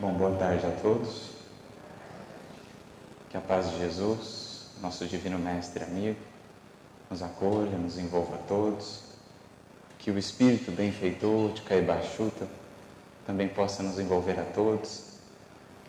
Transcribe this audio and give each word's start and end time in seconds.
Bom, 0.00 0.12
boa 0.12 0.30
tarde 0.36 0.64
a 0.64 0.70
todos. 0.80 1.30
Que 3.30 3.36
a 3.36 3.40
paz 3.40 3.68
de 3.68 3.78
Jesus, 3.78 4.66
nosso 4.80 5.04
divino 5.06 5.40
mestre 5.40 5.82
amigo, 5.82 6.20
nos 7.10 7.20
acolha, 7.20 7.76
nos 7.76 7.98
envolva 7.98 8.36
a 8.36 8.38
todos. 8.46 9.00
Que 9.98 10.12
o 10.12 10.16
espírito 10.16 10.70
benfeitor 10.70 11.52
de 11.52 11.62
Caibachuta 11.62 12.46
também 13.26 13.48
possa 13.48 13.82
nos 13.82 13.98
envolver 13.98 14.38
a 14.38 14.44
todos, 14.44 15.02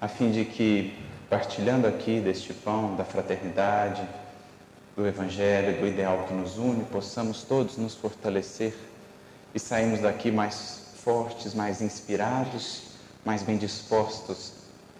a 0.01 0.07
fim 0.07 0.31
de 0.31 0.43
que, 0.43 0.97
partilhando 1.29 1.85
aqui 1.85 2.19
deste 2.19 2.51
pão 2.51 2.95
da 2.95 3.05
fraternidade, 3.05 4.01
do 4.95 5.05
Evangelho, 5.05 5.79
do 5.79 5.85
ideal 5.85 6.25
que 6.27 6.33
nos 6.33 6.57
une, 6.57 6.83
possamos 6.85 7.43
todos 7.43 7.77
nos 7.77 7.93
fortalecer 7.93 8.75
e 9.53 9.59
sairmos 9.59 9.99
daqui 9.99 10.31
mais 10.31 10.95
fortes, 10.95 11.53
mais 11.53 11.79
inspirados 11.79 12.88
mais 13.25 13.43
bem 13.43 13.57
dispostos 13.57 14.53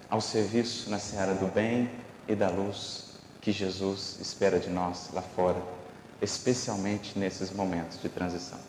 ao 0.10 0.20
serviço 0.20 0.90
na 0.90 1.00
seara 1.00 1.34
do 1.34 1.48
bem 1.48 1.90
e 2.28 2.36
da 2.36 2.50
luz 2.50 3.10
que 3.42 3.52
Jesus 3.52 4.18
espera 4.20 4.60
de 4.60 4.70
nós 4.70 5.10
lá 5.14 5.22
fora, 5.22 5.62
especialmente 6.22 7.18
nesses 7.18 7.52
momentos 7.52 8.02
de 8.02 8.10
transição. 8.10 8.60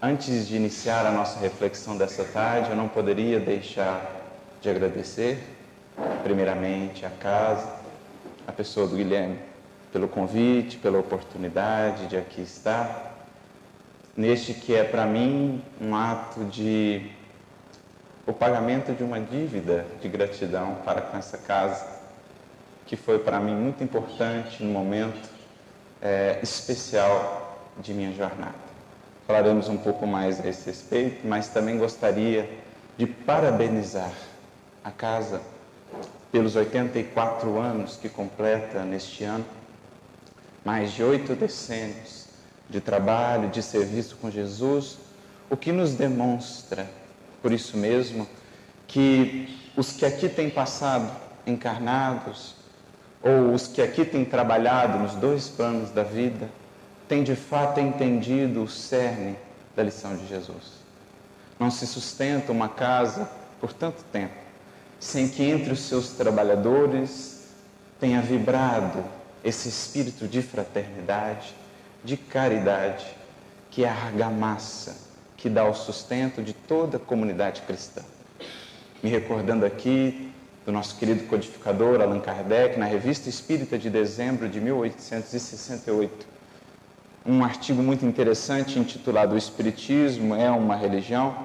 Antes 0.00 0.48
de 0.48 0.56
iniciar 0.56 1.06
a 1.06 1.12
nossa 1.12 1.38
reflexão 1.38 1.96
dessa 1.96 2.24
tarde, 2.24 2.70
eu 2.70 2.76
não 2.76 2.88
poderia 2.88 3.38
deixar 3.38 4.20
de 4.60 4.68
agradecer, 4.68 5.38
primeiramente, 6.24 7.06
a 7.06 7.10
casa, 7.10 7.76
a 8.46 8.50
pessoa 8.50 8.88
do 8.88 8.96
Guilherme, 8.96 9.38
pelo 9.92 10.08
convite, 10.08 10.76
pela 10.78 10.98
oportunidade 10.98 12.08
de 12.08 12.16
aqui 12.16 12.42
estar, 12.42 13.28
neste 14.16 14.54
que 14.54 14.74
é 14.74 14.82
para 14.82 15.06
mim 15.06 15.62
um 15.80 15.94
ato 15.94 16.44
de 16.46 17.10
o 18.26 18.32
pagamento 18.32 18.92
de 18.92 19.02
uma 19.02 19.20
dívida 19.20 19.84
de 20.00 20.08
gratidão 20.08 20.76
para 20.84 21.00
com 21.00 21.16
essa 21.16 21.38
casa, 21.38 21.86
que 22.86 22.96
foi 22.96 23.18
para 23.18 23.40
mim 23.40 23.54
muito 23.54 23.82
importante 23.82 24.62
no 24.62 24.70
momento 24.70 25.28
é, 26.00 26.38
especial 26.42 27.58
de 27.78 27.92
minha 27.92 28.12
jornada. 28.12 28.54
Falaremos 29.26 29.68
um 29.68 29.76
pouco 29.76 30.06
mais 30.06 30.40
a 30.40 30.48
esse 30.48 30.66
respeito, 30.66 31.26
mas 31.26 31.48
também 31.48 31.78
gostaria 31.78 32.48
de 32.96 33.06
parabenizar 33.06 34.12
a 34.84 34.90
casa 34.90 35.40
pelos 36.30 36.56
84 36.56 37.58
anos 37.58 37.96
que 37.96 38.08
completa 38.08 38.84
neste 38.84 39.24
ano, 39.24 39.44
mais 40.64 40.92
de 40.92 41.02
oito 41.02 41.34
decênios 41.34 42.26
de 42.68 42.80
trabalho, 42.80 43.48
de 43.50 43.62
serviço 43.62 44.16
com 44.16 44.30
Jesus, 44.30 44.98
o 45.50 45.56
que 45.56 45.72
nos 45.72 45.94
demonstra 45.94 46.88
por 47.42 47.52
isso 47.52 47.76
mesmo 47.76 48.26
que 48.86 49.58
os 49.76 49.92
que 49.92 50.06
aqui 50.06 50.28
têm 50.28 50.48
passado 50.48 51.10
encarnados, 51.46 52.54
ou 53.22 53.52
os 53.52 53.66
que 53.66 53.82
aqui 53.82 54.04
têm 54.04 54.24
trabalhado 54.24 54.98
nos 54.98 55.14
dois 55.14 55.48
planos 55.48 55.90
da 55.90 56.02
vida, 56.02 56.48
têm 57.08 57.22
de 57.22 57.34
fato 57.34 57.80
entendido 57.80 58.62
o 58.62 58.68
cerne 58.68 59.36
da 59.74 59.82
lição 59.82 60.16
de 60.16 60.26
Jesus. 60.26 60.82
Não 61.58 61.70
se 61.70 61.86
sustenta 61.86 62.52
uma 62.52 62.68
casa 62.68 63.28
por 63.60 63.72
tanto 63.72 64.02
tempo 64.12 64.42
sem 65.02 65.28
que 65.28 65.42
entre 65.42 65.72
os 65.72 65.80
seus 65.80 66.10
trabalhadores 66.10 67.48
tenha 67.98 68.22
vibrado 68.22 69.04
esse 69.42 69.68
espírito 69.68 70.28
de 70.28 70.40
fraternidade, 70.40 71.52
de 72.04 72.16
caridade, 72.16 73.04
que 73.68 73.84
é 73.84 73.88
a 73.88 73.92
argamassa 73.92 75.11
que 75.42 75.50
dá 75.50 75.64
o 75.64 75.74
sustento 75.74 76.40
de 76.40 76.52
toda 76.52 76.98
a 76.98 77.00
comunidade 77.00 77.62
cristã. 77.62 78.00
Me 79.02 79.10
recordando 79.10 79.66
aqui 79.66 80.32
do 80.64 80.70
nosso 80.70 80.96
querido 80.96 81.24
codificador 81.24 82.00
Allan 82.00 82.20
Kardec, 82.20 82.78
na 82.78 82.86
Revista 82.86 83.28
Espírita 83.28 83.76
de 83.76 83.90
dezembro 83.90 84.48
de 84.48 84.60
1868, 84.60 86.28
um 87.26 87.42
artigo 87.42 87.82
muito 87.82 88.06
interessante 88.06 88.78
intitulado 88.78 89.34
O 89.34 89.38
Espiritismo 89.38 90.36
é 90.36 90.48
uma 90.48 90.76
religião, 90.76 91.36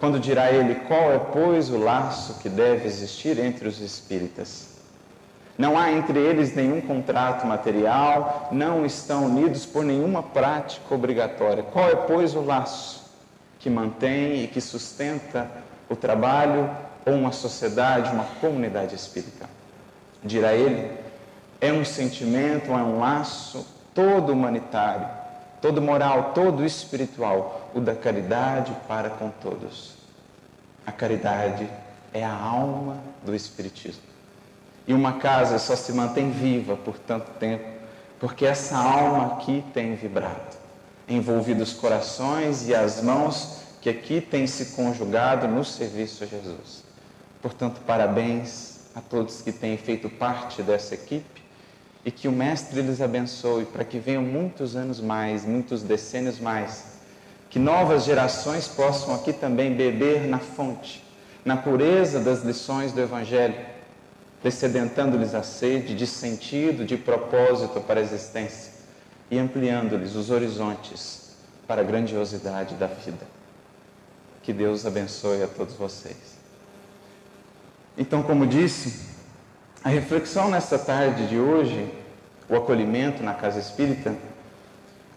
quando 0.00 0.18
dirá 0.18 0.50
ele 0.50 0.76
qual 0.86 1.12
é, 1.12 1.18
pois, 1.18 1.68
o 1.68 1.76
laço 1.76 2.38
que 2.40 2.48
deve 2.48 2.86
existir 2.86 3.38
entre 3.38 3.68
os 3.68 3.78
espíritas. 3.78 4.70
Não 5.58 5.78
há 5.78 5.92
entre 5.92 6.18
eles 6.18 6.54
nenhum 6.56 6.80
contrato 6.80 7.46
material, 7.46 8.48
não 8.50 8.86
estão 8.86 9.26
unidos 9.26 9.66
por 9.66 9.84
nenhuma 9.84 10.22
prática 10.22 10.94
obrigatória. 10.94 11.62
Qual 11.62 11.90
é, 11.90 11.94
pois, 11.94 12.34
o 12.34 12.40
laço? 12.40 13.01
Que 13.62 13.70
mantém 13.70 14.42
e 14.42 14.48
que 14.48 14.60
sustenta 14.60 15.48
o 15.88 15.94
trabalho 15.94 16.68
ou 17.06 17.14
uma 17.14 17.30
sociedade, 17.30 18.10
uma 18.10 18.24
comunidade 18.40 18.94
espírita. 18.96 19.48
Dirá 20.22 20.52
ele, 20.52 20.90
é 21.60 21.72
um 21.72 21.84
sentimento, 21.84 22.72
é 22.72 22.76
um 22.76 22.98
laço 22.98 23.64
todo 23.94 24.32
humanitário, 24.32 25.06
todo 25.60 25.80
moral, 25.80 26.32
todo 26.34 26.64
espiritual, 26.64 27.70
o 27.72 27.80
da 27.80 27.94
caridade 27.94 28.72
para 28.88 29.10
com 29.10 29.30
todos. 29.30 29.94
A 30.84 30.90
caridade 30.90 31.68
é 32.12 32.24
a 32.24 32.34
alma 32.34 32.96
do 33.24 33.32
Espiritismo. 33.32 34.02
E 34.88 34.92
uma 34.92 35.14
casa 35.14 35.60
só 35.60 35.76
se 35.76 35.92
mantém 35.92 36.32
viva 36.32 36.76
por 36.76 36.98
tanto 36.98 37.30
tempo, 37.38 37.64
porque 38.18 38.44
essa 38.44 38.76
alma 38.76 39.34
aqui 39.34 39.64
tem 39.72 39.94
vibrado 39.94 40.61
envolvido 41.16 41.62
os 41.62 41.72
corações 41.72 42.68
e 42.68 42.74
as 42.74 43.02
mãos 43.02 43.58
que 43.80 43.90
aqui 43.90 44.20
têm 44.20 44.46
se 44.46 44.66
conjugado 44.76 45.48
no 45.48 45.64
serviço 45.64 46.22
a 46.22 46.26
Jesus. 46.26 46.84
Portanto, 47.40 47.80
parabéns 47.86 48.80
a 48.94 49.00
todos 49.00 49.42
que 49.42 49.50
têm 49.50 49.76
feito 49.76 50.08
parte 50.08 50.62
dessa 50.62 50.94
equipe 50.94 51.42
e 52.04 52.10
que 52.10 52.28
o 52.28 52.32
Mestre 52.32 52.80
lhes 52.80 53.00
abençoe 53.00 53.64
para 53.64 53.84
que 53.84 53.98
venham 53.98 54.22
muitos 54.22 54.76
anos 54.76 55.00
mais, 55.00 55.44
muitos 55.44 55.82
decênios 55.82 56.38
mais, 56.38 56.84
que 57.50 57.58
novas 57.58 58.04
gerações 58.04 58.68
possam 58.68 59.14
aqui 59.14 59.32
também 59.32 59.74
beber 59.74 60.26
na 60.28 60.38
fonte, 60.38 61.04
na 61.44 61.56
pureza 61.56 62.20
das 62.20 62.42
lições 62.42 62.92
do 62.92 63.00
Evangelho, 63.00 63.56
descedentando-lhes 64.42 65.34
a 65.34 65.42
sede 65.42 65.94
de 65.94 66.06
sentido, 66.06 66.84
de 66.84 66.96
propósito 66.96 67.80
para 67.80 68.00
a 68.00 68.02
existência 68.02 68.71
e 69.32 69.38
ampliando-lhes 69.38 70.14
os 70.14 70.28
horizontes 70.28 71.30
para 71.66 71.80
a 71.80 71.84
grandiosidade 71.84 72.74
da 72.74 72.86
vida. 72.86 73.26
Que 74.42 74.52
Deus 74.52 74.84
abençoe 74.84 75.42
a 75.42 75.48
todos 75.48 75.74
vocês. 75.74 76.36
Então, 77.96 78.22
como 78.22 78.46
disse, 78.46 79.08
a 79.82 79.88
reflexão 79.88 80.50
nesta 80.50 80.78
tarde 80.78 81.28
de 81.28 81.38
hoje, 81.38 81.90
o 82.46 82.54
acolhimento 82.54 83.22
na 83.22 83.32
casa 83.32 83.58
espírita, 83.58 84.14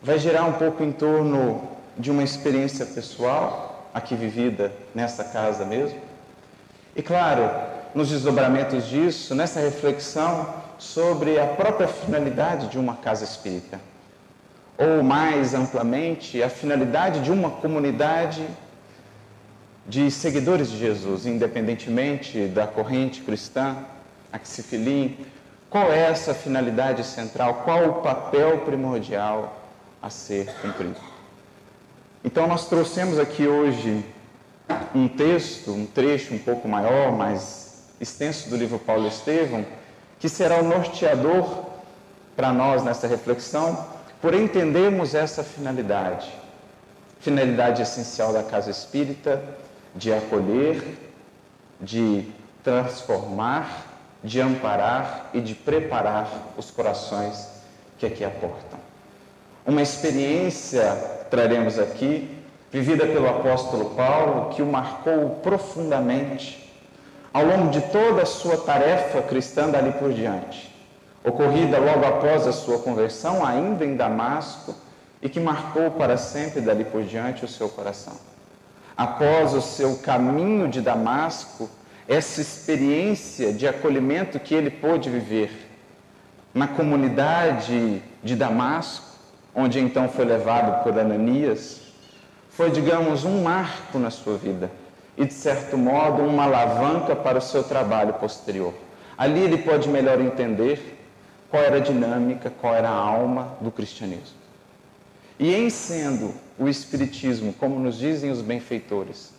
vai 0.02 0.18
girar 0.18 0.48
um 0.48 0.54
pouco 0.54 0.82
em 0.82 0.94
torno 0.94 1.68
de 1.98 2.10
uma 2.10 2.24
experiência 2.24 2.86
pessoal, 2.86 3.90
aqui 3.94 4.16
vivida 4.16 4.72
nessa 4.94 5.26
casa 5.26 5.66
mesmo. 5.66 6.00
E 6.96 7.04
claro, 7.04 7.52
nos 7.94 8.08
desdobramentos 8.12 8.88
disso, 8.88 9.36
nessa 9.36 9.60
reflexão 9.60 10.54
sobre 10.78 11.38
a 11.38 11.48
própria 11.48 11.90
finalidade 11.90 12.70
de 12.70 12.80
uma 12.80 12.96
casa 12.96 13.26
espírita 13.26 13.78
ou 14.78 15.04
mais 15.04 15.54
amplamente, 15.54 16.42
a 16.44 16.50
finalidade 16.50 17.22
de 17.22 17.32
uma 17.32 17.50
comunidade 17.50 18.46
de 19.88 20.10
seguidores 20.10 20.70
de 20.70 20.78
Jesus, 20.78 21.26
independentemente 21.26 22.48
da 22.48 22.68
corrente 22.68 23.22
cristã, 23.22 23.78
a 24.32 24.40
que 24.40 24.48
se 24.48 24.64
filie, 24.64 25.26
qual 25.70 25.92
é 25.92 26.10
essa 26.10 26.34
finalidade 26.34 27.04
central, 27.04 27.62
qual 27.64 27.90
o 27.90 27.94
papel 28.02 28.60
primordial 28.60 29.62
a 30.02 30.10
ser 30.10 30.46
cumprido. 30.62 30.96
Então, 32.24 32.48
nós 32.48 32.68
trouxemos 32.68 33.20
aqui 33.20 33.48
hoje 33.48 34.04
um 34.94 35.08
texto, 35.08 35.72
um 35.72 35.86
trecho 35.86 36.34
um 36.34 36.40
pouco 36.40 36.68
maior, 36.68 37.12
mais 37.12 37.84
extenso 38.00 38.50
do 38.50 38.58
livro 38.58 38.80
Paulo 38.80 39.08
Estevão, 39.08 39.66
que 40.20 40.28
será 40.28 40.60
o 40.60 40.64
norteador 40.64 41.66
para 42.36 42.52
nós 42.52 42.84
nessa 42.84 43.08
reflexão, 43.08 43.95
por 44.26 44.34
entendermos 44.34 45.14
essa 45.14 45.44
finalidade, 45.44 46.28
finalidade 47.20 47.84
essencial 47.84 48.34
da 48.34 48.42
casa 48.42 48.72
espírita, 48.72 49.40
de 49.94 50.12
acolher, 50.12 50.98
de 51.80 52.26
transformar, 52.64 53.86
de 54.24 54.42
amparar 54.42 55.30
e 55.32 55.40
de 55.40 55.54
preparar 55.54 56.28
os 56.58 56.72
corações 56.72 57.52
que 58.00 58.08
aqui 58.08 58.26
aportam. 58.26 58.80
Uma 59.64 59.84
experiência 59.84 60.92
traremos 61.30 61.78
aqui, 61.78 62.36
vivida 62.72 63.06
pelo 63.06 63.30
apóstolo 63.30 63.92
Paulo, 63.92 64.56
que 64.56 64.64
o 64.64 64.66
marcou 64.66 65.40
profundamente 65.44 66.74
ao 67.32 67.46
longo 67.46 67.70
de 67.70 67.82
toda 67.92 68.24
a 68.24 68.26
sua 68.26 68.58
tarefa 68.58 69.22
cristã 69.22 69.70
dali 69.70 69.92
por 69.92 70.12
diante 70.12 70.75
ocorrida 71.26 71.80
logo 71.80 72.06
após 72.06 72.46
a 72.46 72.52
sua 72.52 72.80
conversão, 72.80 73.46
ainda 73.46 73.84
em 73.84 73.96
Damasco, 73.96 74.76
e 75.22 75.28
que 75.28 75.40
marcou 75.40 75.92
para 75.92 76.18
sempre 76.18 76.62
dali 76.62 76.86
por 76.86 77.04
diante 77.04 77.44
o 77.44 77.48
seu 77.48 77.68
coração. 77.68 78.14
após 78.98 79.54
o 79.54 79.62
seu 79.62 79.98
caminho 79.98 80.70
de 80.70 80.80
Damasco, 80.80 81.70
essa 82.08 82.40
experiência 82.40 83.52
de 83.52 83.68
acolhimento 83.68 84.40
que 84.40 84.54
ele 84.54 84.70
pôde 84.70 85.10
viver 85.10 85.52
na 86.54 86.68
comunidade 86.68 88.02
de 88.24 88.36
Damasco, 88.36 89.06
onde 89.54 89.80
então 89.80 90.08
foi 90.08 90.24
levado 90.24 90.84
por 90.84 90.98
Ananias, 90.98 91.82
foi, 92.50 92.72
digamos, 92.72 93.26
um 93.26 93.44
marco 93.44 94.00
na 94.00 94.10
sua 94.10 94.38
vida 94.38 94.72
e, 95.18 95.26
de 95.26 95.34
certo 95.34 95.78
modo, 95.78 96.22
uma 96.22 96.44
alavanca 96.44 97.14
para 97.16 97.40
o 97.40 97.42
seu 97.42 97.64
trabalho 97.64 98.14
posterior. 98.14 98.74
Ali 99.18 99.42
ele 99.42 99.58
pode 99.58 99.90
melhor 99.90 100.22
entender 100.22 100.95
qual 101.56 101.64
era 101.64 101.78
a 101.78 101.80
dinâmica, 101.80 102.50
qual 102.50 102.76
era 102.76 102.90
a 102.90 102.94
alma 102.94 103.56
do 103.62 103.72
cristianismo. 103.72 104.36
E 105.40 105.56
em 105.56 105.70
sendo 105.70 106.34
o 106.60 106.68
Espiritismo, 106.68 107.54
como 107.54 107.80
nos 107.80 107.98
dizem 107.98 108.30
os 108.30 108.42
benfeitores, 108.42 109.34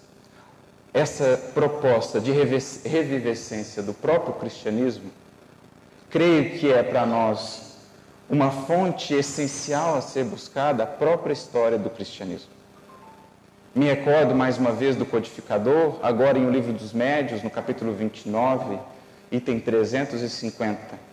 essa 0.94 1.36
proposta 1.52 2.18
de 2.18 2.32
revivescência 2.32 3.82
do 3.82 3.92
próprio 3.92 4.32
cristianismo, 4.32 5.10
creio 6.08 6.58
que 6.58 6.72
é 6.72 6.82
para 6.82 7.04
nós 7.04 7.76
uma 8.30 8.50
fonte 8.50 9.12
essencial 9.12 9.96
a 9.96 10.00
ser 10.00 10.24
buscada 10.24 10.84
a 10.84 10.86
própria 10.86 11.34
história 11.34 11.76
do 11.76 11.90
cristianismo. 11.90 12.48
Me 13.74 13.84
recordo 13.84 14.34
mais 14.34 14.56
uma 14.56 14.72
vez 14.72 14.96
do 14.96 15.04
codificador, 15.04 15.98
agora 16.02 16.38
em 16.38 16.46
O 16.46 16.50
Livro 16.50 16.72
dos 16.72 16.94
Médios, 16.94 17.42
no 17.42 17.50
capítulo 17.50 17.92
29, 17.92 18.78
item 19.30 19.60
350, 19.60 21.06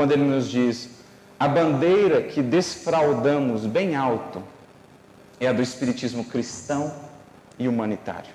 quando 0.00 0.12
ele 0.12 0.24
nos 0.24 0.48
diz: 0.48 0.88
a 1.38 1.46
bandeira 1.46 2.22
que 2.22 2.40
desfraudamos 2.40 3.66
bem 3.66 3.94
alto 3.94 4.42
é 5.38 5.46
a 5.46 5.52
do 5.52 5.60
espiritismo 5.60 6.24
cristão 6.24 6.90
e 7.58 7.68
humanitário. 7.68 8.32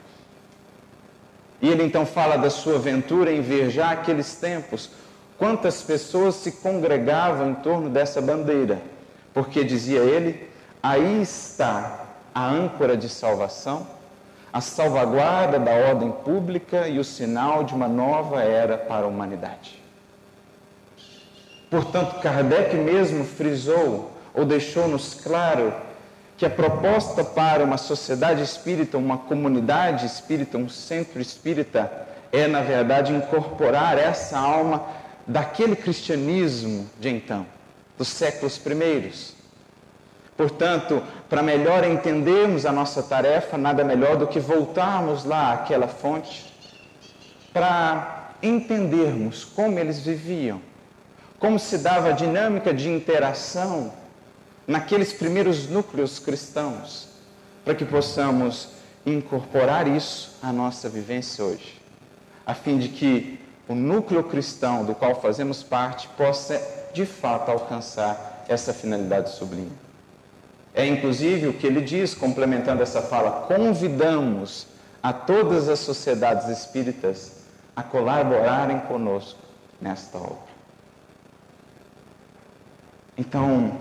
E 1.59 1.67
ele 1.67 1.81
então 1.81 2.05
fala 2.05 2.37
da 2.37 2.51
sua 2.51 2.75
aventura 2.75 3.31
em 3.31 3.41
ver 3.41 3.71
já 3.71 3.89
aqueles 3.89 4.35
tempos 4.35 4.91
quantas 5.39 5.81
pessoas 5.81 6.35
se 6.35 6.51
congregavam 6.51 7.49
em 7.49 7.55
torno 7.55 7.89
dessa 7.89 8.21
bandeira, 8.21 8.79
porque 9.33 9.63
dizia 9.63 10.01
ele: 10.01 10.47
aí 10.83 11.19
está 11.19 12.05
a 12.31 12.47
âncora 12.47 12.95
de 12.95 13.09
salvação, 13.09 13.87
a 14.53 14.61
salvaguarda 14.61 15.57
da 15.57 15.71
ordem 15.71 16.11
pública 16.11 16.87
e 16.87 16.99
o 16.99 17.03
sinal 17.03 17.63
de 17.63 17.73
uma 17.73 17.87
nova 17.87 18.43
era 18.43 18.77
para 18.77 19.05
a 19.05 19.09
humanidade. 19.09 19.84
Portanto, 21.69 22.19
Kardec 22.21 22.75
mesmo 22.75 23.23
frisou 23.23 24.11
ou 24.33 24.45
deixou-nos 24.45 25.13
claro 25.13 25.73
que 26.37 26.45
a 26.45 26.49
proposta 26.49 27.23
para 27.23 27.63
uma 27.63 27.77
sociedade 27.77 28.41
espírita, 28.41 28.97
uma 28.97 29.17
comunidade 29.17 30.05
espírita, 30.05 30.57
um 30.57 30.67
centro 30.69 31.21
espírita, 31.21 31.91
é, 32.31 32.47
na 32.47 32.61
verdade, 32.61 33.13
incorporar 33.13 33.97
essa 33.97 34.37
alma 34.37 34.83
daquele 35.25 35.75
cristianismo 35.75 36.89
de 36.99 37.09
então, 37.09 37.45
dos 37.97 38.09
séculos 38.09 38.57
primeiros, 38.57 39.35
Portanto, 40.37 41.01
para 41.29 41.41
melhor 41.41 41.85
entendermos 41.85 42.65
a 42.65 42.71
nossa 42.71 43.01
tarefa, 43.01 43.57
nada 43.57 43.83
melhor 43.83 44.17
do 44.17 44.27
que 44.27 44.39
voltarmos 44.39 45.23
lá 45.23 45.53
àquela 45.53 45.87
fonte 45.87 46.53
para 47.53 48.31
entendermos 48.43 49.45
como 49.45 49.79
eles 49.79 49.99
viviam, 49.99 50.59
como 51.39 51.59
se 51.59 51.77
dava 51.77 52.09
a 52.09 52.13
dinâmica 52.13 52.73
de 52.73 52.89
interação 52.89 53.91
naqueles 54.67 55.13
primeiros 55.13 55.69
núcleos 55.69 56.19
cristãos, 56.19 57.09
para 57.63 57.75
que 57.75 57.85
possamos 57.85 58.69
incorporar 59.05 59.87
isso 59.87 60.37
à 60.41 60.51
nossa 60.51 60.89
vivência 60.89 61.43
hoje, 61.43 61.79
a 62.45 62.53
fim 62.53 62.77
de 62.77 62.89
que 62.89 63.39
o 63.67 63.75
núcleo 63.75 64.23
cristão 64.23 64.85
do 64.85 64.95
qual 64.95 65.21
fazemos 65.21 65.63
parte 65.63 66.07
possa 66.09 66.61
de 66.93 67.05
fato 67.05 67.51
alcançar 67.51 68.45
essa 68.47 68.73
finalidade 68.73 69.31
sublime. 69.31 69.71
É 70.73 70.85
inclusive 70.85 71.47
o 71.47 71.53
que 71.53 71.65
ele 71.65 71.81
diz, 71.81 72.13
complementando 72.13 72.83
essa 72.83 73.01
fala: 73.01 73.45
convidamos 73.47 74.67
a 75.01 75.13
todas 75.13 75.69
as 75.69 75.79
sociedades 75.79 76.49
espíritas 76.49 77.33
a 77.75 77.81
colaborarem 77.81 78.79
conosco 78.81 79.39
nesta 79.79 80.17
obra. 80.17 80.54
Então, 83.17 83.79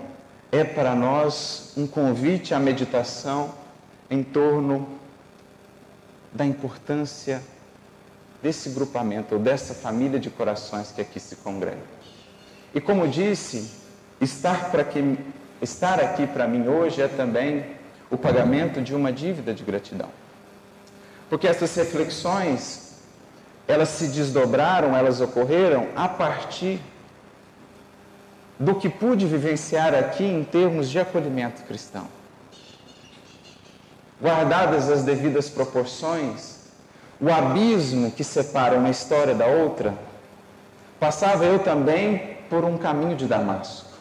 é 0.51 0.63
para 0.63 0.95
nós 0.95 1.73
um 1.75 1.85
convite 1.85 2.53
à 2.53 2.59
meditação 2.59 3.53
em 4.09 4.23
torno 4.23 4.87
da 6.31 6.45
importância 6.45 7.41
desse 8.41 8.69
grupamento, 8.69 9.35
ou 9.35 9.41
dessa 9.41 9.73
família 9.73 10.19
de 10.19 10.29
corações 10.29 10.91
que 10.91 11.01
aqui 11.01 11.19
se 11.19 11.37
congrega. 11.37 11.95
E 12.73 12.81
como 12.81 13.07
disse, 13.07 13.71
estar 14.21 14.71
que 14.85 15.17
Estar 15.61 15.99
aqui 15.99 16.27
para 16.27 16.47
mim 16.47 16.67
hoje 16.67 17.01
é 17.01 17.07
também 17.07 17.65
o 18.11 18.17
pagamento 18.17 18.81
de 18.81 18.93
uma 18.93 19.11
dívida 19.11 19.53
de 19.53 19.63
gratidão. 19.63 20.09
Porque 21.29 21.47
essas 21.47 21.73
reflexões, 21.75 22.99
elas 23.67 23.89
se 23.89 24.09
desdobraram, 24.09 24.95
elas 24.95 25.21
ocorreram 25.21 25.87
a 25.95 26.07
partir 26.07 26.79
do 28.59 28.75
que 28.75 28.89
pude 28.89 29.25
vivenciar 29.25 29.93
aqui 29.93 30.23
em 30.23 30.43
termos 30.43 30.89
de 30.89 30.99
acolhimento 30.99 31.63
cristão. 31.63 32.07
Guardadas 34.21 34.89
as 34.89 35.03
devidas 35.03 35.49
proporções, 35.49 36.59
o 37.19 37.29
abismo 37.29 38.11
que 38.11 38.23
separa 38.23 38.77
uma 38.77 38.89
história 38.89 39.35
da 39.35 39.45
outra, 39.45 39.93
passava 40.99 41.45
eu 41.45 41.59
também 41.59 42.37
por 42.49 42.63
um 42.63 42.77
caminho 42.77 43.15
de 43.15 43.27
Damasco 43.27 43.95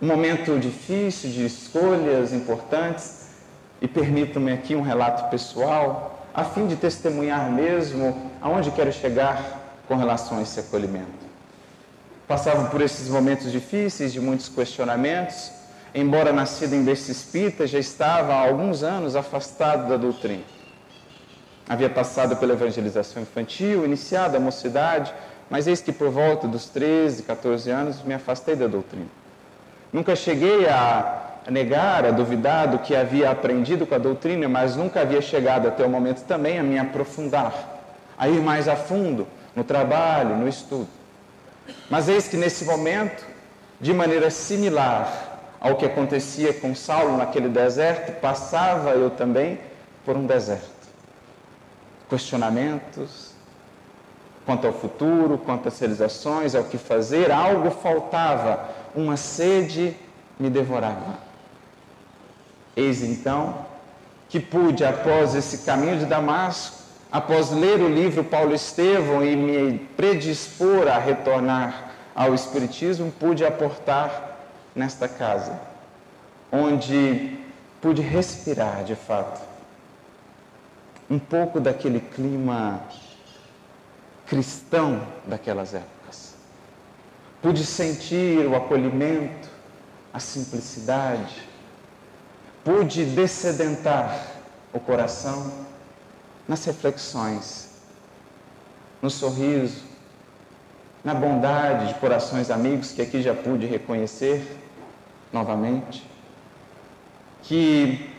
um 0.00 0.06
momento 0.06 0.58
difícil 0.58 1.30
de 1.30 1.44
escolhas 1.44 2.32
importantes 2.32 3.30
e 3.80 3.88
permitam-me 3.88 4.52
aqui 4.52 4.76
um 4.76 4.80
relato 4.80 5.28
pessoal, 5.28 6.24
a 6.32 6.44
fim 6.44 6.68
de 6.68 6.76
testemunhar 6.76 7.50
mesmo 7.50 8.30
aonde 8.40 8.70
quero 8.70 8.92
chegar 8.92 9.76
com 9.88 9.96
relação 9.96 10.38
a 10.38 10.42
esse 10.42 10.60
acolhimento. 10.60 11.17
Passava 12.28 12.68
por 12.68 12.82
esses 12.82 13.08
momentos 13.08 13.50
difíceis, 13.50 14.12
de 14.12 14.20
muitos 14.20 14.50
questionamentos, 14.50 15.50
embora 15.94 16.30
nascido 16.30 16.74
em 16.74 16.84
berço 16.84 17.10
espírita, 17.10 17.66
já 17.66 17.78
estava 17.78 18.34
há 18.34 18.40
alguns 18.46 18.82
anos 18.82 19.16
afastado 19.16 19.88
da 19.88 19.96
doutrina. 19.96 20.42
Havia 21.66 21.88
passado 21.88 22.36
pela 22.36 22.52
evangelização 22.52 23.22
infantil, 23.22 23.82
iniciado 23.82 24.36
a 24.36 24.40
mocidade, 24.40 25.10
mas 25.48 25.66
eis 25.66 25.80
que 25.80 25.90
por 25.90 26.10
volta 26.10 26.46
dos 26.46 26.66
13, 26.66 27.22
14 27.22 27.70
anos 27.70 28.02
me 28.02 28.12
afastei 28.12 28.54
da 28.54 28.66
doutrina. 28.66 29.08
Nunca 29.90 30.14
cheguei 30.14 30.68
a 30.68 31.38
negar, 31.50 32.04
a 32.04 32.10
duvidar 32.10 32.68
do 32.68 32.78
que 32.78 32.94
havia 32.94 33.30
aprendido 33.30 33.86
com 33.86 33.94
a 33.94 33.98
doutrina, 33.98 34.46
mas 34.46 34.76
nunca 34.76 35.00
havia 35.00 35.22
chegado 35.22 35.66
até 35.66 35.82
o 35.82 35.88
momento 35.88 36.26
também 36.26 36.58
a 36.58 36.62
me 36.62 36.78
aprofundar, 36.78 37.80
a 38.18 38.28
ir 38.28 38.42
mais 38.42 38.68
a 38.68 38.76
fundo 38.76 39.26
no 39.56 39.64
trabalho, 39.64 40.36
no 40.36 40.46
estudo. 40.46 40.97
Mas 41.90 42.08
eis 42.08 42.28
que 42.28 42.36
nesse 42.36 42.64
momento, 42.64 43.24
de 43.80 43.92
maneira 43.92 44.30
similar 44.30 45.56
ao 45.60 45.76
que 45.76 45.84
acontecia 45.86 46.52
com 46.52 46.74
Saulo 46.74 47.16
naquele 47.16 47.48
deserto, 47.48 48.12
passava 48.20 48.90
eu 48.90 49.10
também 49.10 49.60
por 50.04 50.16
um 50.16 50.26
deserto. 50.26 50.68
Questionamentos 52.08 53.28
quanto 54.48 54.66
ao 54.66 54.72
futuro, 54.72 55.36
quanto 55.36 55.68
às 55.68 55.78
realizações, 55.78 56.54
ao 56.54 56.64
que 56.64 56.78
fazer, 56.78 57.30
algo 57.30 57.70
faltava 57.70 58.70
uma 58.94 59.14
sede 59.14 59.94
me 60.38 60.48
devorava. 60.48 61.18
Eis 62.74 63.02
então 63.02 63.66
que 64.26 64.40
pude, 64.40 64.84
após 64.84 65.34
esse 65.34 65.58
caminho 65.58 65.98
de 65.98 66.06
Damasco, 66.06 66.77
após 67.10 67.50
ler 67.50 67.80
o 67.80 67.88
livro 67.88 68.24
Paulo 68.24 68.54
Estevão 68.54 69.24
e 69.24 69.36
me 69.36 69.78
predispor 69.96 70.88
a 70.88 70.98
retornar 70.98 71.92
ao 72.14 72.34
Espiritismo, 72.34 73.12
pude 73.12 73.44
aportar 73.44 74.38
nesta 74.74 75.08
casa, 75.08 75.58
onde 76.50 77.38
pude 77.80 78.02
respirar 78.02 78.84
de 78.84 78.94
fato 78.94 79.40
um 81.10 81.18
pouco 81.18 81.58
daquele 81.60 82.00
clima 82.00 82.80
cristão 84.26 85.00
daquelas 85.26 85.72
épocas 85.74 85.98
Pude 87.40 87.64
sentir 87.64 88.46
o 88.48 88.56
acolhimento, 88.56 89.48
a 90.12 90.18
simplicidade. 90.18 91.48
Pude 92.64 93.04
descedentar 93.04 94.26
o 94.72 94.80
coração 94.80 95.67
nas 96.48 96.64
reflexões, 96.64 97.68
no 99.02 99.10
sorriso, 99.10 99.84
na 101.04 101.14
bondade 101.14 101.88
de 101.88 101.94
corações 102.00 102.50
amigos 102.50 102.90
que 102.90 103.02
aqui 103.02 103.22
já 103.22 103.34
pude 103.34 103.66
reconhecer 103.66 104.58
novamente, 105.32 106.08
que 107.42 108.10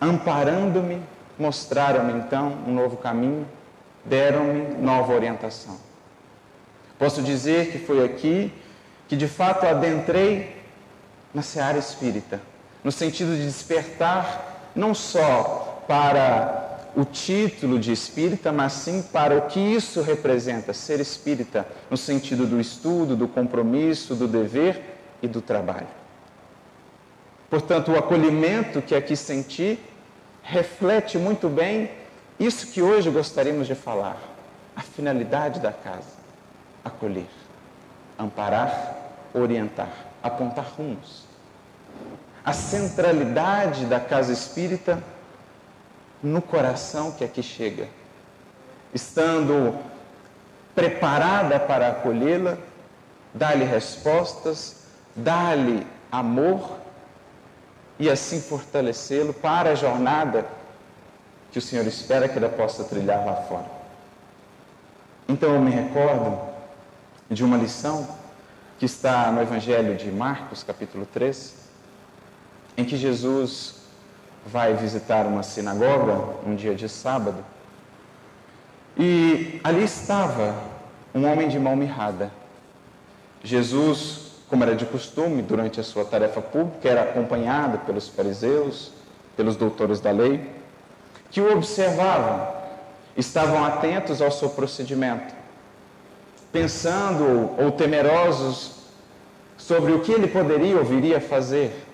amparando-me 0.00 1.00
mostraram-me 1.38 2.14
então 2.14 2.58
um 2.66 2.72
novo 2.72 2.96
caminho, 2.96 3.46
deram-me 4.04 4.74
nova 4.78 5.12
orientação. 5.12 5.76
Posso 6.98 7.22
dizer 7.22 7.72
que 7.72 7.78
foi 7.78 8.04
aqui 8.04 8.52
que 9.06 9.16
de 9.16 9.28
fato 9.28 9.66
adentrei 9.66 10.56
na 11.34 11.42
seara 11.42 11.78
espírita, 11.78 12.40
no 12.82 12.90
sentido 12.90 13.36
de 13.36 13.44
despertar 13.44 14.70
não 14.74 14.94
só 14.94 15.82
para 15.86 16.65
o 16.96 17.04
título 17.04 17.78
de 17.78 17.92
espírita, 17.92 18.50
mas 18.50 18.72
sim 18.72 19.02
para 19.02 19.36
o 19.36 19.42
que 19.42 19.60
isso 19.60 20.00
representa, 20.00 20.72
ser 20.72 20.98
espírita, 20.98 21.68
no 21.90 21.96
sentido 21.96 22.46
do 22.46 22.58
estudo, 22.58 23.14
do 23.14 23.28
compromisso, 23.28 24.14
do 24.14 24.26
dever 24.26 24.96
e 25.22 25.28
do 25.28 25.42
trabalho. 25.42 25.86
Portanto, 27.50 27.92
o 27.92 27.98
acolhimento 27.98 28.80
que 28.80 28.94
aqui 28.94 29.14
senti 29.14 29.78
reflete 30.42 31.18
muito 31.18 31.50
bem 31.50 31.90
isso 32.40 32.68
que 32.68 32.80
hoje 32.80 33.10
gostaríamos 33.10 33.66
de 33.66 33.74
falar, 33.74 34.16
a 34.74 34.80
finalidade 34.80 35.60
da 35.60 35.72
casa: 35.72 36.16
acolher, 36.82 37.28
amparar, 38.18 38.96
orientar, 39.34 39.92
apontar 40.22 40.66
rumos. 40.76 41.26
A 42.42 42.54
centralidade 42.54 43.84
da 43.84 44.00
casa 44.00 44.32
espírita 44.32 45.02
no 46.26 46.42
coração 46.42 47.12
que 47.12 47.24
aqui 47.24 47.42
chega, 47.42 47.88
estando 48.92 49.78
preparada 50.74 51.60
para 51.60 51.88
acolhê-la, 51.88 52.58
dá-lhe 53.32 53.64
respostas, 53.64 54.86
dá-lhe 55.14 55.86
amor 56.10 56.78
e 57.98 58.10
assim 58.10 58.40
fortalecê-lo 58.40 59.32
para 59.32 59.70
a 59.70 59.74
jornada 59.74 60.44
que 61.52 61.58
o 61.58 61.62
Senhor 61.62 61.86
espera 61.86 62.28
que 62.28 62.36
ela 62.36 62.48
possa 62.48 62.82
trilhar 62.82 63.24
lá 63.24 63.36
fora. 63.42 63.70
Então 65.28 65.54
eu 65.54 65.60
me 65.60 65.70
recordo 65.70 66.38
de 67.30 67.44
uma 67.44 67.56
lição 67.56 68.06
que 68.78 68.84
está 68.84 69.30
no 69.30 69.40
Evangelho 69.40 69.96
de 69.96 70.10
Marcos, 70.10 70.64
capítulo 70.64 71.06
3, 71.06 71.54
em 72.76 72.84
que 72.84 72.96
Jesus 72.96 73.75
vai 74.46 74.74
visitar 74.74 75.26
uma 75.26 75.42
sinagoga 75.42 76.36
um 76.46 76.54
dia 76.54 76.74
de 76.74 76.88
sábado 76.88 77.44
e 78.98 79.60
ali 79.62 79.84
estava 79.84 80.54
um 81.14 81.30
homem 81.30 81.48
de 81.48 81.58
mão 81.58 81.76
mirrada. 81.76 82.30
Jesus, 83.42 84.32
como 84.48 84.62
era 84.64 84.74
de 84.74 84.86
costume 84.86 85.42
durante 85.42 85.78
a 85.80 85.82
sua 85.82 86.04
tarefa 86.04 86.40
pública, 86.40 86.88
era 86.88 87.02
acompanhado 87.02 87.78
pelos 87.80 88.08
fariseus, 88.08 88.92
pelos 89.36 89.56
doutores 89.56 90.00
da 90.00 90.10
lei, 90.10 90.50
que 91.30 91.40
o 91.40 91.52
observavam, 91.52 92.54
estavam 93.16 93.64
atentos 93.64 94.22
ao 94.22 94.30
seu 94.30 94.48
procedimento, 94.50 95.34
pensando 96.50 97.50
ou 97.58 97.72
temerosos 97.72 98.76
sobre 99.58 99.92
o 99.92 100.00
que 100.00 100.12
ele 100.12 100.28
poderia 100.28 100.78
ou 100.78 100.84
viria 100.84 101.20
fazer. 101.20 101.85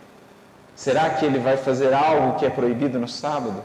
Será 0.75 1.11
que 1.11 1.25
ele 1.25 1.39
vai 1.39 1.57
fazer 1.57 1.93
algo 1.93 2.39
que 2.39 2.47
é 2.47 2.51
proibido 2.51 2.99
no 2.99 3.09
sábado? 3.09 3.63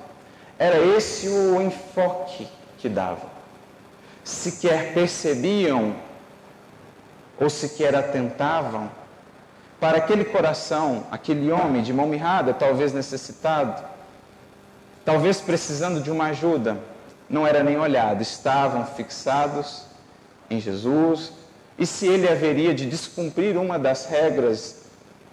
Era 0.60 0.78
esse 0.78 1.28
o 1.28 1.62
enfoque 1.62 2.48
que 2.78 2.90
dava. 2.90 3.38
Sequer 4.24 4.94
percebiam 4.94 5.96
ou 7.40 7.50
sequer 7.50 7.96
atentavam 7.96 8.90
para 9.80 10.00
aquele 10.00 10.26
coração, 10.26 11.06
aquele 11.12 11.52
homem 11.52 11.84
de 11.84 11.94
mão 11.94 12.08
mirrada, 12.08 12.54
talvez 12.54 12.94
necessitado, 12.94 13.84
talvez 15.06 15.40
precisando 15.40 16.02
de 16.02 16.10
uma 16.10 16.26
ajuda, 16.26 16.78
não 17.30 17.46
era 17.46 17.64
nem 17.64 17.78
olhado, 17.78 18.22
estavam 18.22 18.86
fixados 18.86 19.84
em 20.50 20.60
Jesus 20.60 21.32
e 21.78 21.86
se 21.86 22.08
ele 22.08 22.28
haveria 22.28 22.74
de 22.74 22.88
descumprir 22.88 23.56
uma 23.58 23.78
das 23.78 24.08
regras 24.08 24.87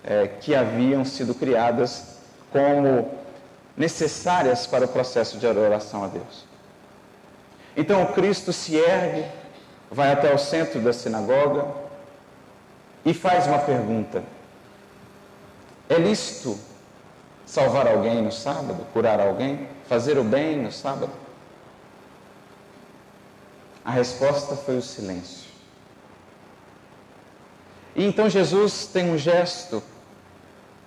é, 0.05 0.29
que 0.29 0.55
haviam 0.55 1.05
sido 1.05 1.35
criadas 1.35 2.19
como 2.53 3.11
necessárias 3.77 4.67
para 4.67 4.85
o 4.85 4.89
processo 4.89 5.39
de 5.39 5.47
adoração 5.47 6.05
a 6.05 6.07
Deus. 6.07 6.45
Então 7.77 8.03
o 8.05 8.13
Cristo 8.13 8.53
se 8.53 8.77
ergue, 8.77 9.25
vai 9.91 10.13
até 10.13 10.33
o 10.33 10.39
centro 10.39 10.81
da 10.81 10.93
sinagoga 10.93 11.67
e 13.05 13.13
faz 13.15 13.47
uma 13.47 13.59
pergunta: 13.59 14.23
É 15.89 15.95
lícito 15.95 16.59
salvar 17.47 17.89
alguém 17.89 18.23
no 18.23 18.31
sábado, 18.31 18.87
curar 18.93 19.19
alguém, 19.19 19.69
fazer 19.89 20.19
o 20.19 20.25
bem 20.25 20.63
no 20.63 20.71
sábado? 20.71 21.11
A 23.85 23.91
resposta 23.91 24.55
foi 24.57 24.79
o 24.79 24.83
silêncio. 24.83 25.45
E 27.95 28.05
então 28.05 28.29
Jesus 28.29 28.87
tem 28.87 29.11
um 29.11 29.19
gesto 29.19 29.83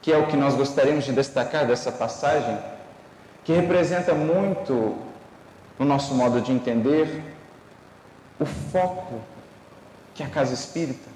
que 0.08 0.14
é 0.14 0.18
o 0.18 0.28
que 0.28 0.38
nós 0.38 0.56
gostaríamos 0.56 1.04
de 1.04 1.12
destacar 1.12 1.68
dessa 1.68 1.92
passagem, 1.92 2.58
que 3.44 3.52
representa 3.52 4.14
muito 4.14 4.96
no 5.78 5.86
nosso 5.86 6.16
modo 6.16 6.40
de 6.40 6.50
entender 6.50 7.22
o 8.40 8.46
foco 8.46 9.20
que 10.16 10.24
a 10.24 10.30
casa 10.30 10.54
espírita, 10.54 11.10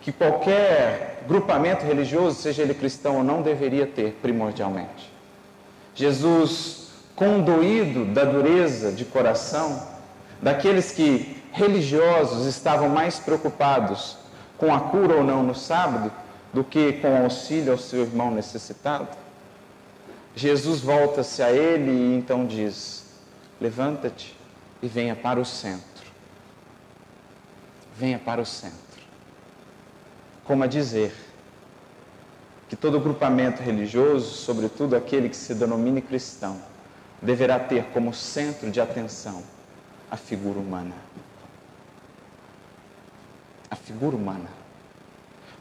que 0.00 0.12
qualquer 0.12 1.24
grupamento 1.26 1.84
religioso, 1.84 2.40
seja 2.40 2.62
ele 2.62 2.72
cristão 2.72 3.16
ou 3.16 3.24
não, 3.24 3.42
deveria 3.42 3.84
ter 3.84 4.16
primordialmente. 4.22 5.12
Jesus, 5.92 6.90
conduído 7.16 8.04
da 8.04 8.22
dureza 8.22 8.92
de 8.92 9.04
coração, 9.04 9.88
daqueles 10.40 10.92
que 10.92 11.42
religiosos 11.50 12.46
estavam 12.46 12.88
mais 12.88 13.18
preocupados 13.18 14.16
com 14.56 14.72
a 14.72 14.78
cura 14.78 15.16
ou 15.16 15.24
não 15.24 15.42
no 15.42 15.56
sábado, 15.56 16.12
do 16.54 16.62
que 16.62 16.94
com 16.94 17.16
auxílio 17.22 17.72
ao 17.72 17.78
seu 17.78 18.02
irmão 18.02 18.30
necessitado? 18.30 19.08
Jesus 20.36 20.80
volta-se 20.80 21.42
a 21.42 21.50
ele 21.50 21.90
e 21.90 22.16
então 22.16 22.46
diz: 22.46 23.04
Levanta-te 23.60 24.36
e 24.80 24.86
venha 24.86 25.16
para 25.16 25.40
o 25.40 25.44
centro. 25.44 26.04
Venha 27.98 28.18
para 28.18 28.40
o 28.40 28.46
centro. 28.46 28.78
Como 30.44 30.62
a 30.62 30.66
dizer 30.66 31.12
que 32.68 32.76
todo 32.76 32.98
grupamento 33.00 33.62
religioso, 33.62 34.34
sobretudo 34.34 34.96
aquele 34.96 35.28
que 35.28 35.36
se 35.36 35.54
denomine 35.54 36.00
cristão, 36.00 36.60
deverá 37.20 37.58
ter 37.58 37.84
como 37.86 38.12
centro 38.12 38.70
de 38.70 38.80
atenção 38.80 39.42
a 40.10 40.16
figura 40.16 40.58
humana. 40.58 40.94
A 43.70 43.76
figura 43.76 44.16
humana. 44.16 44.63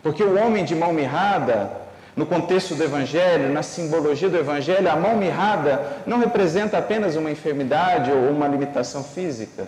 Porque 0.04 0.22
o 0.22 0.38
homem 0.38 0.66
de 0.66 0.76
mão 0.76 0.92
mirrada, 0.92 1.72
no 2.14 2.26
contexto 2.26 2.76
do 2.76 2.84
Evangelho, 2.84 3.54
na 3.54 3.64
simbologia 3.64 4.30
do 4.30 4.38
Evangelho, 4.38 4.92
a 4.92 4.98
mão 4.98 5.16
mirrada 5.16 6.04
não 6.06 6.20
representa 6.20 6.78
apenas 6.78 7.16
uma 7.16 7.32
enfermidade 7.32 8.12
ou 8.12 8.30
uma 8.30 8.46
limitação 8.46 9.02
física. 9.02 9.66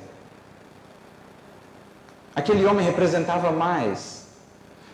Aquele 2.35 2.65
homem 2.65 2.85
representava 2.85 3.49
mais. 3.49 4.25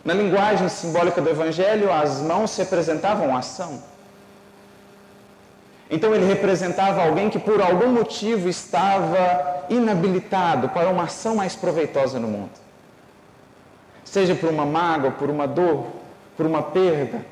Na 0.05 0.13
linguagem 0.13 0.69
simbólica 0.69 1.19
do 1.19 1.29
Evangelho, 1.29 1.91
as 1.91 2.21
mãos 2.21 2.55
representavam 2.55 3.35
ação. 3.35 3.81
Então 5.89 6.13
ele 6.13 6.25
representava 6.25 7.01
alguém 7.03 7.31
que 7.31 7.39
por 7.39 7.59
algum 7.59 7.89
motivo 7.89 8.47
estava 8.47 9.65
inabilitado 9.69 10.69
para 10.69 10.89
uma 10.89 11.03
ação 11.03 11.35
mais 11.35 11.55
proveitosa 11.55 12.19
no 12.19 12.27
mundo 12.27 12.60
seja 14.11 14.35
por 14.35 14.49
uma 14.49 14.65
mágoa, 14.65 15.11
por 15.11 15.29
uma 15.29 15.47
dor, 15.47 15.87
por 16.35 16.45
uma 16.45 16.61
perda. 16.61 17.25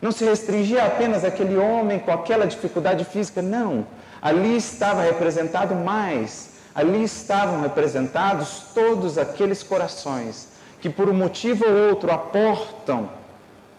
Não 0.00 0.10
se 0.10 0.24
restringia 0.24 0.84
apenas 0.84 1.24
àquele 1.24 1.56
homem 1.56 2.00
com 2.00 2.10
aquela 2.10 2.48
dificuldade 2.48 3.04
física, 3.04 3.40
não. 3.40 3.86
Ali 4.20 4.56
estava 4.56 5.02
representado 5.02 5.76
mais, 5.76 6.54
ali 6.74 7.04
estavam 7.04 7.60
representados 7.60 8.64
todos 8.74 9.16
aqueles 9.16 9.62
corações 9.62 10.48
que, 10.80 10.90
por 10.90 11.08
um 11.08 11.14
motivo 11.14 11.64
ou 11.64 11.90
outro, 11.90 12.10
aportam 12.10 13.08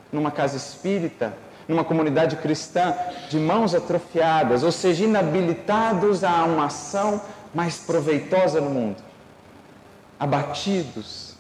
numa 0.10 0.32
casa 0.32 0.56
espírita, 0.56 1.34
numa 1.68 1.84
comunidade 1.84 2.38
cristã, 2.38 2.96
de 3.30 3.38
mãos 3.38 3.76
atrofiadas, 3.76 4.64
ou 4.64 4.72
seja, 4.72 5.04
inabilitados 5.04 6.24
a 6.24 6.46
uma 6.46 6.68
ação 6.68 7.22
mais 7.54 7.78
proveitosa 7.78 8.62
no 8.62 8.70
mundo, 8.70 9.04
abatidos, 10.18 11.33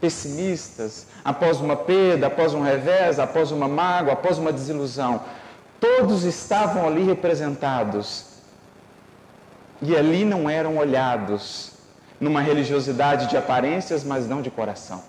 pessimistas, 0.00 1.06
após 1.24 1.60
uma 1.60 1.76
perda, 1.76 2.28
após 2.28 2.54
um 2.54 2.62
revés, 2.62 3.18
após 3.18 3.50
uma 3.50 3.68
mágoa, 3.68 4.14
após 4.14 4.38
uma 4.38 4.52
desilusão. 4.52 5.22
Todos 5.78 6.24
estavam 6.24 6.86
ali 6.86 7.04
representados. 7.04 8.26
E 9.82 9.96
ali 9.96 10.24
não 10.24 10.48
eram 10.48 10.76
olhados 10.76 11.72
numa 12.18 12.40
religiosidade 12.40 13.28
de 13.28 13.36
aparências, 13.36 14.04
mas 14.04 14.28
não 14.28 14.42
de 14.42 14.50
coração. 14.50 15.02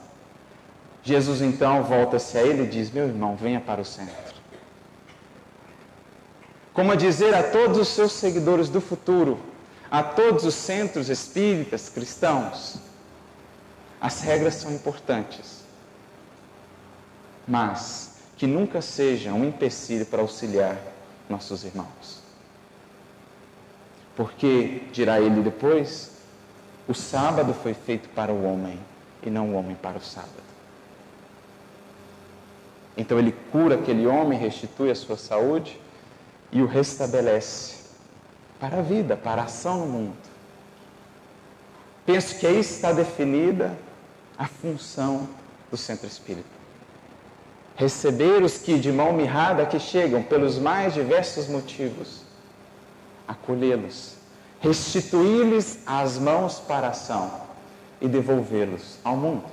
Jesus 1.04 1.42
então 1.42 1.84
volta-se 1.84 2.38
a 2.38 2.42
ele 2.42 2.64
e 2.64 2.68
diz: 2.68 2.92
Meu 2.92 3.08
irmão, 3.08 3.36
venha 3.36 3.60
para 3.60 3.82
o 3.82 3.86
centro. 3.86 4.36
como 6.74 6.92
a 6.92 6.96
dizer 6.96 7.34
a 7.36 7.44
todos 7.44 7.78
os 7.78 7.90
seus 7.90 8.14
seguidores 8.14 8.70
do 8.70 8.80
futuro, 8.80 9.40
a 9.90 10.02
todos 10.02 10.46
os 10.46 10.54
centros 10.54 11.10
espíritas 11.10 11.90
cristãos, 11.90 12.78
as 14.02 14.22
regras 14.22 14.56
são 14.56 14.74
importantes, 14.74 15.64
mas 17.48 18.16
que 18.36 18.48
nunca 18.48 18.82
sejam 18.82 19.40
um 19.40 19.46
empecilho 19.46 20.08
para 20.08 20.24
auxiliar 20.24 20.76
nossos 21.30 21.64
irmãos. 21.64 22.20
Porque, 24.16 24.82
dirá 24.92 25.22
ele 25.22 25.44
depois, 25.44 26.14
o 26.88 26.94
sábado 26.96 27.54
foi 27.54 27.76
feito 27.76 28.10
para 28.10 28.32
o 28.32 28.44
homem 28.44 28.80
e 29.22 29.30
não 29.30 29.52
o 29.52 29.54
homem 29.54 29.76
para 29.76 30.00
o 30.00 30.02
sábado. 30.02 30.32
Então 32.98 33.20
ele 33.20 33.36
cura 33.52 33.76
aquele 33.76 34.08
homem, 34.08 34.38
restitui 34.38 34.90
a 34.90 34.96
sua 34.96 35.16
saúde 35.16 35.80
e 36.52 36.62
o 36.62 36.66
restabelece 36.66 37.76
para 38.60 38.80
a 38.80 38.82
vida, 38.82 39.16
para 39.16 39.44
a 39.44 39.46
ação 39.46 39.80
no 39.80 39.86
mundo. 39.86 40.18
Penso 42.06 42.38
que 42.40 42.48
aí 42.48 42.60
está 42.60 42.92
definida 42.92 43.78
a 44.38 44.48
função 44.48 45.28
do 45.70 45.78
centro 45.78 46.08
espírita. 46.08 46.50
Receber 47.76 48.44
os 48.44 48.58
que 48.58 48.78
de 48.78 48.92
mão 48.92 49.14
mirrada 49.14 49.66
que 49.66 49.80
chegam 49.80 50.22
pelos 50.22 50.60
mais 50.60 50.94
diversos 50.94 51.48
motivos, 51.48 52.22
acolhê-los, 53.28 54.16
restituir-lhes 54.60 55.80
as 55.86 56.18
mãos 56.18 56.60
para 56.60 56.88
a 56.88 56.90
ação 56.92 57.32
e 58.00 58.08
devolvê-los 58.08 58.98
ao 59.04 59.16
mundo. 59.16 59.46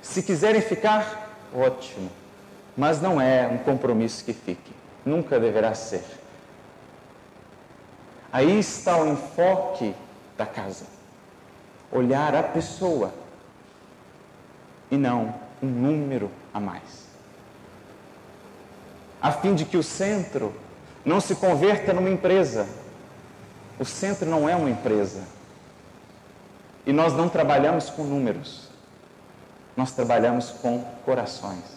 Se 0.00 0.22
quiserem 0.22 0.60
ficar, 0.60 1.36
ótimo, 1.54 2.10
mas 2.76 3.00
não 3.00 3.20
é 3.20 3.46
um 3.48 3.58
compromisso 3.58 4.24
que 4.24 4.32
fique, 4.32 4.72
nunca 5.04 5.40
deverá 5.40 5.74
ser. 5.74 6.04
Aí 8.32 8.58
está 8.58 8.98
o 8.98 9.08
enfoque 9.08 9.94
da 10.36 10.46
casa. 10.46 10.84
Olhar 11.90 12.34
a 12.34 12.42
pessoa 12.42 13.12
e 14.90 14.96
não 14.96 15.34
um 15.62 15.66
número 15.66 16.30
a 16.52 16.60
mais. 16.60 17.06
A 19.20 19.32
fim 19.32 19.54
de 19.54 19.64
que 19.64 19.76
o 19.76 19.82
centro 19.82 20.52
não 21.04 21.20
se 21.20 21.34
converta 21.34 21.92
numa 21.92 22.10
empresa. 22.10 22.66
O 23.78 23.84
centro 23.84 24.28
não 24.28 24.48
é 24.48 24.54
uma 24.54 24.70
empresa. 24.70 25.22
E 26.84 26.92
nós 26.92 27.12
não 27.14 27.28
trabalhamos 27.28 27.90
com 27.90 28.04
números. 28.04 28.68
Nós 29.76 29.92
trabalhamos 29.92 30.50
com 30.50 30.84
corações. 31.04 31.76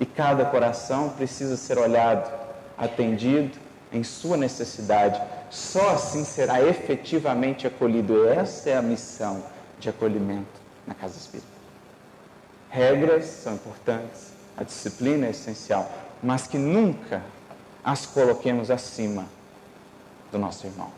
E 0.00 0.06
cada 0.06 0.44
coração 0.44 1.10
precisa 1.10 1.56
ser 1.56 1.78
olhado, 1.78 2.30
atendido 2.76 3.58
em 3.92 4.02
sua 4.02 4.36
necessidade. 4.36 5.20
Só 5.50 5.90
assim 5.90 6.24
será 6.24 6.62
efetivamente 6.62 7.66
acolhido. 7.66 8.28
Essa 8.28 8.70
é 8.70 8.76
a 8.76 8.82
missão 8.82 9.44
de 9.78 9.88
acolhimento 9.88 10.63
na 10.86 10.94
casa 10.94 11.16
espírita. 11.16 11.48
Regras 12.70 13.24
são 13.26 13.54
importantes, 13.54 14.32
a 14.56 14.64
disciplina 14.64 15.26
é 15.26 15.30
essencial, 15.30 15.90
mas 16.22 16.46
que 16.46 16.58
nunca 16.58 17.22
as 17.84 18.06
coloquemos 18.06 18.70
acima 18.70 19.26
do 20.32 20.38
nosso 20.38 20.66
irmão. 20.66 20.90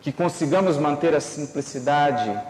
Que 0.00 0.12
consigamos 0.12 0.78
manter 0.78 1.14
a 1.14 1.20
simplicidade, 1.20 2.40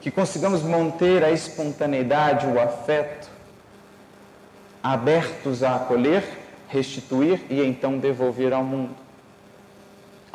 que 0.00 0.10
consigamos 0.10 0.62
manter 0.62 1.24
a 1.24 1.30
espontaneidade, 1.30 2.46
o 2.46 2.60
afeto, 2.60 3.28
abertos 4.82 5.62
a 5.62 5.76
acolher 5.76 6.22
restituir 6.68 7.44
e 7.48 7.62
então 7.62 7.98
devolver 7.98 8.52
ao 8.52 8.64
mundo. 8.64 8.94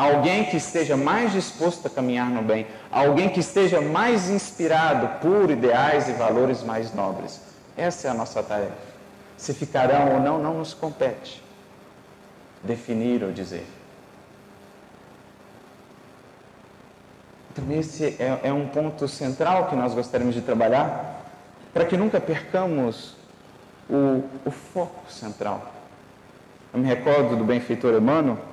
Alguém 0.01 0.45
que 0.45 0.57
esteja 0.57 0.97
mais 0.97 1.31
disposto 1.31 1.85
a 1.85 1.89
caminhar 1.89 2.27
no 2.27 2.41
bem, 2.41 2.65
alguém 2.91 3.29
que 3.29 3.39
esteja 3.39 3.79
mais 3.79 4.31
inspirado 4.31 5.19
por 5.19 5.51
ideais 5.51 6.09
e 6.09 6.13
valores 6.13 6.63
mais 6.63 6.91
nobres. 6.91 7.39
Essa 7.77 8.07
é 8.07 8.09
a 8.09 8.13
nossa 8.15 8.41
tarefa. 8.41 8.73
Se 9.37 9.53
ficarão 9.53 10.13
ou 10.13 10.19
não, 10.19 10.39
não 10.41 10.55
nos 10.55 10.73
compete 10.73 11.43
definir 12.63 13.23
ou 13.23 13.31
dizer. 13.31 13.63
Então, 17.51 17.71
esse 17.71 18.15
é, 18.17 18.39
é 18.41 18.51
um 18.51 18.69
ponto 18.69 19.07
central 19.07 19.67
que 19.67 19.75
nós 19.75 19.93
gostaríamos 19.93 20.33
de 20.33 20.41
trabalhar, 20.41 21.27
para 21.71 21.85
que 21.85 21.95
nunca 21.95 22.19
percamos 22.19 23.15
o, 23.87 24.23
o 24.43 24.49
foco 24.49 25.11
central. 25.11 25.71
Eu 26.73 26.79
me 26.79 26.87
recordo 26.87 27.35
do 27.35 27.43
benfeitor 27.43 27.93
Emmanuel, 27.93 28.49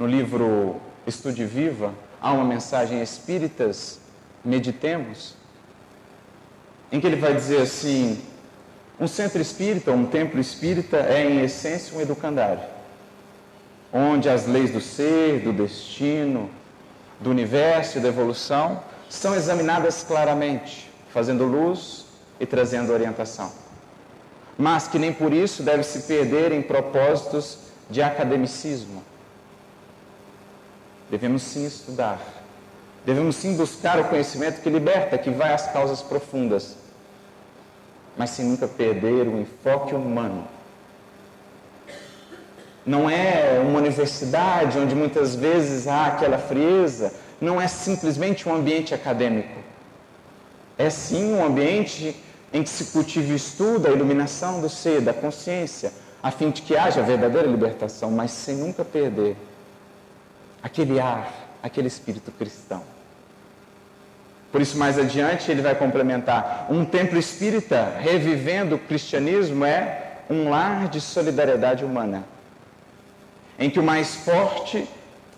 no 0.00 0.06
livro 0.06 0.80
Estude 1.06 1.44
Viva, 1.44 1.94
há 2.20 2.32
uma 2.32 2.44
mensagem 2.44 3.00
Espíritas, 3.00 4.00
meditemos, 4.44 5.34
em 6.90 6.98
que 6.98 7.06
ele 7.06 7.16
vai 7.16 7.34
dizer 7.34 7.60
assim: 7.60 8.20
um 8.98 9.06
centro 9.06 9.40
espírita, 9.40 9.92
um 9.92 10.06
templo 10.06 10.40
espírita 10.40 10.96
é 10.96 11.24
em 11.24 11.44
essência 11.44 11.96
um 11.96 12.00
educandário, 12.00 12.62
onde 13.92 14.28
as 14.28 14.46
leis 14.46 14.72
do 14.72 14.80
ser, 14.80 15.40
do 15.40 15.52
destino, 15.52 16.50
do 17.20 17.30
universo 17.30 17.98
e 17.98 18.00
da 18.00 18.08
evolução 18.08 18.82
são 19.08 19.36
examinadas 19.36 20.02
claramente, 20.02 20.90
fazendo 21.12 21.44
luz 21.44 22.06
e 22.40 22.46
trazendo 22.46 22.92
orientação 22.92 23.52
mas 24.60 24.86
que 24.86 24.98
nem 24.98 25.10
por 25.10 25.32
isso 25.32 25.62
deve 25.62 25.82
se 25.82 26.00
perder 26.00 26.52
em 26.52 26.60
propósitos 26.60 27.60
de 27.88 28.02
academicismo. 28.02 29.02
Devemos 31.10 31.42
sim 31.42 31.66
estudar, 31.66 32.20
devemos 33.04 33.34
sim 33.34 33.56
buscar 33.56 33.98
o 33.98 34.04
conhecimento 34.04 34.60
que 34.60 34.70
liberta, 34.70 35.18
que 35.18 35.28
vai 35.28 35.52
às 35.52 35.66
causas 35.72 36.00
profundas, 36.00 36.76
mas 38.16 38.30
sem 38.30 38.44
nunca 38.44 38.68
perder 38.68 39.26
o 39.26 39.40
enfoque 39.40 39.92
humano. 39.92 40.46
Não 42.86 43.10
é 43.10 43.60
uma 43.60 43.80
universidade 43.80 44.78
onde 44.78 44.94
muitas 44.94 45.34
vezes 45.34 45.88
há 45.88 46.06
aquela 46.06 46.38
frieza, 46.38 47.12
não 47.40 47.60
é 47.60 47.66
simplesmente 47.66 48.48
um 48.48 48.54
ambiente 48.54 48.94
acadêmico. 48.94 49.58
É 50.78 50.88
sim 50.88 51.34
um 51.34 51.44
ambiente 51.44 52.14
em 52.52 52.62
que 52.62 52.68
se 52.68 52.84
cultive 52.86 53.32
o 53.32 53.36
estudo, 53.36 53.88
a 53.88 53.90
iluminação 53.90 54.60
do 54.60 54.68
ser, 54.68 55.00
da 55.00 55.12
consciência, 55.12 55.92
a 56.22 56.30
fim 56.30 56.50
de 56.50 56.62
que 56.62 56.76
haja 56.76 57.02
verdadeira 57.02 57.48
libertação, 57.48 58.12
mas 58.12 58.30
sem 58.30 58.54
nunca 58.54 58.84
perder 58.84 59.36
aquele 60.62 61.00
ar, 61.00 61.32
aquele 61.62 61.88
espírito 61.88 62.30
cristão. 62.32 62.82
Por 64.50 64.60
isso, 64.60 64.76
mais 64.76 64.98
adiante, 64.98 65.50
ele 65.50 65.62
vai 65.62 65.74
complementar: 65.74 66.66
um 66.68 66.84
templo 66.84 67.18
espírita 67.18 67.94
revivendo 67.98 68.76
o 68.76 68.78
cristianismo 68.78 69.64
é 69.64 70.18
um 70.28 70.48
lar 70.48 70.88
de 70.88 71.00
solidariedade 71.00 71.84
humana, 71.84 72.24
em 73.58 73.70
que 73.70 73.80
o 73.80 73.82
mais 73.82 74.14
forte 74.16 74.88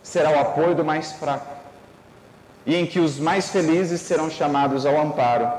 será 0.03 0.31
o 0.31 0.39
apoio 0.39 0.75
do 0.75 0.85
mais 0.85 1.13
fraco, 1.13 1.57
e 2.67 2.75
em 2.75 2.87
que 2.87 3.01
os 3.01 3.19
mais 3.19 3.51
felizes 3.51 4.01
serão 4.01 4.31
chamados 4.31 4.87
ao 4.87 5.01
amparo 5.01 5.51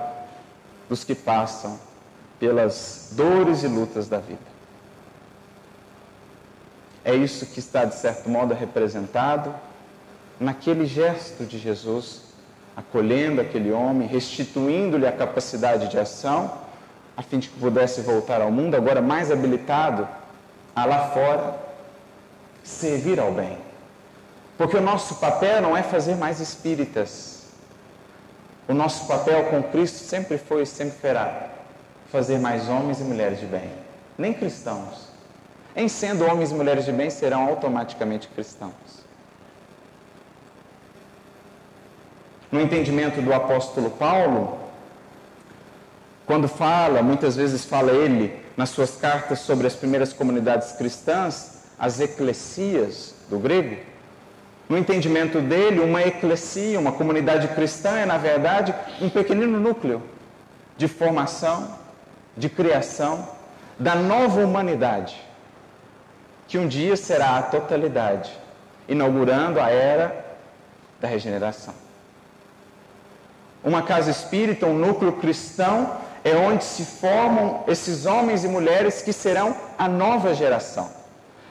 dos 0.89 1.03
que 1.03 1.15
passam 1.15 1.79
pelas 2.39 3.09
dores 3.13 3.63
e 3.63 3.67
lutas 3.67 4.07
da 4.07 4.19
vida. 4.19 4.52
É 7.05 7.13
isso 7.13 7.45
que 7.47 7.59
está, 7.59 7.85
de 7.85 7.95
certo 7.95 8.29
modo, 8.29 8.53
representado 8.53 9.53
naquele 10.39 10.85
gesto 10.85 11.45
de 11.45 11.57
Jesus, 11.57 12.21
acolhendo 12.75 13.41
aquele 13.41 13.71
homem, 13.71 14.07
restituindo-lhe 14.07 15.05
a 15.05 15.11
capacidade 15.11 15.89
de 15.89 15.99
ação, 15.99 16.51
a 17.15 17.21
fim 17.21 17.39
de 17.39 17.49
que 17.49 17.59
pudesse 17.59 18.01
voltar 18.01 18.41
ao 18.41 18.51
mundo, 18.51 18.75
agora 18.75 19.01
mais 19.01 19.31
habilitado 19.31 20.07
a 20.75 20.85
lá 20.85 21.09
fora 21.09 21.55
servir 22.63 23.19
ao 23.19 23.31
bem. 23.31 23.57
Porque 24.57 24.77
o 24.77 24.81
nosso 24.81 25.15
papel 25.15 25.61
não 25.61 25.75
é 25.75 25.83
fazer 25.83 26.15
mais 26.15 26.39
espíritas, 26.39 27.43
o 28.67 28.73
nosso 28.73 29.07
papel 29.07 29.45
com 29.49 29.61
Cristo 29.61 29.97
sempre 29.97 30.37
foi 30.37 30.63
e 30.63 30.65
sempre 30.65 30.97
será 30.99 31.49
fazer 32.11 32.39
mais 32.39 32.69
homens 32.69 33.01
e 33.01 33.03
mulheres 33.03 33.39
de 33.39 33.45
bem, 33.45 33.69
nem 34.17 34.33
cristãos. 34.33 35.12
Em 35.75 35.87
sendo 35.87 36.25
homens 36.25 36.51
e 36.51 36.53
mulheres 36.53 36.85
de 36.85 36.91
bem, 36.91 37.09
serão 37.09 37.47
automaticamente 37.47 38.27
cristãos. 38.27 38.73
No 42.51 42.61
entendimento 42.61 43.21
do 43.21 43.33
apóstolo 43.33 43.89
Paulo, 43.89 44.59
quando 46.25 46.47
fala, 46.47 47.01
muitas 47.01 47.35
vezes 47.35 47.65
fala 47.65 47.91
ele 47.91 48.39
nas 48.55 48.69
suas 48.69 48.95
cartas 48.95 49.39
sobre 49.39 49.65
as 49.65 49.75
primeiras 49.75 50.13
comunidades 50.13 50.73
cristãs, 50.73 51.63
as 51.79 51.99
eclesias 51.99 53.15
do 53.27 53.39
grego, 53.39 53.77
no 54.69 54.77
entendimento 54.77 55.41
dele, 55.41 55.81
uma 55.81 56.01
eclesia, 56.01 56.79
uma 56.79 56.91
comunidade 56.91 57.47
cristã 57.49 57.97
é, 57.97 58.05
na 58.05 58.17
verdade, 58.17 58.73
um 59.01 59.09
pequenino 59.09 59.59
núcleo 59.59 60.01
de 60.77 60.87
formação, 60.87 61.75
de 62.37 62.49
criação 62.49 63.27
da 63.77 63.95
nova 63.95 64.41
humanidade. 64.41 65.32
Que 66.47 66.57
um 66.57 66.67
dia 66.67 66.95
será 66.95 67.37
a 67.37 67.41
totalidade, 67.41 68.31
inaugurando 68.87 69.59
a 69.59 69.69
era 69.69 70.25
da 70.99 71.07
regeneração. 71.07 71.73
Uma 73.63 73.81
casa 73.81 74.11
espírita, 74.11 74.65
um 74.65 74.77
núcleo 74.77 75.13
cristão, 75.13 75.97
é 76.23 76.35
onde 76.35 76.63
se 76.63 76.85
formam 76.85 77.63
esses 77.67 78.05
homens 78.05 78.43
e 78.43 78.47
mulheres 78.47 79.01
que 79.01 79.13
serão 79.13 79.55
a 79.77 79.87
nova 79.87 80.33
geração. 80.33 80.89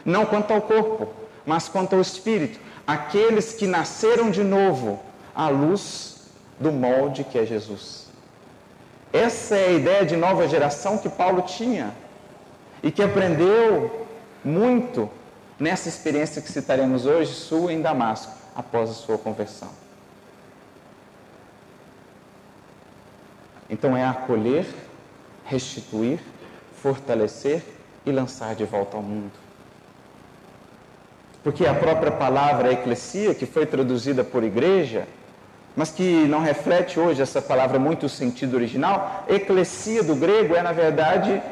Não 0.05 0.26
quanto 0.26 0.52
ao 0.52 0.62
corpo, 0.62 1.09
mas 1.44 1.68
quanto 1.68 1.94
ao 1.94 2.00
espírito. 2.00 2.59
Aqueles 2.87 3.55
que 3.55 3.66
nasceram 3.66 4.31
de 4.31 4.42
novo 4.42 5.00
à 5.35 5.48
luz 5.48 6.22
do 6.59 6.72
molde 6.72 7.24
que 7.24 7.38
é 7.38 7.46
Jesus. 7.46 8.07
Essa 9.12 9.57
é 9.57 9.68
a 9.68 9.72
ideia 9.72 10.07
de 10.07 10.16
nova 10.16 10.48
geração 10.48 10.96
que 10.96 11.09
Paulo 11.09 11.42
tinha 11.42 11.92
e 12.83 12.90
que 12.90 13.02
aprendeu 13.02 14.01
muito 14.44 15.11
nessa 15.59 15.88
experiência 15.88 16.42
que 16.42 16.50
citaremos 16.50 17.07
hoje, 17.07 17.33
sua 17.33 17.72
em 17.72 17.81
Damasco, 17.81 18.33
após 18.55 18.90
a 18.90 18.94
sua 18.94 19.18
conversão. 19.18 19.70
Então 23.70 23.96
é 23.96 24.05
acolher, 24.05 24.66
restituir, 25.44 26.20
fortalecer 26.83 27.62
e 28.05 28.12
lançar 28.12 28.55
de 28.55 28.64
volta 28.64 28.96
ao 28.96 29.02
mundo. 29.02 29.33
Porque 31.42 31.66
a 31.66 31.74
própria 31.74 32.12
palavra 32.12 32.72
eclesia, 32.72 33.35
que 33.35 33.46
foi 33.46 33.66
traduzida 33.66 34.22
por 34.22 34.44
igreja, 34.44 35.09
mas 35.74 35.90
que 35.90 36.26
não 36.26 36.40
reflete 36.40 37.00
hoje 37.00 37.22
essa 37.22 37.40
palavra 37.40 37.78
muito 37.78 38.07
o 38.07 38.09
sentido 38.09 38.55
original, 38.55 39.24
eclesia 39.28 40.02
do 40.02 40.14
grego 40.14 40.55
é, 40.55 40.62
na 40.62 40.72
verdade, 40.72 41.42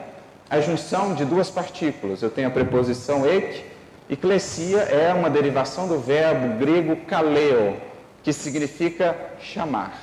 a 0.51 0.61
junção 0.61 1.15
de 1.15 1.25
duas 1.25 1.49
partículas. 1.49 2.21
Eu 2.23 2.31
tenho 2.31 2.49
a 2.49 2.51
preposição 2.51 3.25
ek, 3.25 3.65
eclesia 4.11 4.81
é 4.81 5.15
uma 5.15 5.31
derivação 5.31 5.87
do 5.87 6.01
verbo 6.01 6.59
grego 6.59 6.97
kaleo, 7.07 7.77
que 8.25 8.33
significa 8.33 9.17
chamar. 9.41 9.97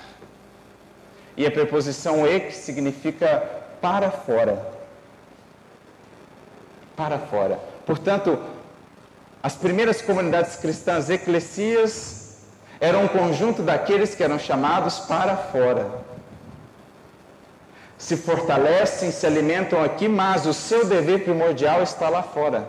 E 1.36 1.46
a 1.46 1.52
preposição 1.52 2.26
ek 2.26 2.56
significa 2.56 3.44
para 3.82 4.10
fora. 4.10 4.66
Para 6.96 7.20
fora. 7.20 7.60
Portanto, 7.86 8.40
as 9.44 9.56
primeiras 9.56 10.02
comunidades 10.02 10.56
cristãs 10.56 11.10
eclesias 11.10 12.38
eram 12.80 13.04
um 13.04 13.08
conjunto 13.08 13.62
daqueles 13.62 14.16
que 14.16 14.24
eram 14.24 14.40
chamados 14.40 15.00
para 15.00 15.36
fora 15.36 16.07
se 17.98 18.16
fortalecem, 18.16 19.12
se 19.12 19.26
alimentam 19.26 19.84
aqui, 19.84 20.08
mas 20.08 20.46
o 20.46 20.54
seu 20.54 20.86
dever 20.86 21.24
primordial 21.24 21.82
está 21.82 22.10
lá 22.10 22.22
fora. 22.22 22.68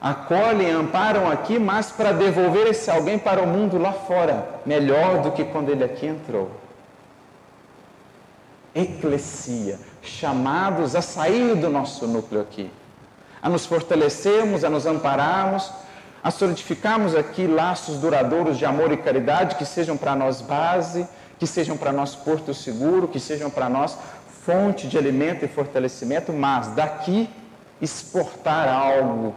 Acolhem, 0.00 0.70
amparam 0.70 1.30
aqui, 1.30 1.58
mas 1.58 1.90
para 1.90 2.12
devolver 2.12 2.66
esse 2.66 2.90
alguém 2.90 3.18
para 3.18 3.40
o 3.42 3.46
mundo 3.46 3.78
lá 3.78 3.92
fora, 3.92 4.60
melhor 4.66 5.22
do 5.22 5.30
que 5.32 5.44
quando 5.44 5.70
ele 5.70 5.84
aqui 5.84 6.06
entrou. 6.06 6.50
Eclesia, 8.74 9.78
chamados 10.02 10.94
a 10.94 11.00
sair 11.00 11.54
do 11.54 11.70
nosso 11.70 12.06
núcleo 12.06 12.42
aqui, 12.42 12.70
a 13.40 13.48
nos 13.48 13.64
fortalecermos, 13.64 14.64
a 14.64 14.68
nos 14.68 14.84
ampararmos, 14.84 15.72
a 16.22 16.30
solidificarmos 16.30 17.14
aqui 17.14 17.46
laços 17.46 17.98
duradouros 17.98 18.58
de 18.58 18.66
amor 18.66 18.92
e 18.92 18.96
caridade 18.96 19.54
que 19.54 19.64
sejam 19.64 19.96
para 19.96 20.14
nós 20.14 20.42
base 20.42 21.08
que 21.38 21.46
sejam 21.46 21.76
para 21.76 21.92
nós 21.92 22.14
porto 22.14 22.54
seguro, 22.54 23.08
que 23.08 23.20
sejam 23.20 23.50
para 23.50 23.68
nós 23.68 23.96
fonte 24.44 24.86
de 24.86 24.96
alimento 24.96 25.44
e 25.44 25.48
fortalecimento, 25.48 26.32
mas 26.32 26.68
daqui 26.68 27.28
exportar 27.80 28.68
algo 28.68 29.34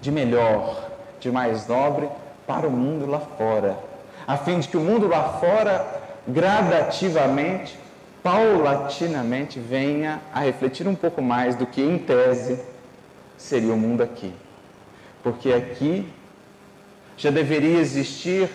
de 0.00 0.10
melhor, 0.10 0.90
de 1.18 1.30
mais 1.30 1.66
nobre 1.66 2.08
para 2.46 2.66
o 2.66 2.70
mundo 2.70 3.06
lá 3.06 3.20
fora, 3.20 3.78
a 4.26 4.36
fim 4.36 4.60
de 4.60 4.68
que 4.68 4.76
o 4.76 4.80
mundo 4.80 5.08
lá 5.08 5.38
fora 5.40 6.02
gradativamente, 6.26 7.78
paulatinamente 8.22 9.58
venha 9.58 10.20
a 10.32 10.40
refletir 10.40 10.86
um 10.86 10.94
pouco 10.94 11.20
mais 11.20 11.56
do 11.56 11.66
que 11.66 11.82
em 11.82 11.98
tese 11.98 12.60
seria 13.36 13.72
o 13.72 13.76
mundo 13.76 14.02
aqui. 14.02 14.32
Porque 15.22 15.52
aqui 15.52 16.08
já 17.16 17.30
deveria 17.30 17.78
existir 17.78 18.48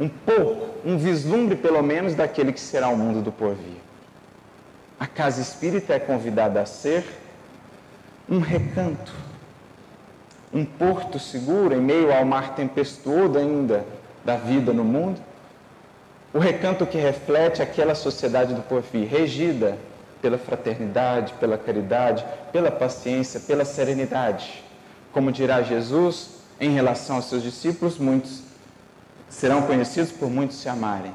um 0.00 0.08
pouco, 0.08 0.66
um 0.82 0.96
vislumbre 0.96 1.54
pelo 1.54 1.82
menos 1.82 2.14
daquele 2.14 2.54
que 2.54 2.60
será 2.60 2.88
o 2.88 2.96
mundo 2.96 3.20
do 3.20 3.30
porvir. 3.30 3.76
A 4.98 5.06
casa 5.06 5.42
espírita 5.42 5.92
é 5.92 5.98
convidada 5.98 6.62
a 6.62 6.66
ser 6.66 7.04
um 8.26 8.38
recanto, 8.38 9.12
um 10.52 10.64
porto 10.64 11.18
seguro 11.18 11.74
em 11.74 11.80
meio 11.80 12.12
ao 12.12 12.24
mar 12.24 12.54
tempestuoso 12.54 13.38
ainda 13.38 13.84
da 14.24 14.36
vida 14.36 14.72
no 14.72 14.84
mundo. 14.84 15.20
O 16.32 16.38
recanto 16.38 16.86
que 16.86 16.96
reflete 16.96 17.60
aquela 17.60 17.94
sociedade 17.94 18.54
do 18.54 18.62
porvir, 18.62 19.06
regida 19.06 19.76
pela 20.22 20.38
fraternidade, 20.38 21.34
pela 21.34 21.58
caridade, 21.58 22.24
pela 22.52 22.70
paciência, 22.70 23.40
pela 23.40 23.64
serenidade. 23.64 24.64
Como 25.12 25.32
dirá 25.32 25.60
Jesus 25.62 26.40
em 26.60 26.70
relação 26.70 27.16
aos 27.16 27.24
seus 27.26 27.42
discípulos, 27.42 27.98
muitos 27.98 28.49
serão 29.30 29.62
conhecidos 29.62 30.12
por 30.12 30.28
muitos 30.28 30.58
se 30.58 30.68
amarem. 30.68 31.14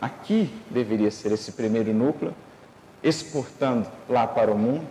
Aqui 0.00 0.52
deveria 0.70 1.10
ser 1.10 1.32
esse 1.32 1.52
primeiro 1.52 1.94
núcleo, 1.94 2.34
exportando 3.02 3.88
lá 4.08 4.26
para 4.26 4.50
o 4.50 4.58
mundo 4.58 4.88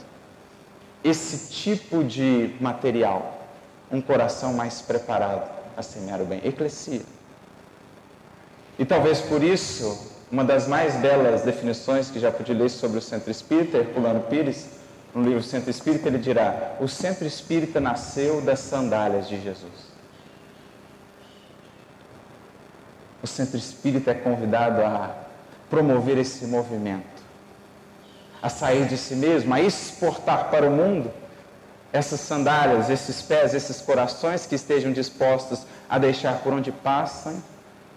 esse 1.04 1.52
tipo 1.52 2.04
de 2.04 2.56
material, 2.60 3.44
um 3.92 4.02
coração 4.02 4.54
mais 4.54 4.82
preparado 4.82 5.50
a 5.76 5.84
semear 5.84 6.22
o 6.22 6.26
bem. 6.26 6.42
Eclesia. 6.44 7.02
E 8.78 8.86
talvez 8.86 9.20
por 9.20 9.44
isso, 9.44 10.12
uma 10.32 10.44
das 10.44 10.68
mais 10.68 10.96
belas 10.96 11.42
definições 11.42 12.10
que 12.10 12.20
já 12.20 12.32
pude 12.32 12.54
ler 12.54 12.70
sobre 12.70 12.98
o 12.98 13.02
centro 13.02 13.30
espírita, 13.30 13.78
Herculano 13.78 14.22
Pires, 14.22 14.68
no 15.14 15.24
livro 15.24 15.42
Centro 15.42 15.70
Espírita, 15.72 16.08
ele 16.08 16.20
dirá: 16.20 16.76
o 16.80 16.88
centro 16.88 17.26
espírita 17.26 17.80
nasceu 17.80 18.42
das 18.42 18.60
sandálias 18.60 19.28
de 19.28 19.42
Jesus. 19.42 19.89
O 23.22 23.28
centro 23.28 23.58
espírita 23.58 24.12
é 24.12 24.14
convidado 24.14 24.82
a 24.82 25.16
promover 25.70 26.18
esse 26.18 26.46
movimento, 26.46 27.22
a 28.42 28.50
sair 28.50 28.86
de 28.86 28.98
si 28.98 29.16
mesmo, 29.16 29.54
a 29.54 29.62
exportar 29.62 30.50
para 30.50 30.68
o 30.68 30.72
mundo 30.72 31.12
essas 31.92 32.20
sandálias, 32.20 32.90
esses 32.90 33.22
pés, 33.22 33.54
esses 33.54 33.82
corações 33.82 34.46
que 34.46 34.56
estejam 34.56 34.92
dispostos 34.92 35.66
a 35.90 35.98
deixar 35.98 36.40
por 36.40 36.54
onde 36.54 36.72
passam 36.72 37.42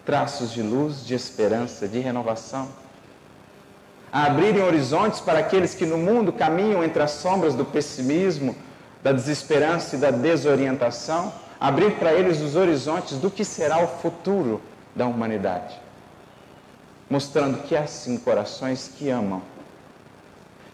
traços 0.05 0.51
de 0.51 0.63
luz, 0.63 1.05
de 1.05 1.15
esperança, 1.15 1.87
de 1.87 2.01
renovação. 2.01 2.69
A 4.13 4.27
abrirem 4.27 4.63
horizontes 4.63 5.21
para 5.21 5.39
aqueles 5.39 5.75
que 5.75 5.87
no 5.87 5.97
mundo 5.97 6.33
caminham 6.33 6.83
entre 6.83 7.03
as 7.03 7.13
sombras 7.13 7.55
do 7.55 7.65
pessimismo, 7.65 8.57
da 9.03 9.13
desesperança 9.13 9.97
e 9.97 9.99
da 9.99 10.11
desorientação, 10.11 11.33
abrir 11.61 11.93
para 11.93 12.13
eles 12.13 12.41
os 12.41 12.57
horizontes 12.57 13.19
do 13.19 13.31
que 13.31 13.45
será 13.45 13.83
o 13.83 13.87
futuro 13.87 14.61
da 14.95 15.07
humanidade, 15.07 15.79
mostrando 17.09 17.63
que 17.63 17.77
há 17.77 17.87
sim 17.87 18.19
corações 18.19 18.93
que 18.97 19.09
amam, 19.09 19.43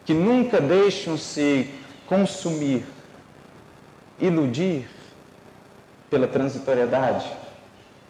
que 0.04 0.14
nunca 0.14 0.60
deixam 0.60 1.16
se 1.16 1.72
consumir, 2.06 2.84
iludir 4.18 4.88
pela 6.10 6.26
transitoriedade, 6.26 7.30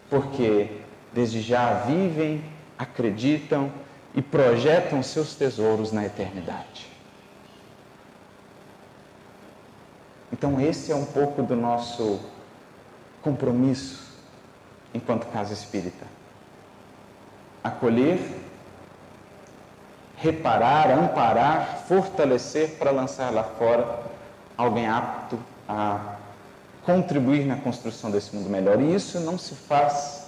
porque 0.09 0.81
desde 1.13 1.41
já 1.41 1.73
vivem, 1.85 2.43
acreditam 2.77 3.71
e 4.15 4.21
projetam 4.21 5.03
seus 5.03 5.35
tesouros 5.35 5.91
na 5.91 6.05
eternidade. 6.05 6.87
Então, 10.31 10.59
esse 10.61 10.91
é 10.91 10.95
um 10.95 11.05
pouco 11.05 11.43
do 11.43 11.55
nosso 11.55 12.19
compromisso 13.21 14.08
enquanto 14.93 15.25
casa 15.27 15.53
espírita. 15.53 16.05
Acolher, 17.63 18.19
reparar, 20.17 20.91
amparar, 20.91 21.83
fortalecer 21.87 22.75
para 22.77 22.91
lançar 22.91 23.31
lá 23.33 23.43
fora 23.43 23.99
alguém 24.57 24.87
apto 24.87 25.39
a 25.67 26.15
contribuir 26.83 27.45
na 27.45 27.55
construção 27.57 28.09
desse 28.11 28.35
mundo 28.35 28.49
melhor. 28.49 28.81
E 28.81 28.93
isso 28.93 29.19
não 29.19 29.37
se 29.37 29.55
faz, 29.55 30.25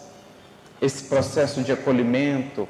esse 0.82 1.06
processo 1.06 1.62
de 1.62 1.72
acolhimento, 1.72 2.68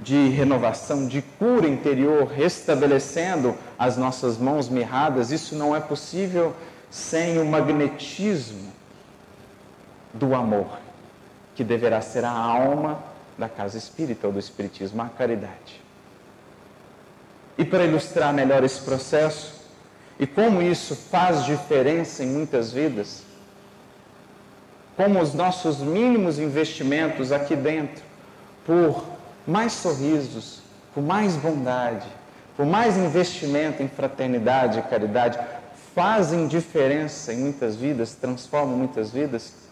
de 0.00 0.28
renovação, 0.28 1.06
de 1.06 1.22
cura 1.22 1.68
interior, 1.68 2.26
restabelecendo 2.26 3.56
as 3.78 3.96
nossas 3.96 4.38
mãos 4.38 4.68
mirradas, 4.68 5.30
isso 5.30 5.54
não 5.54 5.74
é 5.74 5.80
possível 5.80 6.54
sem 6.90 7.38
o 7.38 7.44
magnetismo 7.44 8.72
do 10.12 10.34
amor 10.34 10.83
que 11.54 11.64
deverá 11.64 12.00
ser 12.00 12.24
a 12.24 12.30
alma 12.30 13.02
da 13.36 13.48
casa 13.48 13.76
espírita 13.78 14.26
ou 14.26 14.32
do 14.32 14.38
espiritismo, 14.38 15.02
a 15.02 15.08
caridade. 15.08 15.82
E 17.56 17.64
para 17.64 17.84
ilustrar 17.84 18.32
melhor 18.32 18.64
esse 18.64 18.80
processo, 18.80 19.54
e 20.18 20.26
como 20.26 20.62
isso 20.62 20.94
faz 20.94 21.44
diferença 21.44 22.22
em 22.22 22.28
muitas 22.28 22.72
vidas. 22.72 23.22
Como 24.96 25.20
os 25.20 25.34
nossos 25.34 25.78
mínimos 25.78 26.38
investimentos 26.38 27.32
aqui 27.32 27.56
dentro, 27.56 28.02
por 28.64 29.04
mais 29.46 29.72
sorrisos, 29.72 30.60
por 30.94 31.02
mais 31.02 31.34
bondade, 31.36 32.06
por 32.56 32.64
mais 32.64 32.96
investimento 32.96 33.82
em 33.82 33.88
fraternidade 33.88 34.78
e 34.78 34.82
caridade, 34.82 35.38
fazem 35.94 36.46
diferença 36.46 37.32
em 37.32 37.38
muitas 37.38 37.74
vidas, 37.74 38.14
transformam 38.14 38.76
muitas 38.76 39.10
vidas. 39.10 39.63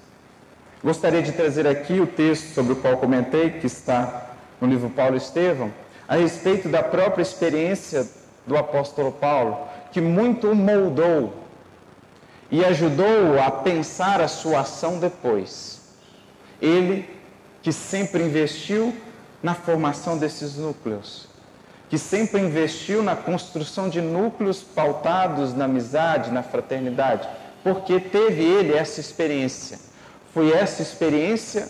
Gostaria 0.83 1.23
de 1.23 1.31
trazer 1.31 1.64
aqui 1.64 2.01
o 2.01 2.07
texto 2.09 2.53
sobre 2.55 2.73
o 2.73 2.77
qual 2.77 2.97
comentei, 2.97 3.51
que 3.51 3.66
está 3.66 4.31
no 4.61 4.66
livro 4.66 4.90
Paulo 4.90 5.16
Estevão, 5.16 5.73
a 6.09 6.16
respeito 6.16 6.68
da 6.68 6.83
própria 6.83 7.23
experiência 7.23 8.09
do 8.45 8.57
apóstolo 8.57 9.12
Paulo, 9.12 9.59
que 9.92 10.01
muito 10.01 10.51
o 10.51 10.57
moldou 10.57 11.35
e 12.51 12.64
ajudou 12.64 13.40
a 13.40 13.49
pensar 13.49 14.21
a 14.21 14.27
sua 14.27 14.61
ação 14.61 14.99
depois. 14.99 15.81
Ele 16.61 17.09
que 17.62 17.73
sempre 17.73 18.25
investiu 18.25 18.92
na 19.40 19.55
formação 19.55 20.18
desses 20.18 20.57
núcleos, 20.57 21.29
que 21.88 21.97
sempre 21.97 22.40
investiu 22.40 23.05
na 23.05 23.14
construção 23.14 23.88
de 23.88 24.01
núcleos 24.01 24.62
pautados 24.62 25.55
na 25.55 25.66
amizade, 25.66 26.33
na 26.33 26.42
fraternidade, 26.42 27.29
porque 27.62 28.01
teve 28.01 28.42
ele 28.42 28.75
essa 28.75 29.01
experiência. 29.01 29.91
Foi 30.33 30.51
essa 30.51 30.83
experiência 30.83 31.68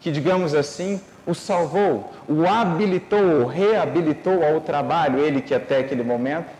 que, 0.00 0.10
digamos 0.10 0.54
assim, 0.54 1.00
o 1.26 1.34
salvou, 1.34 2.12
o 2.28 2.46
habilitou, 2.46 3.42
o 3.42 3.46
reabilitou 3.46 4.44
ao 4.44 4.60
trabalho, 4.60 5.18
ele 5.18 5.40
que 5.40 5.54
até 5.54 5.78
aquele 5.78 6.02
momento 6.02 6.50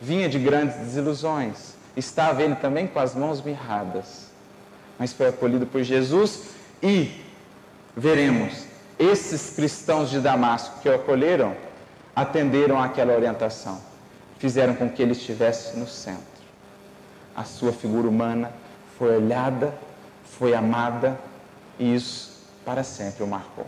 vinha 0.00 0.28
de 0.28 0.38
grandes 0.38 0.76
desilusões. 0.76 1.74
Estava 1.96 2.42
ele 2.42 2.54
também 2.54 2.86
com 2.86 3.00
as 3.00 3.14
mãos 3.14 3.42
mirradas, 3.42 4.30
mas 4.98 5.12
foi 5.12 5.28
acolhido 5.28 5.66
por 5.66 5.82
Jesus 5.82 6.42
e 6.82 7.10
veremos 7.96 8.64
esses 8.98 9.54
cristãos 9.54 10.10
de 10.10 10.20
Damasco 10.20 10.80
que 10.80 10.88
o 10.88 10.94
acolheram 10.94 11.56
atenderam 12.14 12.80
àquela 12.80 13.14
orientação, 13.14 13.80
fizeram 14.38 14.74
com 14.74 14.88
que 14.90 15.02
ele 15.02 15.12
estivesse 15.12 15.76
no 15.78 15.86
centro. 15.86 16.20
A 17.34 17.44
sua 17.44 17.72
figura 17.72 18.08
humana 18.08 18.52
foi 18.98 19.16
olhada, 19.16 19.72
foi 20.38 20.54
amada 20.54 21.18
e 21.78 21.94
isso 21.94 22.30
para 22.64 22.82
sempre 22.84 23.22
o 23.22 23.26
marcou. 23.26 23.66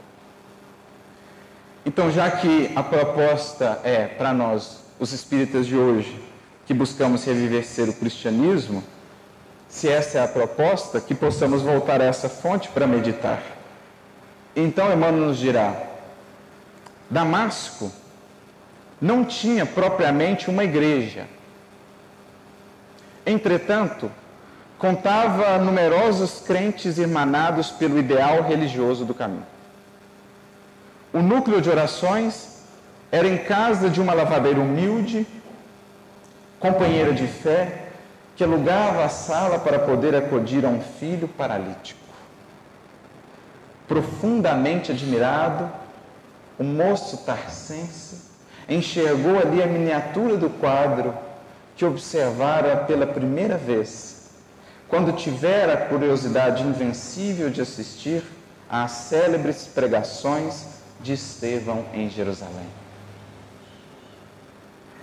Então, 1.84 2.10
já 2.10 2.30
que 2.30 2.70
a 2.76 2.82
proposta 2.82 3.80
é 3.82 4.06
para 4.06 4.32
nós, 4.32 4.84
os 5.00 5.12
espíritas 5.12 5.66
de 5.66 5.76
hoje, 5.76 6.22
que 6.64 6.72
buscamos 6.72 7.24
reviver 7.24 7.64
o 7.88 7.92
cristianismo, 7.92 8.84
se 9.68 9.88
essa 9.88 10.18
é 10.18 10.22
a 10.22 10.28
proposta, 10.28 11.00
que 11.00 11.14
possamos 11.14 11.62
voltar 11.62 12.00
a 12.00 12.04
essa 12.04 12.28
fonte 12.28 12.68
para 12.68 12.86
meditar. 12.86 13.42
Então, 14.54 14.92
Emmanuel 14.92 15.26
nos 15.26 15.38
dirá: 15.38 15.74
Damasco 17.10 17.90
não 19.00 19.24
tinha 19.24 19.66
propriamente 19.66 20.48
uma 20.48 20.62
igreja. 20.62 21.26
Entretanto, 23.26 24.10
contava 24.82 25.58
numerosos 25.58 26.40
crentes 26.40 26.98
irmanados 26.98 27.70
pelo 27.70 28.00
ideal 28.00 28.42
religioso 28.42 29.04
do 29.04 29.14
caminho. 29.14 29.46
O 31.12 31.20
núcleo 31.20 31.60
de 31.60 31.70
orações 31.70 32.64
era 33.12 33.28
em 33.28 33.38
casa 33.38 33.88
de 33.88 34.00
uma 34.00 34.12
lavadeira 34.12 34.58
humilde, 34.58 35.24
companheira 36.58 37.12
de 37.12 37.28
fé, 37.28 37.90
que 38.34 38.42
alugava 38.42 39.04
a 39.04 39.08
sala 39.08 39.60
para 39.60 39.78
poder 39.78 40.16
acudir 40.16 40.64
a 40.64 40.68
um 40.68 40.80
filho 40.80 41.28
paralítico. 41.28 42.00
Profundamente 43.86 44.90
admirado, 44.90 45.70
o 46.58 46.64
moço 46.64 47.18
tarcense 47.18 48.32
enxergou 48.68 49.38
ali 49.38 49.62
a 49.62 49.66
miniatura 49.66 50.36
do 50.36 50.50
quadro 50.50 51.14
que 51.76 51.84
observara 51.84 52.78
pela 52.78 53.06
primeira 53.06 53.56
vez, 53.56 54.21
quando 54.92 55.10
tivera 55.12 55.72
a 55.72 55.76
curiosidade 55.86 56.62
invencível 56.62 57.48
de 57.48 57.62
assistir 57.62 58.22
às 58.68 58.90
célebres 58.90 59.66
pregações 59.66 60.66
de 61.00 61.14
Estevão 61.14 61.86
em 61.94 62.10
Jerusalém. 62.10 62.66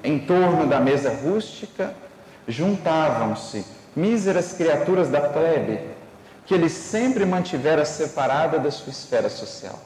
Em 0.03 0.19
torno 0.19 0.67
da 0.67 0.79
mesa 0.79 1.11
rústica 1.11 1.91
juntavam-se 2.47 3.65
míseras 3.95 4.53
criaturas 4.53 5.09
da 5.09 5.21
plebe, 5.21 5.79
que 6.45 6.53
ele 6.53 6.69
sempre 6.69 7.25
mantivera 7.25 7.83
separada 7.83 8.59
da 8.59 8.69
sua 8.69 8.91
esfera 8.91 9.27
social. 9.27 9.79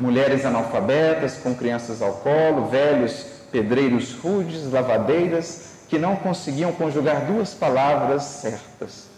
Mulheres 0.00 0.46
analfabetas 0.46 1.36
com 1.36 1.54
crianças 1.54 2.00
ao 2.00 2.14
colo, 2.14 2.70
velhos 2.70 3.26
pedreiros 3.50 4.14
rudes, 4.14 4.72
lavadeiras 4.72 5.71
que 5.92 5.98
não 5.98 6.16
conseguiam 6.16 6.72
conjugar 6.72 7.26
duas 7.26 7.52
palavras 7.52 8.22
certas. 8.22 9.08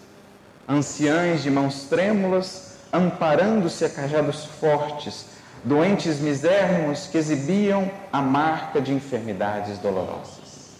Anciães 0.67 1.41
de 1.41 1.49
mãos 1.49 1.85
trêmulas 1.85 2.79
amparando-se 2.91 3.85
a 3.85 3.89
cajados 3.89 4.43
fortes, 4.43 5.27
doentes 5.63 6.19
misérrimos 6.19 7.07
que 7.07 7.17
exibiam 7.17 7.89
a 8.11 8.21
marca 8.21 8.81
de 8.81 8.93
enfermidades 8.93 9.77
dolorosas. 9.77 10.75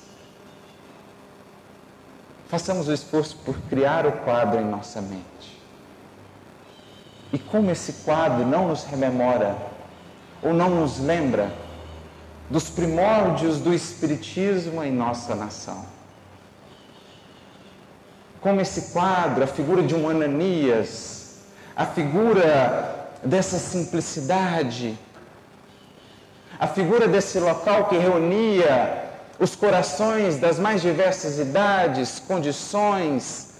Façamos 2.49 2.89
o 2.89 2.93
esforço 2.93 3.37
por 3.45 3.55
criar 3.69 4.05
o 4.05 4.11
quadro 4.11 4.59
em 4.59 4.65
nossa 4.65 5.01
mente. 5.01 5.61
E 7.31 7.39
como 7.39 7.71
esse 7.71 8.03
quadro 8.03 8.45
não 8.45 8.67
nos 8.67 8.83
rememora 8.83 9.55
ou 10.43 10.53
não 10.53 10.69
nos 10.69 10.99
lembra 10.99 11.53
dos 12.49 12.69
primórdios 12.69 13.59
do 13.59 13.73
Espiritismo 13.73 14.83
em 14.83 14.91
nossa 14.91 15.33
nação. 15.35 15.85
Como 18.39 18.61
esse 18.61 18.93
quadro, 18.93 19.43
a 19.43 19.47
figura 19.47 19.81
de 19.81 19.95
um 19.95 20.07
Ananias, 20.07 21.39
a 21.75 21.85
figura 21.85 23.09
dessa 23.23 23.57
simplicidade, 23.57 24.97
a 26.59 26.67
figura 26.67 27.07
desse 27.07 27.39
local 27.39 27.85
que 27.85 27.97
reunia 27.97 29.03
os 29.39 29.55
corações 29.55 30.37
das 30.37 30.59
mais 30.59 30.81
diversas 30.81 31.39
idades, 31.39 32.19
condições, 32.19 33.55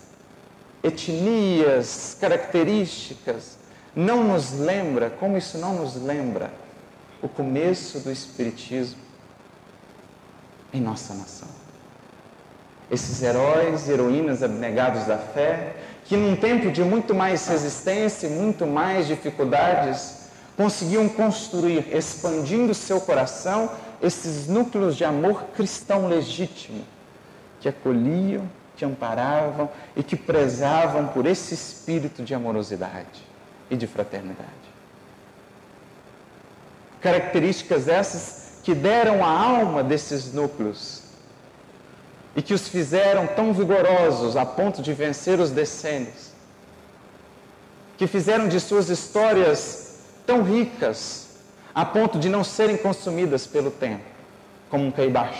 etnias, 0.84 2.16
características, 2.22 3.58
não 3.96 4.24
nos 4.24 4.54
lembra, 4.54 5.10
como 5.10 5.38
isso 5.38 5.58
não 5.58 5.74
nos 5.74 5.96
lembra, 5.96 6.52
o 7.26 7.30
começo 7.30 8.00
do 8.00 8.12
Espiritismo 8.12 9.00
em 10.72 10.80
nossa 10.80 11.14
nação. 11.16 11.48
Esses 12.92 13.24
heróis 13.24 13.88
e 13.88 13.92
heroínas 13.92 14.44
abnegados 14.44 15.06
da 15.06 15.18
fé 15.18 15.76
que 16.06 16.16
num 16.16 16.36
tempo 16.36 16.72
de 16.72 16.84
muito 16.84 17.16
mais 17.16 17.48
resistência, 17.48 18.30
muito 18.30 18.68
mais 18.68 19.08
dificuldades, 19.08 20.30
conseguiam 20.56 21.10
construir, 21.10 21.88
expandindo 21.96 22.76
seu 22.76 23.02
coração, 23.02 23.72
esses 24.00 24.48
núcleos 24.48 24.96
de 24.96 25.04
amor 25.04 25.46
cristão 25.56 26.08
legítimo, 26.08 26.86
que 27.60 27.68
acolhiam, 27.68 28.48
que 28.78 28.86
amparavam 28.86 29.68
e 29.96 30.04
que 30.04 30.16
prezavam 30.16 31.08
por 31.08 31.26
esse 31.26 31.56
espírito 31.56 32.22
de 32.22 32.36
amorosidade 32.36 33.26
e 33.72 33.76
de 33.76 33.88
fraternidade. 33.88 34.65
Características 37.06 37.88
essas 37.88 38.62
que 38.64 38.74
deram 38.74 39.24
a 39.24 39.30
alma 39.30 39.84
desses 39.84 40.34
núcleos 40.34 41.04
e 42.36 42.42
que 42.42 42.52
os 42.52 42.68
fizeram 42.68 43.28
tão 43.28 43.54
vigorosos 43.54 44.36
a 44.36 44.44
ponto 44.44 44.82
de 44.82 44.92
vencer 44.92 45.40
os 45.40 45.52
decênios, 45.52 46.32
que 47.96 48.08
fizeram 48.08 48.48
de 48.48 48.60
suas 48.60 48.90
histórias 48.90 50.00
tão 50.26 50.42
ricas 50.42 51.28
a 51.76 51.86
ponto 51.86 52.18
de 52.18 52.28
não 52.28 52.44
serem 52.44 52.76
consumidas 52.76 53.46
pelo 53.46 53.70
tempo, 53.70 54.04
como 54.68 54.88
um 54.88 54.92
Caibar 54.92 55.32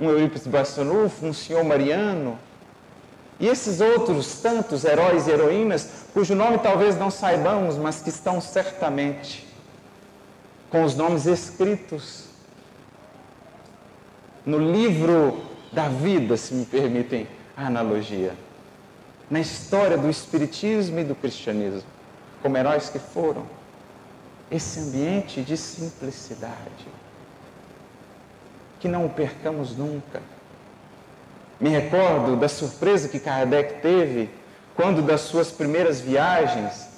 um 0.00 0.08
Eurípides 0.08 0.46
Bassanufo, 0.46 1.26
um 1.26 1.34
senhor 1.34 1.62
Mariano, 1.62 2.38
e 3.42 3.48
esses 3.48 3.80
outros 3.80 4.38
tantos 4.38 4.84
heróis 4.84 5.26
e 5.26 5.32
heroínas, 5.32 5.88
cujo 6.14 6.32
nome 6.32 6.58
talvez 6.58 6.96
não 6.96 7.10
saibamos, 7.10 7.76
mas 7.76 8.00
que 8.00 8.08
estão 8.08 8.40
certamente 8.40 9.44
com 10.70 10.84
os 10.84 10.94
nomes 10.94 11.26
escritos 11.26 12.26
no 14.46 14.58
livro 14.58 15.42
da 15.72 15.88
vida, 15.88 16.36
se 16.36 16.54
me 16.54 16.64
permitem 16.64 17.26
a 17.56 17.66
analogia, 17.66 18.32
na 19.28 19.40
história 19.40 19.98
do 19.98 20.08
Espiritismo 20.08 21.00
e 21.00 21.04
do 21.04 21.16
cristianismo, 21.16 21.82
como 22.42 22.56
heróis 22.56 22.90
que 22.90 23.00
foram, 23.00 23.44
esse 24.52 24.78
ambiente 24.78 25.42
de 25.42 25.56
simplicidade, 25.56 26.86
que 28.78 28.86
não 28.86 29.04
o 29.04 29.10
percamos 29.10 29.76
nunca. 29.76 30.22
Me 31.60 31.68
recordo 31.68 32.36
da 32.36 32.48
surpresa 32.48 33.08
que 33.08 33.18
Kardec 33.18 33.80
teve 33.80 34.30
quando, 34.74 35.02
das 35.02 35.20
suas 35.22 35.50
primeiras 35.50 36.00
viagens, 36.00 36.88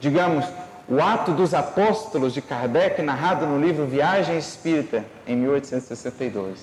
digamos, 0.00 0.44
o 0.88 1.00
ato 1.00 1.32
dos 1.32 1.54
apóstolos 1.54 2.34
de 2.34 2.42
Kardec, 2.42 3.00
narrado 3.00 3.46
no 3.46 3.60
livro 3.60 3.86
Viagem 3.86 4.36
Espírita, 4.36 5.04
em 5.26 5.36
1862. 5.36 6.58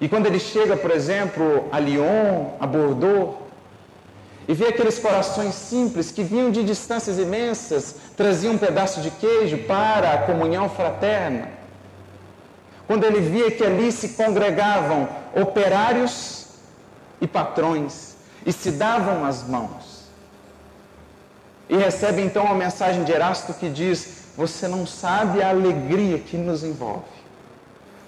E 0.00 0.08
quando 0.08 0.26
ele 0.26 0.40
chega, 0.40 0.76
por 0.76 0.90
exemplo, 0.90 1.68
a 1.70 1.78
Lyon, 1.78 2.56
a 2.58 2.66
Bordeaux, 2.66 3.36
e 4.48 4.54
vê 4.54 4.68
aqueles 4.68 4.98
corações 4.98 5.54
simples 5.54 6.10
que 6.10 6.24
vinham 6.24 6.50
de 6.50 6.64
distâncias 6.64 7.18
imensas, 7.18 7.94
traziam 8.16 8.54
um 8.54 8.58
pedaço 8.58 9.00
de 9.00 9.10
queijo 9.10 9.58
para 9.58 10.12
a 10.12 10.18
comunhão 10.22 10.68
fraterna. 10.68 11.61
Quando 12.92 13.04
ele 13.04 13.20
via 13.20 13.50
que 13.50 13.64
ali 13.64 13.90
se 13.90 14.10
congregavam 14.10 15.08
operários 15.34 16.44
e 17.22 17.26
patrões 17.26 18.16
e 18.44 18.52
se 18.52 18.72
davam 18.72 19.24
as 19.24 19.48
mãos. 19.48 20.10
E 21.70 21.76
recebe 21.78 22.20
então 22.20 22.44
uma 22.44 22.54
mensagem 22.54 23.02
de 23.02 23.10
Erasto 23.10 23.54
que 23.54 23.70
diz: 23.70 24.26
Você 24.36 24.68
não 24.68 24.86
sabe 24.86 25.40
a 25.42 25.48
alegria 25.48 26.18
que 26.18 26.36
nos 26.36 26.62
envolve 26.62 27.06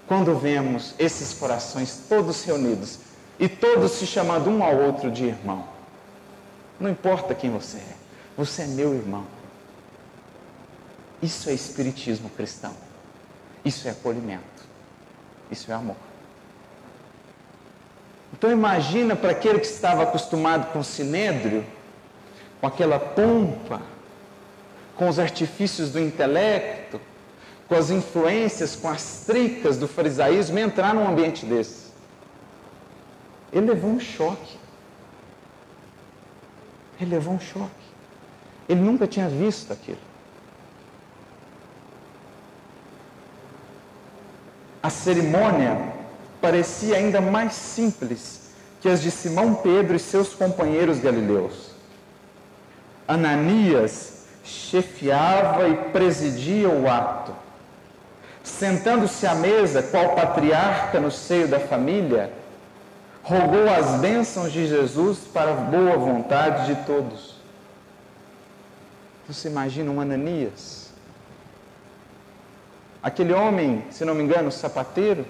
quando 0.06 0.38
vemos 0.38 0.94
esses 0.98 1.32
corações 1.32 2.02
todos 2.06 2.44
reunidos 2.44 2.98
e 3.40 3.48
todos 3.48 3.92
se 3.92 4.06
chamando 4.06 4.50
um 4.50 4.62
ao 4.62 4.76
outro 4.76 5.10
de 5.10 5.24
irmão. 5.24 5.64
Não 6.78 6.90
importa 6.90 7.34
quem 7.34 7.50
você 7.50 7.78
é, 7.78 7.94
você 8.36 8.64
é 8.64 8.66
meu 8.66 8.92
irmão. 8.92 9.24
Isso 11.22 11.48
é 11.48 11.54
espiritismo 11.54 12.28
cristão. 12.28 12.74
Isso 13.64 13.88
é 13.88 13.92
acolhimento. 13.92 14.53
Isso 15.50 15.70
é 15.70 15.74
amor. 15.74 15.96
Então 18.32 18.50
imagina 18.50 19.14
para 19.14 19.30
aquele 19.30 19.60
que 19.60 19.66
estava 19.66 20.02
acostumado 20.02 20.72
com 20.72 20.80
o 20.80 20.84
sinédrio, 20.84 21.64
com 22.60 22.66
aquela 22.66 22.98
pompa, 22.98 23.80
com 24.96 25.08
os 25.08 25.18
artifícios 25.18 25.90
do 25.90 26.00
intelecto, 26.00 27.00
com 27.68 27.74
as 27.74 27.90
influências, 27.90 28.76
com 28.76 28.88
as 28.88 29.24
tricas 29.26 29.78
do 29.78 29.88
farisaísmo, 29.88 30.58
entrar 30.58 30.94
num 30.94 31.08
ambiente 31.08 31.46
desse. 31.46 31.92
Ele 33.52 33.66
levou 33.66 33.90
um 33.90 34.00
choque. 34.00 34.58
Ele 37.00 37.10
levou 37.10 37.34
um 37.34 37.40
choque. 37.40 37.70
Ele 38.68 38.80
nunca 38.80 39.06
tinha 39.06 39.28
visto 39.28 39.72
aquilo. 39.72 39.98
A 44.84 44.90
cerimônia 44.90 45.78
parecia 46.42 46.96
ainda 46.96 47.18
mais 47.18 47.54
simples 47.54 48.50
que 48.82 48.88
as 48.90 49.00
de 49.00 49.10
Simão 49.10 49.54
Pedro 49.54 49.96
e 49.96 49.98
seus 49.98 50.34
companheiros 50.34 50.98
galileus. 50.98 51.70
Ananias 53.08 54.26
chefiava 54.44 55.66
e 55.68 55.74
presidia 55.90 56.68
o 56.68 56.86
ato. 56.86 57.34
Sentando-se 58.42 59.26
à 59.26 59.34
mesa, 59.34 59.82
qual 59.82 60.14
patriarca 60.14 61.00
no 61.00 61.10
seio 61.10 61.48
da 61.48 61.60
família, 61.60 62.30
rogou 63.22 63.66
as 63.70 64.02
bênçãos 64.02 64.52
de 64.52 64.66
Jesus 64.66 65.20
para 65.32 65.52
a 65.52 65.54
boa 65.54 65.96
vontade 65.96 66.66
de 66.66 66.84
todos. 66.84 67.36
Você 69.26 69.48
imagina 69.48 69.90
um 69.90 69.98
Ananias? 69.98 70.83
Aquele 73.04 73.34
homem, 73.34 73.84
se 73.90 74.02
não 74.02 74.14
me 74.14 74.22
engano, 74.22 74.50
sapateiro, 74.50 75.26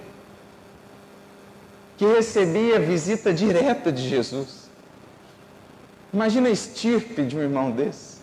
que 1.97 2.05
recebia 2.05 2.79
visita 2.79 3.33
direta 3.33 3.91
de 3.91 4.07
Jesus. 4.07 4.69
Imagina 6.13 6.47
a 6.47 6.51
estirpe 6.53 7.23
de 7.23 7.35
um 7.35 7.41
irmão 7.41 7.71
desse. 7.71 8.19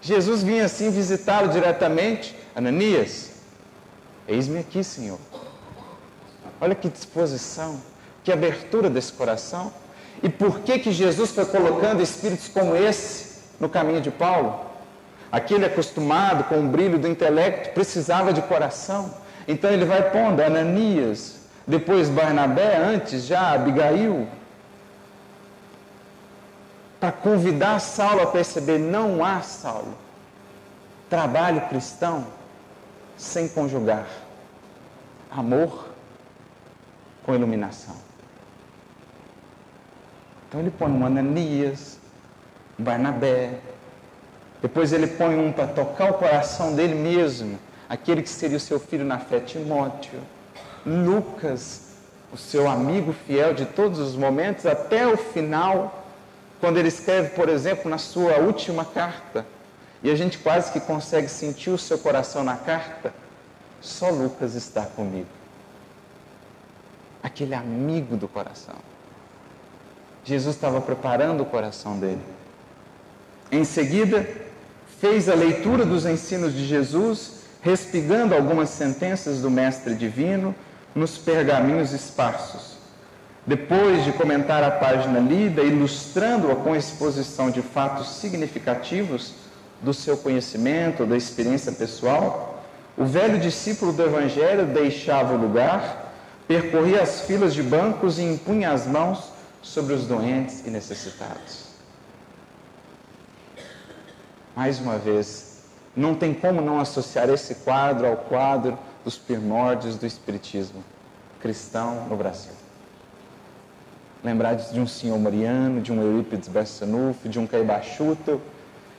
Jesus 0.00 0.44
vinha 0.44 0.66
assim 0.66 0.92
visitá-lo 0.92 1.48
diretamente. 1.48 2.36
Ananias, 2.54 3.32
eis-me 4.28 4.60
aqui, 4.60 4.84
Senhor. 4.84 5.18
Olha 6.60 6.76
que 6.76 6.88
disposição 6.88 7.80
que 8.22 8.30
abertura 8.30 8.88
desse 8.88 9.12
coração. 9.12 9.72
E 10.22 10.28
por 10.28 10.60
que 10.60 10.78
que 10.78 10.92
Jesus 10.92 11.32
foi 11.32 11.46
colocando 11.46 12.00
espíritos 12.00 12.46
como 12.46 12.76
esse 12.76 13.40
no 13.58 13.68
caminho 13.68 14.00
de 14.00 14.12
Paulo? 14.12 14.67
Aquele 15.30 15.66
acostumado 15.66 16.44
com 16.44 16.60
o 16.60 16.68
brilho 16.68 16.98
do 16.98 17.06
intelecto 17.06 17.74
precisava 17.74 18.32
de 18.32 18.40
coração. 18.42 19.14
Então 19.46 19.70
ele 19.70 19.84
vai 19.84 20.10
pondo 20.10 20.40
Ananias, 20.40 21.40
depois 21.66 22.08
Barnabé, 22.08 22.76
antes 22.76 23.24
já 23.24 23.52
Abigail, 23.52 24.26
para 26.98 27.12
convidar 27.12 27.78
Saulo 27.78 28.22
a 28.22 28.26
perceber: 28.26 28.78
não 28.78 29.24
há, 29.24 29.40
Saulo, 29.42 29.94
trabalho 31.08 31.60
cristão 31.68 32.26
sem 33.16 33.48
conjugar 33.48 34.06
amor 35.30 35.88
com 37.24 37.34
iluminação. 37.34 37.94
Então 40.48 40.60
ele 40.60 40.70
põe 40.70 40.90
um 40.90 41.04
Ananias, 41.04 41.98
Barnabé, 42.78 43.58
depois 44.60 44.92
ele 44.92 45.06
põe 45.06 45.36
um 45.36 45.52
para 45.52 45.66
tocar 45.68 46.10
o 46.10 46.14
coração 46.14 46.74
dele 46.74 46.94
mesmo, 46.94 47.58
aquele 47.88 48.22
que 48.22 48.28
seria 48.28 48.56
o 48.56 48.60
seu 48.60 48.80
filho 48.80 49.04
na 49.04 49.18
fé, 49.18 49.40
Timóteo, 49.40 50.20
Lucas, 50.84 51.88
o 52.32 52.36
seu 52.36 52.68
amigo 52.68 53.12
fiel 53.12 53.54
de 53.54 53.66
todos 53.66 53.98
os 53.98 54.16
momentos, 54.16 54.66
até 54.66 55.06
o 55.06 55.16
final, 55.16 56.04
quando 56.60 56.76
ele 56.78 56.88
escreve, 56.88 57.30
por 57.30 57.48
exemplo, 57.48 57.90
na 57.90 57.98
sua 57.98 58.38
última 58.38 58.84
carta, 58.84 59.46
e 60.02 60.10
a 60.10 60.14
gente 60.14 60.38
quase 60.38 60.72
que 60.72 60.80
consegue 60.80 61.28
sentir 61.28 61.70
o 61.70 61.78
seu 61.78 61.98
coração 61.98 62.44
na 62.44 62.56
carta, 62.56 63.12
só 63.80 64.10
Lucas 64.10 64.54
está 64.54 64.82
comigo. 64.82 65.28
Aquele 67.22 67.54
amigo 67.54 68.16
do 68.16 68.28
coração. 68.28 68.76
Jesus 70.24 70.56
estava 70.56 70.80
preparando 70.80 71.42
o 71.42 71.46
coração 71.46 71.98
dele. 71.98 72.20
Em 73.50 73.64
seguida, 73.64 74.28
fez 75.00 75.28
a 75.28 75.34
leitura 75.34 75.84
dos 75.84 76.04
ensinos 76.04 76.52
de 76.52 76.66
Jesus, 76.66 77.38
respigando 77.62 78.34
algumas 78.34 78.70
sentenças 78.70 79.40
do 79.40 79.50
Mestre 79.50 79.94
Divino 79.94 80.54
nos 80.94 81.16
pergaminhos 81.16 81.92
esparsos. 81.92 82.78
Depois 83.46 84.04
de 84.04 84.12
comentar 84.12 84.62
a 84.62 84.70
página 84.70 85.20
lida, 85.20 85.62
ilustrando-a 85.62 86.56
com 86.56 86.76
exposição 86.76 87.50
de 87.50 87.62
fatos 87.62 88.16
significativos 88.16 89.32
do 89.80 89.94
seu 89.94 90.16
conhecimento, 90.16 91.06
da 91.06 91.16
experiência 91.16 91.72
pessoal, 91.72 92.62
o 92.96 93.04
velho 93.04 93.38
discípulo 93.38 93.92
do 93.92 94.02
Evangelho 94.02 94.66
deixava 94.66 95.34
o 95.34 95.38
lugar, 95.38 96.12
percorria 96.48 97.00
as 97.00 97.20
filas 97.20 97.54
de 97.54 97.62
bancos 97.62 98.18
e 98.18 98.22
impunha 98.22 98.72
as 98.72 98.86
mãos 98.86 99.32
sobre 99.62 99.94
os 99.94 100.04
doentes 100.04 100.66
e 100.66 100.70
necessitados. 100.70 101.68
Mais 104.58 104.80
uma 104.80 104.98
vez, 104.98 105.60
não 105.94 106.16
tem 106.16 106.34
como 106.34 106.60
não 106.60 106.80
associar 106.80 107.30
esse 107.30 107.54
quadro 107.54 108.08
ao 108.08 108.16
quadro 108.16 108.76
dos 109.04 109.16
primórdios 109.16 109.94
do 109.94 110.04
Espiritismo 110.04 110.82
cristão 111.40 112.08
no 112.08 112.16
Brasil. 112.16 112.50
Lembrar 114.24 114.54
de 114.54 114.80
um 114.80 114.84
senhor 114.84 115.16
Mariano, 115.16 115.80
de 115.80 115.92
um 115.92 116.02
Eurípides 116.02 116.48
Barçanufo, 116.48 117.28
de 117.28 117.38
um 117.38 117.46
Caibachuto, 117.46 118.40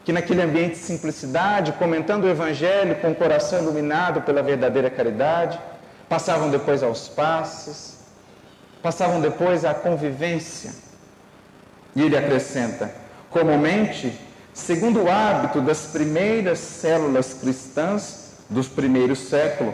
que 0.05 0.13
naquele 0.13 0.41
ambiente 0.41 0.75
de 0.75 0.77
simplicidade, 0.77 1.73
comentando 1.73 2.23
o 2.23 2.29
Evangelho 2.29 2.95
com 3.01 3.11
o 3.11 3.15
coração 3.15 3.61
iluminado 3.61 4.21
pela 4.21 4.41
verdadeira 4.41 4.89
caridade, 4.89 5.59
passavam 6.07 6.49
depois 6.49 6.81
aos 6.81 7.09
passos, 7.09 7.95
passavam 8.81 9.19
depois 9.19 9.65
à 9.65 9.73
convivência. 9.73 10.71
E 11.93 12.01
ele 12.01 12.15
acrescenta: 12.15 12.89
comumente, 13.29 14.28
segundo 14.59 15.03
o 15.03 15.09
hábito 15.09 15.61
das 15.61 15.85
primeiras 15.85 16.59
células 16.59 17.33
cristãs 17.33 18.33
dos 18.49 18.67
primeiros 18.67 19.19
séculos, 19.19 19.73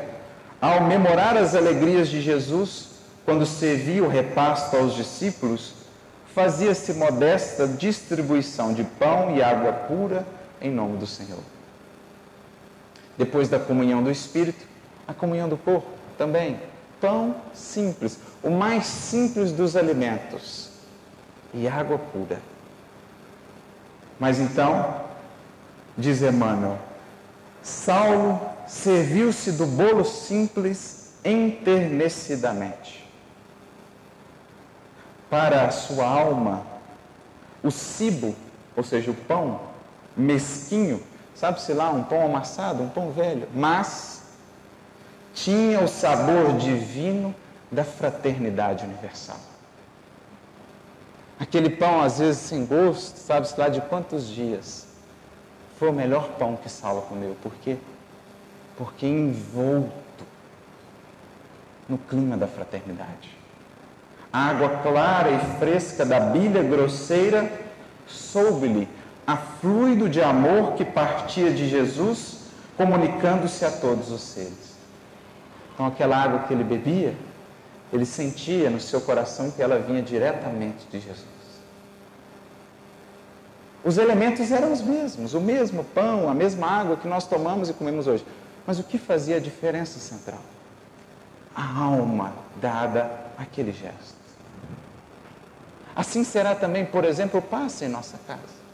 ao 0.61 0.81
memorar 0.81 1.37
as 1.37 1.55
alegrias 1.55 2.07
de 2.07 2.21
Jesus, 2.21 2.89
quando 3.25 3.45
servia 3.45 4.03
o 4.03 4.07
repasto 4.07 4.75
aos 4.77 4.95
discípulos, 4.95 5.73
fazia-se 6.33 6.93
modesta 6.93 7.67
distribuição 7.67 8.73
de 8.73 8.83
pão 8.83 9.35
e 9.35 9.41
água 9.41 9.73
pura 9.73 10.25
em 10.61 10.71
nome 10.71 10.97
do 10.97 11.07
Senhor. 11.07 11.39
Depois 13.17 13.49
da 13.49 13.59
comunhão 13.59 14.03
do 14.03 14.11
Espírito, 14.11 14.65
a 15.07 15.13
comunhão 15.13 15.47
do 15.47 15.57
corpo 15.57 15.87
também 16.17 16.59
pão 16.99 17.35
simples, 17.53 18.19
o 18.41 18.49
mais 18.49 18.85
simples 18.85 19.51
dos 19.51 19.75
alimentos, 19.75 20.69
e 21.53 21.67
água 21.67 21.97
pura. 21.97 22.39
Mas 24.19 24.39
então, 24.39 25.01
diz 25.97 26.21
Emmanuel, 26.21 26.77
Saulo 27.61 28.39
serviu-se 28.67 29.51
do 29.53 29.65
bolo 29.65 30.05
simples 30.05 31.13
enternecidamente. 31.23 33.05
Para 35.29 35.65
a 35.65 35.71
sua 35.71 36.05
alma, 36.05 36.63
o 37.63 37.71
cibo, 37.71 38.35
ou 38.75 38.83
seja, 38.83 39.11
o 39.11 39.15
pão 39.15 39.59
mesquinho, 40.15 41.01
sabe-se 41.33 41.73
lá, 41.73 41.89
um 41.89 42.03
pão 42.03 42.25
amassado, 42.25 42.83
um 42.83 42.89
pão 42.89 43.11
velho, 43.11 43.47
mas 43.53 44.21
tinha 45.33 45.81
o 45.81 45.87
sabor 45.87 46.53
divino 46.57 47.35
da 47.71 47.83
fraternidade 47.83 48.85
universal. 48.85 49.39
Aquele 51.39 51.69
pão, 51.69 52.01
às 52.01 52.19
vezes 52.19 52.41
sem 52.41 52.65
gosto, 52.65 53.17
sabe-se 53.17 53.59
lá 53.59 53.67
de 53.67 53.81
quantos 53.81 54.27
dias, 54.27 54.87
foi 55.77 55.89
o 55.89 55.93
melhor 55.93 56.29
pão 56.39 56.55
que 56.55 56.69
Saulo 56.69 57.01
comeu. 57.03 57.35
Por 57.41 57.53
quê? 57.55 57.77
Porque 58.77 59.05
envolto 59.05 59.93
no 61.87 61.97
clima 61.97 62.37
da 62.37 62.47
fraternidade. 62.47 63.35
A 64.31 64.49
água 64.49 64.69
clara 64.81 65.31
e 65.31 65.39
fresca 65.59 66.05
da 66.05 66.19
bilha 66.19 66.63
grosseira 66.63 67.51
soube-lhe 68.07 68.87
a 69.25 69.35
fluido 69.35 70.07
de 70.07 70.21
amor 70.21 70.73
que 70.73 70.85
partia 70.85 71.51
de 71.51 71.67
Jesus, 71.67 72.39
comunicando-se 72.77 73.65
a 73.65 73.71
todos 73.71 74.11
os 74.11 74.21
seres. 74.21 74.75
Então, 75.73 75.87
aquela 75.87 76.17
água 76.17 76.39
que 76.39 76.53
ele 76.53 76.63
bebia, 76.63 77.15
ele 77.95 78.05
sentia 78.05 78.69
no 78.69 78.79
seu 78.79 79.01
coração 79.01 79.49
que 79.51 79.61
ela 79.61 79.79
vinha 79.79 80.01
diretamente 80.01 80.85
de 80.91 80.99
Jesus. 80.99 81.25
Os 83.83 83.97
elementos 83.97 84.51
eram 84.51 84.73
os 84.73 84.81
mesmos, 84.81 85.33
o 85.33 85.39
mesmo 85.39 85.83
pão, 85.83 86.29
a 86.29 86.33
mesma 86.33 86.67
água 86.67 86.97
que 86.97 87.07
nós 87.07 87.27
tomamos 87.27 87.69
e 87.69 87.73
comemos 87.73 88.07
hoje. 88.07 88.25
Mas 88.65 88.79
o 88.79 88.83
que 88.83 88.97
fazia 88.97 89.37
a 89.37 89.39
diferença 89.39 89.99
central? 89.99 90.41
A 91.55 91.83
alma 91.83 92.33
dada 92.59 93.09
àquele 93.37 93.71
gesto. 93.71 94.15
Assim 95.95 96.23
será 96.23 96.55
também, 96.55 96.85
por 96.85 97.05
exemplo, 97.05 97.39
o 97.39 97.43
passe 97.43 97.85
em 97.85 97.87
nossa 97.87 98.19
casa 98.27 98.65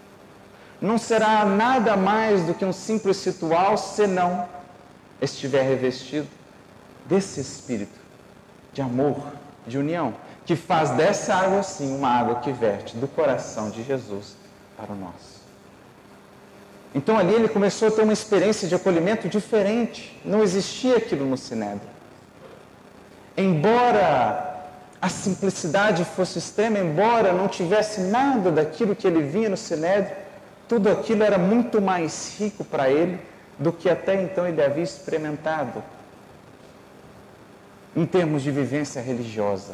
não 0.82 0.98
será 0.98 1.46
nada 1.46 1.96
mais 1.96 2.44
do 2.44 2.56
que 2.56 2.66
um 2.66 2.74
simples 2.74 3.24
ritual, 3.24 3.78
senão 3.78 4.50
estiver 5.22 5.62
revestido 5.62 6.28
desse 7.06 7.40
espírito 7.40 8.01
de 8.74 8.82
amor, 8.82 9.18
de 9.68 9.78
união, 9.78 10.14
que 10.46 10.56
faz 10.56 10.92
dessa 10.92 11.36
água 11.36 11.64
sim 11.64 11.96
uma 11.96 12.10
água 12.10 12.36
que 12.36 12.52
verte 12.52 12.98
do 12.98 13.08
coração 13.08 13.70
de 13.70 13.84
Jesus 13.84 14.36
para 14.78 14.92
o 14.92 14.96
nosso. 14.96 15.42
Então 16.94 17.18
ali 17.18 17.34
ele 17.34 17.48
começou 17.48 17.88
a 17.88 17.92
ter 17.92 18.02
uma 18.02 18.14
experiência 18.14 18.68
de 18.68 18.76
acolhimento 18.76 19.30
diferente. 19.30 20.20
Não 20.26 20.44
existia 20.44 20.98
aquilo 20.98 21.26
no 21.26 21.38
Sinédrio. 21.38 21.90
Embora 23.38 24.52
a 25.02 25.10
simplicidade 25.10 26.04
fosse 26.04 26.38
extrema, 26.38 26.80
embora 26.80 27.32
não 27.32 27.48
tivesse 27.48 28.02
nada 28.02 28.52
daquilo 28.52 28.96
que 28.96 29.08
ele 29.08 29.24
via 29.24 29.50
no 29.50 29.58
Sinédrio, 29.58 30.16
tudo 30.68 30.90
aquilo 30.90 31.24
era 31.24 31.38
muito 31.38 31.82
mais 31.82 32.36
rico 32.38 32.64
para 32.64 32.90
ele 32.90 33.20
do 33.58 33.72
que 33.72 33.90
até 33.90 34.22
então 34.22 34.48
ele 34.48 34.62
havia 34.62 34.84
experimentado 34.84 35.84
em 37.96 38.06
termos 38.06 38.42
de 38.42 38.52
vivência 38.52 39.02
religiosa, 39.02 39.74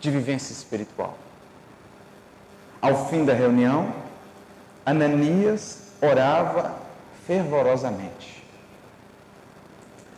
de 0.00 0.10
vivência 0.10 0.52
espiritual. 0.52 1.16
Ao 2.80 3.08
fim 3.08 3.24
da 3.24 3.32
reunião, 3.32 3.92
Ananias 4.84 5.82
orava 6.00 6.76
fervorosamente. 7.26 8.42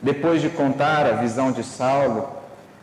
Depois 0.01 0.41
de 0.41 0.49
contar 0.49 1.07
a 1.07 1.13
visão 1.13 1.53
de 1.53 1.63
Saulo 1.63 2.29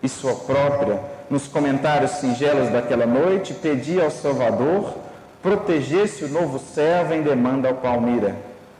e 0.01 0.09
sua 0.09 0.35
própria, 0.35 1.01
nos 1.29 1.47
comentários 1.47 2.11
singelos 2.11 2.69
daquela 2.69 3.05
noite, 3.05 3.53
pedia 3.53 4.03
ao 4.03 4.11
Salvador 4.11 5.07
protegesse 5.41 6.25
o 6.25 6.29
novo 6.29 6.59
servo 6.59 7.13
em 7.13 7.21
demanda 7.21 7.69
ao 7.69 7.75
Palmira, 7.75 8.35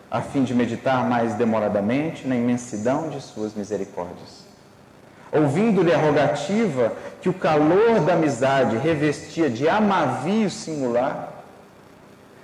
a 0.09 0.21
fim 0.21 0.43
de 0.43 0.53
meditar 0.53 1.07
mais 1.07 1.33
demoradamente 1.35 2.27
na 2.27 2.35
imensidão 2.35 3.09
de 3.09 3.21
suas 3.21 3.53
misericórdias. 3.53 4.46
Ouvindo-lhe 5.31 5.93
a 5.93 5.97
rogativa 5.97 6.93
que 7.21 7.29
o 7.29 7.33
calor 7.33 7.99
da 8.01 8.13
amizade 8.13 8.77
revestia 8.77 9.49
de 9.49 9.67
amavio 9.67 10.49
singular, 10.49 11.33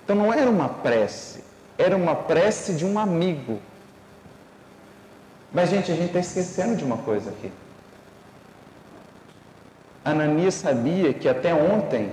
então 0.04 0.16
não 0.16 0.34
era 0.34 0.50
uma 0.50 0.68
prece, 0.68 1.44
era 1.78 1.96
uma 1.96 2.16
prece 2.16 2.74
de 2.74 2.86
um 2.86 3.00
amigo. 3.00 3.60
Mas, 5.54 5.70
gente, 5.70 5.92
a 5.92 5.96
gente 5.96 6.08
está 6.08 6.20
esquecendo 6.20 6.76
de 6.76 6.84
uma 6.84 6.98
coisa 6.98 7.30
aqui. 7.30 7.52
Ananias 10.04 10.56
sabia 10.56 11.14
que 11.14 11.30
até 11.30 11.54
ontem 11.54 12.12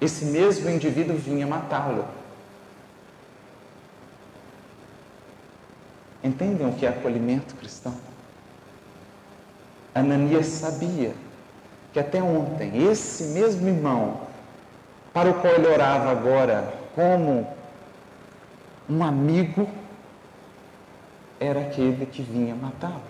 esse 0.00 0.24
mesmo 0.24 0.68
indivíduo 0.68 1.16
vinha 1.16 1.46
matá-lo. 1.46 2.04
Entendem 6.22 6.68
o 6.68 6.72
que 6.72 6.86
é 6.86 6.88
acolhimento 6.88 7.54
cristão? 7.54 7.94
Ananias 9.98 10.46
sabia 10.46 11.12
que 11.92 11.98
até 11.98 12.22
ontem 12.22 12.88
esse 12.90 13.24
mesmo 13.24 13.66
irmão, 13.68 14.20
para 15.12 15.30
o 15.30 15.34
qual 15.34 15.54
ele 15.54 15.66
orava 15.66 16.10
agora 16.10 16.72
como 16.94 17.46
um 18.88 19.02
amigo, 19.02 19.68
era 21.40 21.60
aquele 21.60 22.06
que 22.06 22.22
vinha 22.22 22.54
matá-lo. 22.54 23.02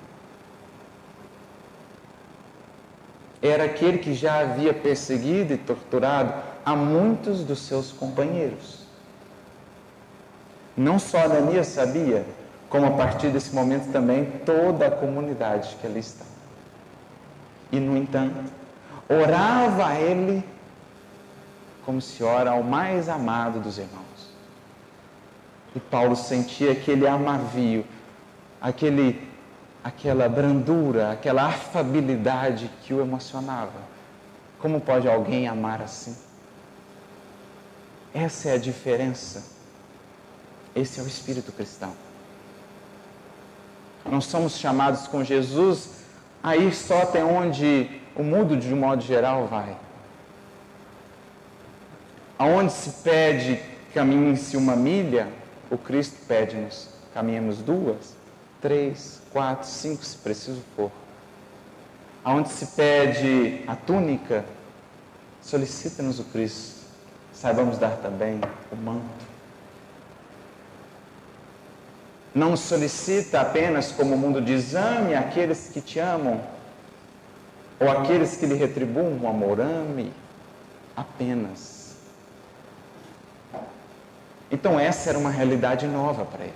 Era 3.40 3.64
aquele 3.64 3.98
que 3.98 4.14
já 4.14 4.40
havia 4.40 4.74
perseguido 4.74 5.52
e 5.52 5.58
torturado 5.58 6.34
a 6.64 6.74
muitos 6.74 7.44
dos 7.44 7.60
seus 7.60 7.92
companheiros. 7.92 8.86
Não 10.76 10.98
só 10.98 11.18
Ananias 11.24 11.68
sabia, 11.68 12.24
como 12.68 12.86
a 12.86 12.90
partir 12.90 13.30
desse 13.30 13.54
momento 13.54 13.90
também 13.92 14.24
toda 14.44 14.86
a 14.86 14.90
comunidade 14.90 15.76
que 15.80 15.86
ali 15.86 16.00
está. 16.00 16.27
E, 17.70 17.78
no 17.78 17.96
entanto, 17.96 18.52
orava 19.08 19.88
a 19.88 20.00
ele 20.00 20.44
como 21.84 22.02
se 22.02 22.22
ora 22.22 22.50
ao 22.50 22.62
mais 22.62 23.08
amado 23.08 23.60
dos 23.60 23.78
irmãos. 23.78 24.04
E 25.74 25.80
Paulo 25.80 26.14
sentia 26.16 26.72
aquele 26.72 27.06
amavio, 27.06 27.84
aquele, 28.60 29.26
aquela 29.82 30.28
brandura, 30.28 31.12
aquela 31.12 31.46
afabilidade 31.46 32.70
que 32.82 32.92
o 32.92 33.00
emocionava. 33.00 33.80
Como 34.58 34.80
pode 34.80 35.08
alguém 35.08 35.48
amar 35.48 35.80
assim? 35.80 36.14
Essa 38.12 38.50
é 38.50 38.52
a 38.54 38.58
diferença. 38.58 39.44
Esse 40.74 41.00
é 41.00 41.02
o 41.02 41.06
espírito 41.06 41.52
cristão. 41.52 41.94
Não 44.04 44.20
somos 44.20 44.58
chamados 44.58 45.06
com 45.06 45.24
Jesus 45.24 45.97
a 46.48 46.56
ir 46.56 46.74
só 46.74 47.02
até 47.02 47.22
onde 47.22 48.00
o 48.16 48.22
mundo, 48.22 48.56
de 48.56 48.72
um 48.72 48.78
modo 48.78 49.02
geral, 49.02 49.46
vai. 49.46 49.76
Aonde 52.38 52.72
se 52.72 52.90
pede 53.02 53.60
caminhe-se 53.92 54.56
uma 54.56 54.74
milha, 54.74 55.28
o 55.70 55.76
Cristo 55.76 56.16
pede-nos 56.26 56.88
caminhemos 57.12 57.58
duas, 57.58 58.16
três, 58.62 59.20
quatro, 59.32 59.68
cinco, 59.68 60.04
se 60.04 60.16
preciso 60.16 60.62
for. 60.74 60.90
Aonde 62.24 62.48
se 62.48 62.66
pede 62.68 63.64
a 63.66 63.74
túnica, 63.74 64.44
solicita-nos 65.42 66.20
o 66.20 66.24
Cristo 66.24 66.78
saibamos 67.32 67.78
dar 67.78 67.96
também 67.98 68.40
o 68.72 68.76
manto. 68.76 69.27
Não 72.34 72.56
solicita 72.56 73.40
apenas, 73.40 73.90
como 73.90 74.14
o 74.14 74.18
mundo 74.18 74.40
diz, 74.40 74.74
ame 74.74 75.14
aqueles 75.14 75.70
que 75.72 75.80
te 75.80 75.98
amam, 75.98 76.40
ou 77.80 77.90
aqueles 77.90 78.36
que 78.36 78.46
lhe 78.46 78.54
retribuam 78.54 79.18
o 79.20 79.28
amor, 79.28 79.60
ame 79.60 80.12
apenas. 80.96 81.96
Então, 84.50 84.78
essa 84.78 85.10
era 85.10 85.18
uma 85.18 85.30
realidade 85.30 85.86
nova 85.86 86.24
para 86.24 86.44
ele. 86.44 86.54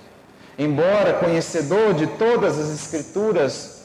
Embora 0.58 1.14
conhecedor 1.14 1.94
de 1.94 2.06
todas 2.06 2.58
as 2.58 2.70
Escrituras, 2.70 3.82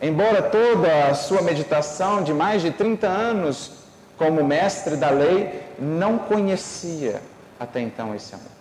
embora 0.00 0.42
toda 0.42 1.08
a 1.08 1.14
sua 1.14 1.42
meditação 1.42 2.22
de 2.22 2.32
mais 2.32 2.62
de 2.62 2.70
30 2.70 3.06
anos 3.06 3.72
como 4.16 4.42
mestre 4.42 4.96
da 4.96 5.10
lei, 5.10 5.62
não 5.78 6.18
conhecia 6.18 7.22
até 7.58 7.80
então 7.80 8.14
esse 8.14 8.34
amor. 8.34 8.57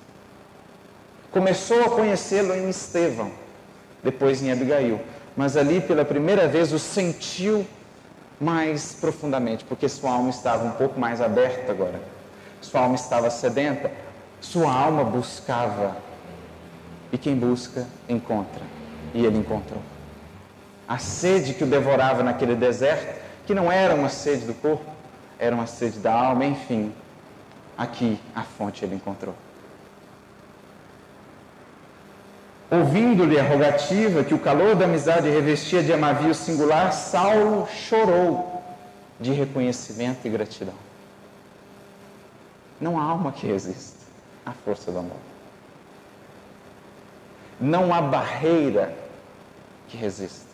Começou 1.38 1.83
a 1.83 1.89
conhecê-lo 1.91 2.51
em 2.55 2.67
Estevão, 2.67 3.31
depois 4.03 4.41
em 4.41 4.51
Abigail, 4.51 4.99
mas 5.35 5.55
ali 5.55 5.79
pela 5.79 6.03
primeira 6.03 6.47
vez 6.47 6.73
o 6.73 6.79
sentiu 6.79 7.63
mais 8.41 8.95
profundamente, 8.99 9.63
porque 9.63 9.88
sua 9.88 10.13
alma 10.13 10.31
estava 10.31 10.65
um 10.65 10.71
pouco 10.71 10.99
mais 10.99 11.21
aberta 11.21 11.71
agora. 11.71 12.01
Sua 12.59 12.81
alma 12.81 12.95
estava 12.95 13.29
sedenta, 13.29 13.91
sua 14.41 14.73
alma 14.73 15.03
buscava. 15.03 15.95
E 17.11 17.19
quem 17.19 17.35
busca, 17.35 17.85
encontra. 18.09 18.63
E 19.13 19.23
ele 19.23 19.38
encontrou. 19.38 19.83
a 20.88 20.97
sede 20.97 21.53
que 21.53 21.63
o 21.63 21.67
devorava 21.67 22.23
naquele 22.23 22.55
deserto, 22.55 23.21
que 23.45 23.53
não 23.53 23.71
era 23.71 23.93
uma 23.93 24.09
sede 24.09 24.43
do 24.43 24.55
corpo, 24.55 24.89
era 25.38 25.53
uma 25.53 25.67
sede 25.67 25.99
da 25.99 26.11
alma, 26.11 26.45
enfim, 26.45 26.91
aqui 27.77 28.19
a 28.33 28.41
fonte 28.41 28.83
ele 28.83 28.95
encontrou. 28.95 29.35
Ouvindo-lhe 32.70 33.39
a 33.39 33.47
rogativa 33.47 34.24
que 34.26 34.34
o 34.34 34.39
calor 34.39 34.76
da 34.76 34.86
amizade 34.86 35.30
revestia 35.30 35.82
de 35.82 35.93
amavio 35.93 36.34
singular, 36.34 36.91
Saulo 36.91 37.65
chorou 37.68 38.61
de 39.20 39.32
reconhecimento 39.32 40.28
e 40.28 40.30
gratidão. 40.30 40.74
Não 42.80 42.99
há 42.99 43.03
alma 43.03 43.32
que 43.32 43.47
resista 43.47 44.05
à 44.45 44.51
força 44.51 44.91
do 44.91 44.99
amor. 44.99 45.18
Não 47.59 47.93
há 47.93 48.01
barreira 48.01 48.93
que 49.88 49.95
resista. 49.95 50.45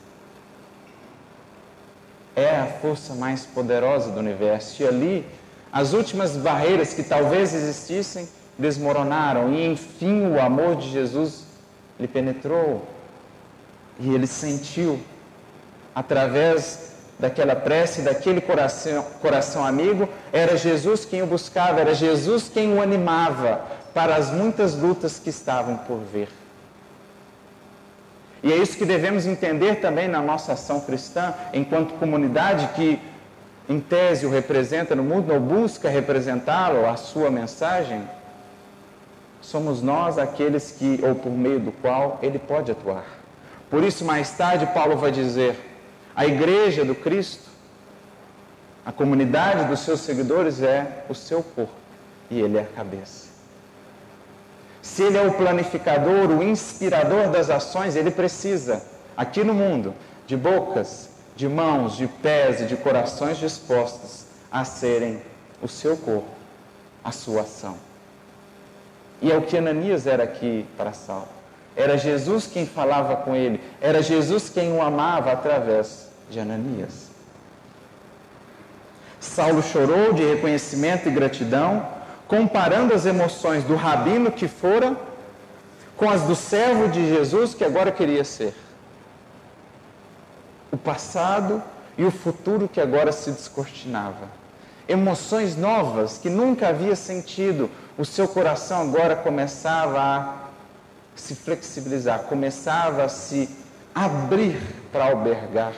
É 2.36 2.58
a 2.58 2.66
força 2.66 3.16
mais 3.16 3.46
poderosa 3.46 4.12
do 4.12 4.20
universo. 4.20 4.82
E 4.82 4.88
ali, 4.88 5.26
as 5.72 5.94
últimas 5.94 6.38
barreiras 6.38 6.94
que 6.94 7.04
talvez 7.04 7.54
existissem 7.54 8.30
desmoronaram. 8.58 9.52
E 9.52 9.66
enfim, 9.66 10.28
o 10.28 10.40
amor 10.40 10.76
de 10.76 10.90
Jesus 10.92 11.53
lhe 12.00 12.08
penetrou. 12.08 12.88
E 14.00 14.14
ele 14.14 14.28
sentiu, 14.28 15.00
através 15.94 16.94
daquela 17.20 17.56
prece, 17.56 18.02
daquele 18.02 18.42
coração, 18.42 19.04
coração 19.22 19.66
amigo, 19.66 20.10
era 20.32 20.58
Jesus 20.58 21.06
quem 21.06 21.22
o 21.22 21.28
buscava, 21.28 21.80
era 21.80 21.94
Jesus 21.94 22.50
quem 22.50 22.74
o 22.74 22.82
animava 22.82 23.62
para 23.94 24.16
as 24.16 24.32
muitas 24.32 24.76
lutas 24.76 25.20
que 25.20 25.30
estavam 25.30 25.78
por 25.78 26.00
vir. 26.00 26.28
E 28.42 28.52
é 28.52 28.58
isso 28.58 28.78
que 28.78 28.84
devemos 28.84 29.26
entender 29.26 29.76
também 29.76 30.08
na 30.08 30.22
nossa 30.22 30.54
ação 30.54 30.82
cristã, 30.82 31.34
enquanto 31.54 31.94
comunidade 31.94 32.68
que, 32.76 33.00
em 33.70 33.80
tese, 33.80 34.26
o 34.26 34.30
representa 34.30 34.94
no 34.94 35.04
mundo, 35.04 35.32
ou 35.32 35.40
busca 35.40 35.88
representá-lo, 35.88 36.86
a 36.86 36.98
sua 36.98 37.32
mensagem. 37.32 38.04
Somos 39.44 39.82
nós 39.82 40.18
aqueles 40.18 40.72
que, 40.72 41.00
ou 41.04 41.14
por 41.14 41.32
meio 41.32 41.60
do 41.60 41.72
qual, 41.74 42.18
ele 42.22 42.40
pode 42.40 42.72
atuar. 42.72 43.06
Por 43.70 43.84
isso, 43.84 44.06
mais 44.06 44.32
tarde, 44.32 44.66
Paulo 44.68 44.96
vai 44.96 45.12
dizer: 45.12 45.60
a 46.16 46.26
igreja 46.26 46.86
do 46.86 46.96
Cristo, 46.96 47.50
a 48.86 48.92
comunidade 48.92 49.66
dos 49.66 49.82
seus 49.82 50.00
seguidores 50.00 50.64
é 50.64 51.06
o 51.10 51.14
seu 51.14 51.44
corpo 51.44 51.74
e 52.32 52.40
ele 52.40 52.58
é 52.58 52.62
a 52.62 52.66
cabeça. 52.66 53.28
Se 54.82 55.04
ele 55.04 55.18
é 55.18 55.22
o 55.22 55.34
planificador, 55.34 56.30
o 56.30 56.42
inspirador 56.42 57.30
das 57.30 57.50
ações, 57.50 57.96
ele 57.96 58.12
precisa, 58.12 58.82
aqui 59.16 59.44
no 59.44 59.54
mundo, 59.54 59.94
de 60.26 60.38
bocas, 60.38 61.10
de 61.36 61.50
mãos, 61.50 61.98
de 61.98 62.08
pés 62.08 62.62
e 62.62 62.66
de 62.66 62.78
corações 62.78 63.38
dispostos 63.38 64.26
a 64.52 64.64
serem 64.64 65.22
o 65.62 65.68
seu 65.68 65.98
corpo, 65.98 66.30
a 67.04 67.12
sua 67.12 67.42
ação. 67.42 67.76
E 69.24 69.32
é 69.32 69.38
o 69.38 69.42
que 69.42 69.58
Ananias 69.58 70.06
era 70.06 70.24
aqui 70.24 70.66
para 70.78 70.94
Saulo. 70.94 71.28
Era 71.76 71.98
Jesus 71.98 72.46
quem 72.46 72.68
falava 72.68 73.16
com 73.16 73.36
ele, 73.36 73.60
era 73.82 74.04
Jesus 74.04 74.50
quem 74.50 74.72
o 74.72 74.82
amava 74.82 75.32
através 75.32 76.10
de 76.30 76.40
Ananias. 76.40 77.10
Saulo 79.20 79.64
chorou 79.64 80.14
de 80.14 80.24
reconhecimento 80.24 81.08
e 81.08 81.12
gratidão 81.12 81.88
comparando 82.28 82.94
as 82.94 83.06
emoções 83.06 83.64
do 83.64 83.76
rabino 83.76 84.32
que 84.32 84.48
fora 84.48 84.96
com 85.96 86.10
as 86.10 86.24
do 86.24 86.36
servo 86.36 86.90
de 86.90 87.08
Jesus 87.08 87.54
que 87.54 87.64
agora 87.64 87.92
queria 87.92 88.24
ser. 88.24 88.54
O 90.72 90.78
passado 90.78 91.64
e 91.98 92.04
o 92.04 92.12
futuro 92.12 92.68
que 92.68 92.82
agora 92.82 93.12
se 93.12 93.32
descortinava. 93.32 94.28
Emoções 94.88 95.56
novas 95.56 96.18
que 96.18 96.30
nunca 96.30 96.68
havia 96.68 96.96
sentido. 96.96 97.70
O 97.98 98.04
seu 98.04 98.28
coração 98.28 98.82
agora 98.82 99.16
começava 99.16 100.00
a 100.00 100.36
se 101.16 101.36
flexibilizar, 101.36 102.24
começava 102.24 103.04
a 103.04 103.10
se 103.10 103.48
abrir 103.94 104.60
para 104.92 105.06
albergar 105.06 105.74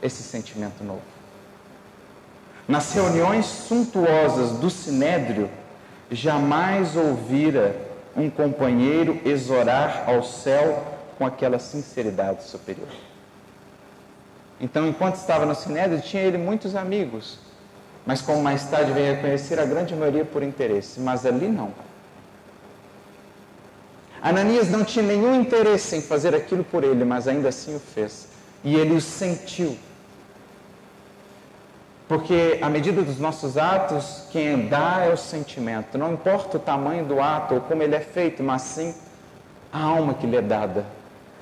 esse 0.00 0.22
sentimento 0.22 0.84
novo. 0.84 1.02
Nas 2.68 2.92
reuniões 2.92 3.46
suntuosas 3.46 4.58
do 4.58 4.70
Sinédrio, 4.70 5.50
jamais 6.10 6.94
ouvira 6.94 7.74
um 8.16 8.30
companheiro 8.30 9.20
exorar 9.24 10.04
ao 10.06 10.22
céu 10.22 10.84
com 11.16 11.26
aquela 11.26 11.58
sinceridade 11.58 12.44
superior. 12.44 12.88
Então, 14.60 14.86
enquanto 14.86 15.16
estava 15.16 15.44
no 15.44 15.54
Sinédrio, 15.54 16.00
tinha 16.00 16.22
ele 16.22 16.38
muitos 16.38 16.76
amigos, 16.76 17.38
mas 18.08 18.22
como 18.22 18.42
mais 18.42 18.64
tarde 18.64 18.90
veio 18.92 19.12
a 19.12 19.16
conhecer, 19.18 19.60
a 19.60 19.66
grande 19.66 19.94
maioria 19.94 20.24
por 20.24 20.42
interesse, 20.42 20.98
mas 20.98 21.26
ali 21.26 21.46
não. 21.46 21.70
Ananias 24.22 24.70
não 24.70 24.82
tinha 24.82 25.04
nenhum 25.04 25.34
interesse 25.34 25.94
em 25.94 26.00
fazer 26.00 26.34
aquilo 26.34 26.64
por 26.64 26.82
ele, 26.82 27.04
mas 27.04 27.28
ainda 27.28 27.50
assim 27.50 27.76
o 27.76 27.78
fez. 27.78 28.28
E 28.64 28.74
ele 28.74 28.94
o 28.94 29.00
sentiu 29.00 29.76
porque 32.08 32.58
à 32.62 32.70
medida 32.70 33.02
dos 33.02 33.18
nossos 33.18 33.58
atos, 33.58 34.24
quem 34.32 34.66
dá 34.66 35.04
é 35.04 35.12
o 35.12 35.16
sentimento. 35.18 35.98
Não 35.98 36.14
importa 36.14 36.56
o 36.56 36.60
tamanho 36.60 37.04
do 37.04 37.20
ato 37.20 37.56
ou 37.56 37.60
como 37.60 37.82
ele 37.82 37.94
é 37.94 38.00
feito, 38.00 38.42
mas 38.42 38.62
sim 38.62 38.94
a 39.70 39.82
alma 39.82 40.14
que 40.14 40.26
lhe 40.26 40.38
é 40.38 40.40
dada. 40.40 40.86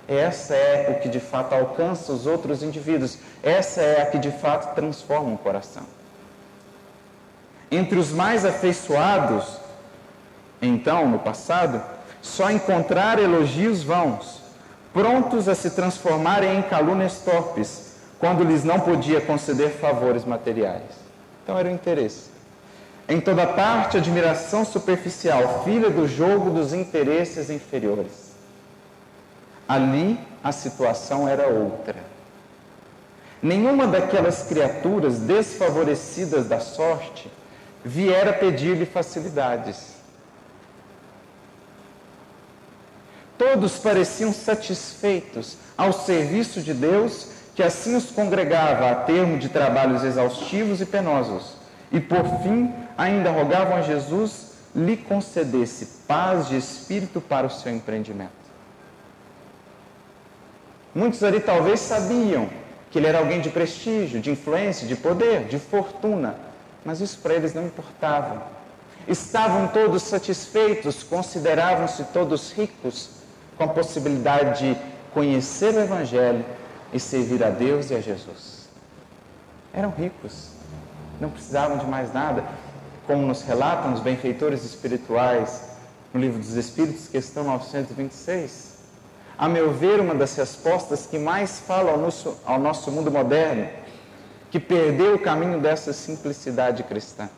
Essa 0.08 0.56
é 0.56 0.90
o 0.90 1.00
que 1.00 1.08
de 1.08 1.20
fato 1.20 1.54
alcança 1.54 2.12
os 2.12 2.26
outros 2.26 2.64
indivíduos. 2.64 3.18
Essa 3.44 3.80
é 3.80 4.02
a 4.02 4.06
que 4.06 4.18
de 4.18 4.32
fato 4.32 4.74
transforma 4.74 5.34
o 5.34 5.38
coração. 5.38 5.84
Entre 7.70 7.98
os 7.98 8.12
mais 8.12 8.44
afeiçoados, 8.44 9.58
então, 10.60 11.08
no 11.08 11.18
passado, 11.18 11.82
só 12.22 12.50
encontrar 12.50 13.18
elogios 13.18 13.82
vãos, 13.82 14.42
prontos 14.92 15.48
a 15.48 15.54
se 15.54 15.70
transformarem 15.70 16.58
em 16.58 16.62
calúnias 16.62 17.18
torpes 17.18 17.96
quando 18.18 18.44
lhes 18.44 18.64
não 18.64 18.80
podia 18.80 19.20
conceder 19.20 19.70
favores 19.72 20.24
materiais. 20.24 20.82
Então 21.42 21.58
era 21.58 21.68
o 21.68 21.72
interesse. 21.72 22.30
Em 23.08 23.20
toda 23.20 23.46
parte, 23.46 23.96
admiração 23.96 24.64
superficial, 24.64 25.62
filha 25.64 25.90
do 25.90 26.08
jogo 26.08 26.50
dos 26.50 26.72
interesses 26.72 27.50
inferiores. 27.50 28.32
Ali 29.68 30.18
a 30.42 30.50
situação 30.50 31.28
era 31.28 31.46
outra. 31.46 31.96
Nenhuma 33.42 33.86
daquelas 33.86 34.42
criaturas 34.44 35.18
desfavorecidas 35.20 36.48
da 36.48 36.58
sorte 36.58 37.30
viera 37.87 38.32
pedir-lhe 38.32 38.84
facilidades. 38.84 39.95
Todos 43.39 43.78
pareciam 43.78 44.32
satisfeitos 44.32 45.57
ao 45.78 45.93
serviço 45.93 46.61
de 46.61 46.74
Deus 46.74 47.28
que 47.55 47.62
assim 47.62 47.95
os 47.95 48.11
congregava 48.11 48.91
a 48.91 48.95
termo 48.97 49.39
de 49.39 49.49
trabalhos 49.49 50.03
exaustivos 50.03 50.80
e 50.80 50.87
penosos, 50.87 51.55
e 51.93 52.01
por 52.01 52.24
fim 52.43 52.74
ainda 52.99 53.30
rogavam 53.30 53.76
a 53.76 53.82
Jesus 53.82 54.55
lhe 54.74 54.97
concedesse 54.97 56.03
paz 56.09 56.49
de 56.49 56.57
espírito 56.57 57.20
para 57.20 57.47
o 57.47 57.51
seu 57.51 57.72
empreendimento. 57.72 58.32
Muitos 60.93 61.22
ali 61.22 61.39
talvez 61.39 61.78
sabiam 61.80 62.49
que 62.91 62.99
ele 62.99 63.07
era 63.07 63.18
alguém 63.18 63.41
de 63.41 63.49
prestígio, 63.49 64.20
de 64.20 64.30
influência, 64.30 64.89
de 64.89 64.97
poder, 64.97 65.45
de 65.45 65.59
fortuna, 65.59 66.45
mas 66.87 67.01
isso 67.01 67.18
para 67.18 67.34
eles 67.34 67.53
não 67.53 67.66
importava. 67.66 68.47
Estavam 69.09 69.66
todos 69.68 70.05
satisfeitos, 70.05 71.03
consideravam-se 71.03 72.05
todos 72.05 72.53
ricos 72.53 73.11
com 73.59 73.64
a 73.64 73.68
possibilidade 73.68 74.61
de 74.61 74.80
conhecer 75.12 75.74
o 75.74 75.80
Evangelho 75.80 76.45
e 76.93 77.01
servir 77.01 77.43
a 77.43 77.51
Deus 77.51 77.91
e 77.91 77.97
a 77.97 78.01
Jesus. 78.01 78.68
Eram 79.74 79.91
ricos, 79.91 80.51
não 81.20 81.28
precisavam 81.28 81.76
de 81.76 81.87
mais 81.87 82.14
nada, 82.14 82.45
como 83.05 83.26
nos 83.26 83.43
relatam 83.43 83.93
os 83.93 84.01
benfeitores 84.01 84.64
espirituais 84.64 85.62
no 86.14 86.20
Livro 86.20 86.39
dos 86.39 86.55
Espíritos, 86.55 87.09
questão 87.09 87.45
926. 87.45 88.76
A 89.37 89.49
meu 89.49 89.72
ver, 89.72 90.01
uma 90.01 90.14
das 90.14 90.37
respostas 90.37 91.05
que 91.07 91.18
mais 91.18 91.59
fala 91.59 91.91
ao 91.91 91.99
nosso, 91.99 92.37
ao 92.45 92.61
nosso 92.61 92.91
mundo 92.93 93.11
moderno, 93.11 93.68
que 94.57 94.61
perdeu 94.61 95.16
o 95.16 95.18
caminho 95.18 95.61
dessa 95.61 95.92
simplicidade 95.92 96.82
cristã. 96.82 97.28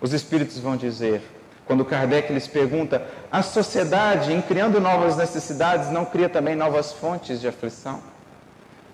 Os 0.00 0.12
Espíritos 0.12 0.60
vão 0.60 0.76
dizer: 0.76 1.20
quando 1.66 1.84
Kardec 1.84 2.32
lhes 2.32 2.46
pergunta, 2.46 3.04
a 3.28 3.42
sociedade, 3.42 4.32
em 4.32 4.40
criando 4.40 4.80
novas 4.80 5.16
necessidades, 5.16 5.90
não 5.90 6.04
cria 6.04 6.28
também 6.28 6.54
novas 6.54 6.92
fontes 6.92 7.40
de 7.40 7.48
aflição? 7.48 8.00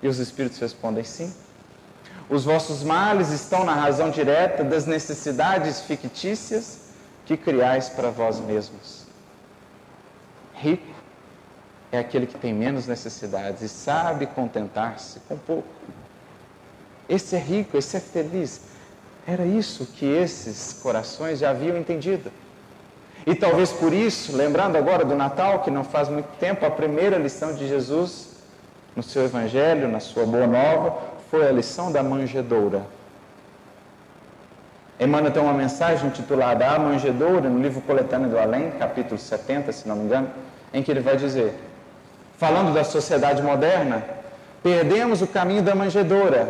E 0.02 0.09
os 0.09 0.18
Espíritos 0.18 0.59
respondem 0.59 1.04
sim. 1.04 1.30
Os 2.30 2.42
vossos 2.42 2.82
males 2.82 3.30
estão 3.30 3.62
na 3.62 3.74
razão 3.74 4.11
direta 4.11 4.64
das 4.64 4.86
necessidades 4.86 5.82
fictícias 5.82 6.88
que 7.26 7.36
criais 7.36 7.90
para 7.90 8.09
vós 8.09 8.40
mesmos. 8.40 9.04
Rico, 10.54 10.86
é 11.92 11.98
aquele 11.98 12.26
que 12.26 12.38
tem 12.38 12.54
menos 12.54 12.86
necessidades 12.86 13.61
e 13.61 13.68
sabe 13.68 14.26
contentar-se 14.26 15.20
com 15.20 15.36
pouco. 15.36 15.68
Esse 17.09 17.36
é 17.36 17.38
rico, 17.38 17.76
esse 17.76 17.96
é 17.96 18.00
feliz. 18.00 18.61
Era 19.26 19.44
isso 19.44 19.86
que 19.86 20.06
esses 20.06 20.78
corações 20.82 21.38
já 21.38 21.50
haviam 21.50 21.76
entendido. 21.76 22.30
E 23.26 23.34
talvez 23.34 23.72
por 23.72 23.92
isso, 23.92 24.36
lembrando 24.36 24.76
agora 24.76 25.04
do 25.04 25.14
Natal, 25.14 25.61
que 25.61 25.70
não 25.70 25.84
faz 25.84 26.09
muito 26.09 26.28
tempo, 26.38 26.64
a 26.64 26.70
primeira 26.70 27.18
lição 27.18 27.54
de 27.54 27.68
Jesus 27.68 28.28
no 28.96 29.02
seu 29.02 29.24
Evangelho, 29.24 29.88
na 29.88 30.00
sua 30.00 30.24
Boa 30.24 30.46
Nova, 30.46 30.98
foi 31.30 31.46
a 31.46 31.52
lição 31.52 31.92
da 31.92 32.02
manjedoura. 32.02 32.82
Emmanuel 34.98 35.32
tem 35.32 35.42
uma 35.42 35.52
mensagem 35.52 36.09
intitulada 36.09 36.66
A 36.66 36.78
Manjedoura, 36.78 37.48
no 37.48 37.61
livro 37.62 37.80
Coletâneo 37.82 38.28
do 38.28 38.38
Além, 38.38 38.72
capítulo 38.72 39.16
70, 39.16 39.70
se 39.70 39.86
não 39.86 39.94
me 39.94 40.04
engano, 40.04 40.28
em 40.72 40.82
que 40.82 40.90
ele 40.90 41.00
vai 41.00 41.16
dizer: 41.16 41.54
falando 42.36 42.74
da 42.74 42.82
sociedade 42.82 43.40
moderna, 43.40 44.02
perdemos 44.62 45.22
o 45.22 45.26
caminho 45.26 45.62
da 45.62 45.74
manjedoura, 45.74 46.48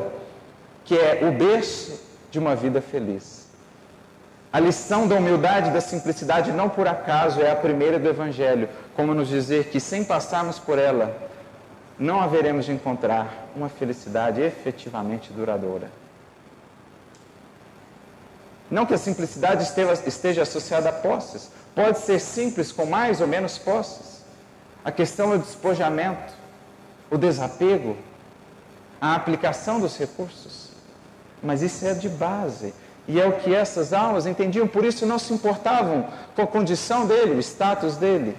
que 0.89 0.99
é 0.99 1.21
o 1.23 1.31
berço 1.31 2.01
de 2.31 2.39
uma 2.39 2.57
vida 2.57 2.81
feliz. 2.81 3.47
A 4.51 4.59
lição 4.59 5.07
da 5.07 5.17
humildade 5.17 5.69
e 5.69 5.73
da 5.73 5.83
simplicidade, 5.83 6.51
não 6.51 6.71
por 6.71 6.89
acaso, 6.89 7.43
é 7.43 7.51
a 7.51 7.57
primeira 7.57 7.99
do 7.99 8.09
Evangelho, 8.09 8.71
como 8.97 9.13
nos 9.13 9.29
dizer 9.29 9.67
que 9.67 9.79
sem 9.79 10.03
passarmos 10.03 10.59
por 10.59 10.79
ela, 10.79 11.15
não 11.99 12.19
haveremos 12.19 12.65
de 12.65 12.73
encontrar 12.73 13.51
uma 13.55 13.69
felicidade 13.69 14.41
efetivamente 14.41 15.31
duradoura. 15.31 15.91
Não 18.71 18.87
que 18.87 18.95
a 18.95 18.99
simplicidade 18.99 19.71
esteja, 20.07 20.41
associada 20.41 20.89
a 20.89 20.93
posses, 20.93 21.51
pode 21.75 21.99
ser 21.99 22.19
simples 22.19 22.73
com 22.73 22.87
mais 22.87 23.21
ou 23.21 23.27
menos 23.27 23.59
posses. 23.59 24.25
A 24.83 24.91
questão 24.91 25.35
é 25.35 25.37
o 25.37 25.39
despojamento, 25.39 26.33
o 27.11 27.19
desapego, 27.19 27.95
a 28.99 29.15
aplicação 29.15 29.79
dos 29.79 29.99
recursos. 29.99 30.68
Mas 31.43 31.63
isso 31.63 31.87
é 31.87 31.95
de 31.95 32.09
base. 32.09 32.75
E 33.07 33.21
é 33.21 33.27
o 33.27 33.33
que 33.33 33.55
essas 33.55 33.93
almas 33.93 34.27
entendiam, 34.27 34.67
por 34.67 34.85
isso 34.85 35.07
não 35.07 35.19
se 35.19 35.33
importavam 35.33 36.07
com 36.37 36.43
a 36.43 36.47
condição 36.47 37.07
dele, 37.07 37.37
o 37.37 37.41
status 37.41 37.97
dele. 37.97 38.37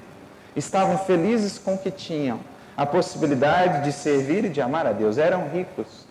Estavam 0.55 0.97
felizes 0.97 1.57
com 1.57 1.73
o 1.73 1.77
que 1.77 1.89
tinham, 1.89 2.39
a 2.77 2.85
possibilidade 2.85 3.83
de 3.83 3.91
servir 3.91 4.45
e 4.45 4.49
de 4.49 4.61
amar 4.61 4.85
a 4.85 4.91
Deus. 4.91 5.17
Eram 5.17 5.49
ricos 5.49 6.07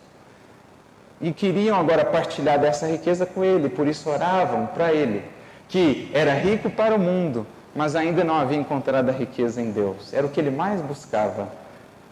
e 1.20 1.32
queriam 1.32 1.78
agora 1.78 2.04
partilhar 2.04 2.58
dessa 2.58 2.86
riqueza 2.86 3.26
com 3.26 3.44
ele, 3.44 3.68
por 3.68 3.86
isso 3.86 4.08
oravam 4.08 4.66
para 4.66 4.92
ele, 4.92 5.22
que 5.68 6.10
era 6.12 6.32
rico 6.34 6.70
para 6.70 6.94
o 6.94 6.98
mundo, 6.98 7.46
mas 7.74 7.94
ainda 7.94 8.24
não 8.24 8.34
havia 8.34 8.58
encontrado 8.58 9.08
a 9.08 9.12
riqueza 9.12 9.60
em 9.60 9.70
Deus. 9.70 10.12
Era 10.12 10.26
o 10.26 10.30
que 10.30 10.40
ele 10.40 10.50
mais 10.50 10.80
buscava 10.80 11.48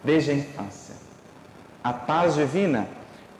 desde 0.03 0.31
a 0.31 0.33
infância. 0.33 0.95
A 1.83 1.93
paz 1.93 2.35
divina 2.35 2.87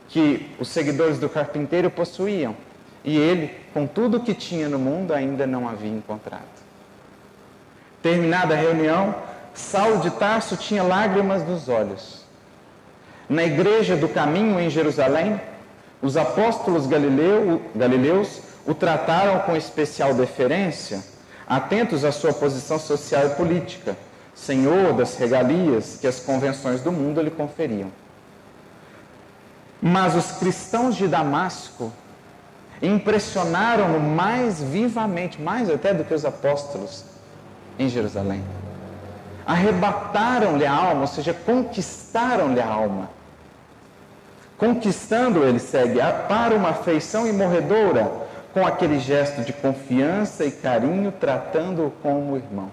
que 0.07 0.49
os 0.59 0.69
seguidores 0.69 1.19
do 1.19 1.29
carpinteiro 1.29 1.89
possuíam 1.89 2.55
e 3.03 3.17
ele, 3.17 3.51
com 3.73 3.87
tudo 3.87 4.17
o 4.17 4.19
que 4.19 4.33
tinha 4.33 4.67
no 4.67 4.77
mundo, 4.77 5.13
ainda 5.13 5.47
não 5.47 5.67
havia 5.67 5.91
encontrado. 5.91 6.43
Terminada 8.01 8.53
a 8.53 8.57
reunião, 8.57 9.15
Saulo 9.53 10.01
de 10.01 10.11
Tarso 10.11 10.57
tinha 10.57 10.83
lágrimas 10.83 11.47
nos 11.47 11.69
olhos. 11.69 12.25
Na 13.29 13.43
igreja 13.43 13.95
do 13.95 14.07
caminho 14.07 14.59
em 14.59 14.69
Jerusalém, 14.69 15.39
os 16.01 16.15
apóstolos 16.15 16.85
galileu, 16.85 17.61
galileus 17.75 18.41
o 18.65 18.73
trataram 18.73 19.39
com 19.39 19.55
especial 19.55 20.13
deferência, 20.13 21.01
atentos 21.47 22.03
à 22.03 22.11
sua 22.11 22.33
posição 22.33 22.77
social 22.77 23.25
e 23.25 23.29
política, 23.31 23.97
senhor 24.35 24.93
das 24.93 25.17
regalias 25.17 25.97
que 25.99 26.07
as 26.07 26.19
convenções 26.19 26.81
do 26.81 26.91
mundo 26.91 27.21
lhe 27.21 27.31
conferiam. 27.31 27.89
Mas 29.81 30.15
os 30.15 30.31
cristãos 30.33 30.95
de 30.95 31.07
Damasco 31.07 31.91
impressionaram-no 32.81 33.99
mais 33.99 34.61
vivamente, 34.61 35.41
mais 35.41 35.69
até 35.69 35.93
do 35.93 36.03
que 36.03 36.13
os 36.13 36.25
apóstolos 36.25 37.03
em 37.77 37.89
Jerusalém. 37.89 38.43
Arrebataram-lhe 39.45 40.65
a 40.65 40.73
alma, 40.73 41.01
ou 41.01 41.07
seja, 41.07 41.33
conquistaram-lhe 41.33 42.59
a 42.59 42.67
alma 42.67 43.09
Conquistando, 44.57 45.43
ele 45.43 45.59
segue, 45.59 45.99
para 46.27 46.55
uma 46.55 46.69
afeição 46.69 47.27
imorredoura, 47.27 48.11
com 48.53 48.65
aquele 48.65 48.97
gesto 48.99 49.43
de 49.43 49.53
confiança 49.53 50.43
e 50.45 50.51
carinho, 50.51 51.11
tratando-o 51.11 51.91
como 52.01 52.35
irmão. 52.35 52.71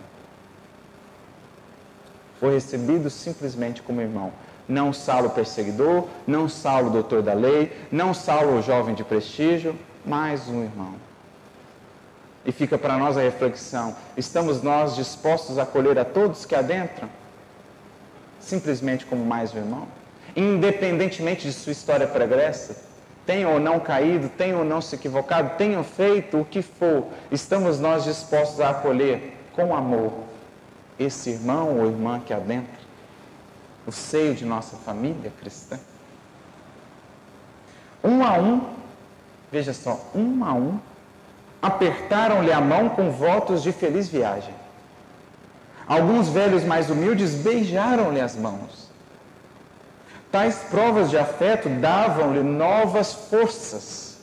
Foi 2.41 2.55
recebido 2.55 3.11
simplesmente 3.11 3.83
como 3.83 4.01
irmão. 4.01 4.33
Não 4.69 4.93
Saulo 4.93 5.31
perseguidor, 5.31 6.09
não 6.27 6.49
Saulo 6.49 6.91
doutor 6.91 7.23
da 7.23 7.35
lei, 7.35 7.73
não 7.93 8.15
Saulo 8.15 8.63
jovem 8.63 8.95
de 8.95 9.05
prestígio, 9.05 9.77
mas 10.05 10.49
um 10.49 10.63
irmão. 10.63 10.95
E 12.47 12.53
fica 12.53 12.79
para 12.79 12.97
nós 12.97 13.17
a 13.17 13.21
reflexão: 13.21 13.95
estamos 14.17 14.63
nós 14.63 14.97
dispostos 14.97 15.59
a 15.59 15.63
acolher 15.63 15.99
a 15.99 16.05
todos 16.05 16.47
que 16.47 16.55
adentram? 16.55 17.09
Simplesmente 18.41 19.07
como 19.07 19.25
mais 19.25 19.55
um 19.55 19.59
irmão? 19.59 19.89
independentemente 20.37 21.47
de 21.47 21.53
sua 21.53 21.73
história 21.73 22.07
pregressa, 22.07 22.77
tenham 23.25 23.55
ou 23.55 23.61
não 23.61 23.81
caído, 23.81 24.29
tenham 24.29 24.61
ou 24.61 24.65
não 24.65 24.81
se 24.81 24.95
equivocado, 24.95 25.57
tenham 25.57 25.83
feito 25.83 26.41
o 26.41 26.45
que 26.45 26.61
for, 26.61 27.07
estamos 27.31 27.79
nós 27.79 28.05
dispostos 28.05 28.61
a 28.61 28.71
acolher 28.71 29.37
com 29.53 29.75
amor 29.75 30.13
esse 30.99 31.31
irmão 31.31 31.79
ou 31.79 31.87
irmã 31.87 32.21
que 32.21 32.33
adentra 32.33 32.84
o 33.87 33.93
seio 33.93 34.35
de 34.35 34.45
nossa 34.45 34.77
família 34.77 35.33
cristã. 35.39 35.79
Um 38.03 38.25
a 38.25 38.35
um, 38.35 38.61
veja 39.51 39.73
só, 39.73 40.01
um 40.15 40.45
a 40.45 40.53
um, 40.53 40.79
apertaram-lhe 41.63 42.53
a 42.53 42.61
mão 42.61 42.91
com 42.91 43.11
votos 43.11 43.63
de 43.63 43.73
feliz 43.73 44.09
viagem. 44.09 44.55
Alguns 45.87 46.29
velhos 46.29 46.65
mais 46.65 46.91
humildes 46.91 47.35
beijaram-lhe 47.35 48.21
as 48.21 48.37
mãos. 48.37 48.91
Tais 50.31 50.57
provas 50.71 51.11
de 51.11 51.17
afeto 51.17 51.69
davam-lhe 51.69 52.43
novas 52.43 53.13
forças. 53.13 54.19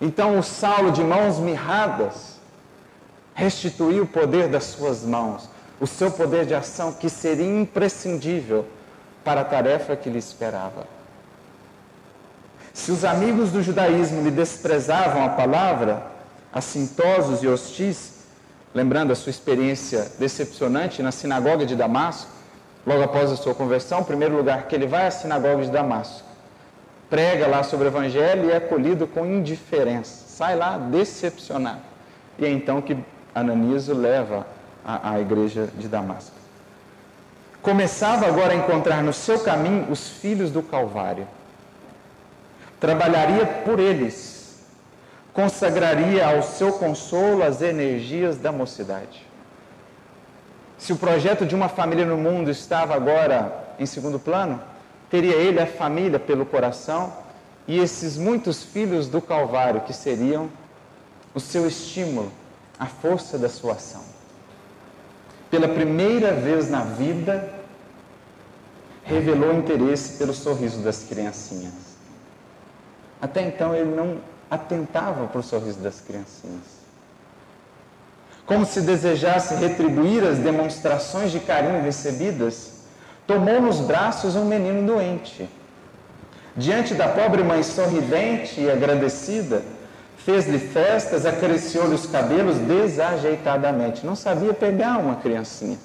Então 0.00 0.38
o 0.38 0.42
Saulo, 0.42 0.90
de 0.90 1.02
mãos 1.02 1.38
mirradas, 1.38 2.40
restituiu 3.34 4.04
o 4.04 4.06
poder 4.06 4.48
das 4.48 4.64
suas 4.64 5.02
mãos, 5.02 5.48
o 5.80 5.86
seu 5.86 6.10
poder 6.10 6.46
de 6.46 6.54
ação 6.54 6.92
que 6.92 7.08
seria 7.08 7.46
imprescindível 7.46 8.66
para 9.24 9.42
a 9.42 9.44
tarefa 9.44 9.96
que 9.96 10.08
lhe 10.08 10.18
esperava. 10.18 10.86
Se 12.72 12.92
os 12.92 13.04
amigos 13.04 13.50
do 13.50 13.62
judaísmo 13.62 14.22
lhe 14.22 14.30
desprezavam 14.30 15.24
a 15.24 15.30
palavra, 15.30 16.06
assintosos 16.52 17.42
e 17.42 17.48
hostis, 17.48 18.24
lembrando 18.74 19.12
a 19.12 19.16
sua 19.16 19.30
experiência 19.30 20.10
decepcionante 20.18 21.02
na 21.02 21.10
sinagoga 21.10 21.66
de 21.66 21.74
Damasco, 21.74 22.30
logo 22.86 23.02
após 23.02 23.30
a 23.30 23.36
sua 23.36 23.54
conversão, 23.54 24.04
primeiro 24.04 24.36
lugar 24.36 24.68
que 24.68 24.74
ele 24.74 24.86
vai 24.86 25.06
à 25.06 25.10
sinagoga 25.10 25.64
de 25.64 25.70
Damasco, 25.70 26.26
prega 27.08 27.46
lá 27.46 27.62
sobre 27.62 27.86
o 27.86 27.90
evangelho 27.90 28.46
e 28.46 28.52
é 28.52 28.56
acolhido 28.56 29.06
com 29.06 29.24
indiferença, 29.24 30.24
sai 30.28 30.56
lá 30.56 30.76
decepcionado. 30.76 31.80
E 32.38 32.44
é 32.44 32.50
então 32.50 32.82
que 32.82 32.96
Ananias 33.34 33.88
o 33.88 33.94
leva 33.94 34.46
à 34.86 35.18
igreja 35.18 35.68
de 35.76 35.88
Damasco. 35.88 36.36
Começava 37.60 38.26
agora 38.26 38.52
a 38.52 38.56
encontrar 38.56 39.02
no 39.02 39.12
seu 39.12 39.40
caminho 39.40 39.90
os 39.90 40.08
filhos 40.08 40.52
do 40.52 40.62
Calvário. 40.62 41.26
Trabalharia 42.78 43.44
por 43.64 43.80
eles, 43.80 44.60
consagraria 45.32 46.24
ao 46.24 46.42
seu 46.44 46.74
consolo 46.74 47.42
as 47.42 47.60
energias 47.60 48.36
da 48.36 48.52
mocidade. 48.52 49.26
Se 50.78 50.92
o 50.92 50.96
projeto 50.96 51.44
de 51.44 51.56
uma 51.56 51.68
família 51.68 52.04
no 52.04 52.16
mundo 52.16 52.50
estava 52.50 52.94
agora 52.94 53.64
em 53.80 53.86
segundo 53.86 54.20
plano, 54.20 54.62
teria 55.10 55.34
ele 55.34 55.58
a 55.58 55.66
família 55.66 56.20
pelo 56.20 56.46
coração 56.46 57.12
e 57.66 57.80
esses 57.80 58.16
muitos 58.16 58.62
filhos 58.62 59.08
do 59.08 59.20
Calvário 59.20 59.80
que 59.80 59.92
seriam 59.92 60.48
o 61.34 61.40
seu 61.40 61.66
estímulo, 61.66 62.30
a 62.78 62.86
força 62.86 63.36
da 63.36 63.48
sua 63.48 63.72
ação. 63.72 64.15
Pela 65.50 65.68
primeira 65.68 66.32
vez 66.32 66.70
na 66.70 66.82
vida, 66.82 67.52
revelou 69.04 69.54
interesse 69.54 70.18
pelo 70.18 70.34
sorriso 70.34 70.80
das 70.80 71.04
criancinhas. 71.04 71.96
Até 73.20 73.42
então 73.42 73.74
ele 73.74 73.94
não 73.94 74.18
atentava 74.50 75.26
para 75.26 75.40
o 75.40 75.42
sorriso 75.42 75.78
das 75.80 76.00
criancinhas 76.00 76.76
como 78.46 78.64
se 78.64 78.80
desejasse 78.80 79.56
retribuir 79.56 80.22
as 80.24 80.38
demonstrações 80.38 81.32
de 81.32 81.40
carinho 81.40 81.82
recebidas, 81.82 82.84
tomou 83.26 83.60
nos 83.60 83.80
braços 83.80 84.36
um 84.36 84.44
menino 84.44 84.86
doente. 84.86 85.50
Diante 86.56 86.94
da 86.94 87.08
pobre 87.08 87.42
mãe 87.42 87.62
sorridente 87.64 88.60
e 88.60 88.70
agradecida, 88.70 89.62
fez-lhe 90.26 90.58
festas, 90.58 91.24
acariciou-lhe 91.24 91.94
os 91.94 92.04
cabelos 92.04 92.56
desajeitadamente. 92.58 94.04
Não 94.04 94.16
sabia 94.16 94.52
pegar 94.52 94.98
uma 94.98 95.14
criancinha. 95.14 95.78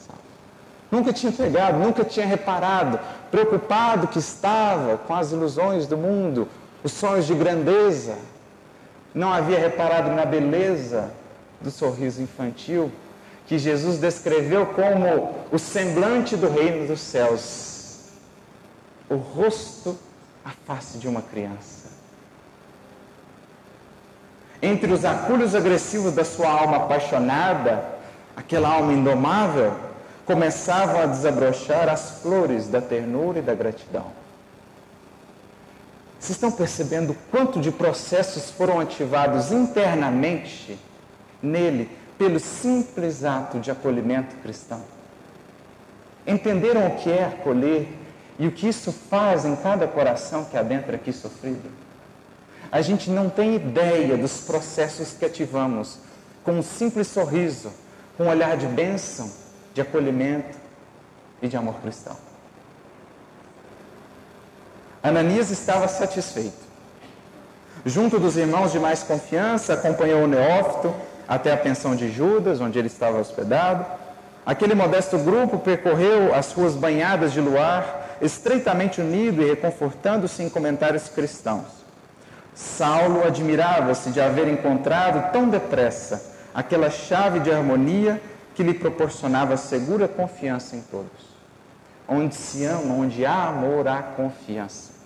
Nunca 0.90 1.14
tinha 1.14 1.32
pegado, 1.32 1.78
nunca 1.78 2.04
tinha 2.04 2.26
reparado, 2.26 3.00
preocupado 3.30 4.08
que 4.08 4.18
estava 4.18 4.98
com 4.98 5.14
as 5.14 5.32
ilusões 5.32 5.86
do 5.86 5.96
mundo, 5.96 6.48
os 6.84 6.92
sonhos 6.92 7.28
de 7.28 7.36
grandeza. 7.36 8.18
Não 9.14 9.32
havia 9.32 9.60
reparado 9.60 10.10
na 10.10 10.26
beleza 10.26 11.12
do 11.62 11.70
sorriso 11.70 12.20
infantil 12.20 12.92
que 13.46 13.60
Jesus 13.60 14.00
descreveu 14.00 14.66
como 14.66 15.36
o 15.52 15.60
semblante 15.60 16.36
do 16.36 16.50
reino 16.50 16.88
dos 16.88 17.00
céus, 17.00 18.10
o 19.08 19.18
rosto, 19.18 19.96
a 20.44 20.50
face 20.66 20.98
de 20.98 21.08
uma 21.08 21.22
criança. 21.22 21.91
Entre 24.62 24.92
os 24.94 25.04
acúlios 25.04 25.56
agressivos 25.56 26.14
da 26.14 26.24
sua 26.24 26.50
alma 26.50 26.78
apaixonada, 26.78 27.84
aquela 28.36 28.70
alma 28.70 28.94
indomável, 28.94 29.74
começavam 30.26 31.02
a 31.02 31.06
desabrochar 31.08 31.90
as 31.90 32.22
flores 32.22 32.68
da 32.68 32.80
ternura 32.80 33.40
e 33.40 33.42
da 33.42 33.56
gratidão. 33.56 34.06
Vocês 36.20 36.38
estão 36.38 36.52
percebendo 36.52 37.18
quanto 37.32 37.60
de 37.60 37.72
processos 37.72 38.52
foram 38.52 38.80
ativados 38.80 39.52
internamente 39.52 40.78
nele 41.42 41.90
pelo 42.16 42.40
simples 42.40 43.24
ato 43.26 43.60
de 43.60 43.72
acolhimento 43.72 44.36
cristão? 44.44 44.84
Entenderam 46.28 46.86
o 46.86 46.98
que 46.98 47.12
é 47.12 47.26
acolher 47.26 47.98
e 48.38 48.48
o 48.48 48.52
que 48.52 48.68
isso 48.68 48.92
faz 48.92 49.44
em 49.44 49.56
cada 49.56 49.88
coração 49.88 50.46
que 50.46 50.56
adentra 50.56 50.96
aqui 50.96 51.12
sofrido? 51.12 51.81
A 52.72 52.82
gente 52.82 53.10
não 53.10 53.30
tem 53.30 53.56
ideia 53.56 54.16
dos 54.16 54.42
processos 54.42 55.12
que 55.12 55.26
ativamos 55.26 55.98
com 56.44 56.54
um 56.54 56.64
simples 56.64 57.08
sorriso, 57.08 57.70
com 58.18 58.24
um 58.24 58.30
olhar 58.30 58.56
de 58.56 58.66
bênção, 58.66 59.30
de 59.74 59.82
acolhimento 59.82 60.58
e 61.42 61.48
de 61.50 61.58
amor 61.58 61.76
cristão. 61.82 62.16
Ananias 65.04 65.52
estava 65.52 65.88
satisfeito. 65.88 66.72
Junto 67.86 68.20
dos 68.20 68.38
irmãos 68.38 68.72
de 68.72 68.80
mais 68.80 69.04
confiança, 69.04 69.74
acompanhou 69.74 70.24
o 70.24 70.28
neófito 70.28 70.94
até 71.28 71.52
a 71.52 71.58
pensão 71.58 71.96
de 71.96 72.10
Judas, 72.12 72.62
onde 72.62 72.78
ele 72.80 72.88
estava 72.88 73.18
hospedado. 73.20 73.86
Aquele 74.46 74.76
modesto 74.76 75.18
grupo 75.18 75.60
percorreu 75.60 76.34
as 76.34 76.54
ruas 76.54 76.76
banhadas 76.76 77.34
de 77.34 77.42
luar, 77.42 78.18
estreitamente 78.22 79.02
unido 79.02 79.42
e 79.42 79.50
reconfortando-se 79.50 80.42
em 80.42 80.50
comentários 80.50 81.10
cristãos. 81.10 81.81
Saulo 82.62 83.26
admirava-se 83.26 84.12
de 84.12 84.22
haver 84.22 84.48
encontrado 84.48 85.32
tão 85.32 85.50
depressa 85.50 86.36
aquela 86.54 86.90
chave 86.90 87.40
de 87.40 87.52
harmonia 87.52 88.22
que 88.54 88.64
lhe 88.64 88.74
proporcionava 88.74 89.58
segura 89.58 90.08
confiança 90.08 90.76
em 90.76 90.82
todos. 90.82 91.32
Onde 92.08 92.36
se 92.36 92.66
ama, 92.66 92.94
onde 92.94 93.26
há 93.26 93.48
amor, 93.48 93.88
há 93.88 94.02
confiança 94.02 95.02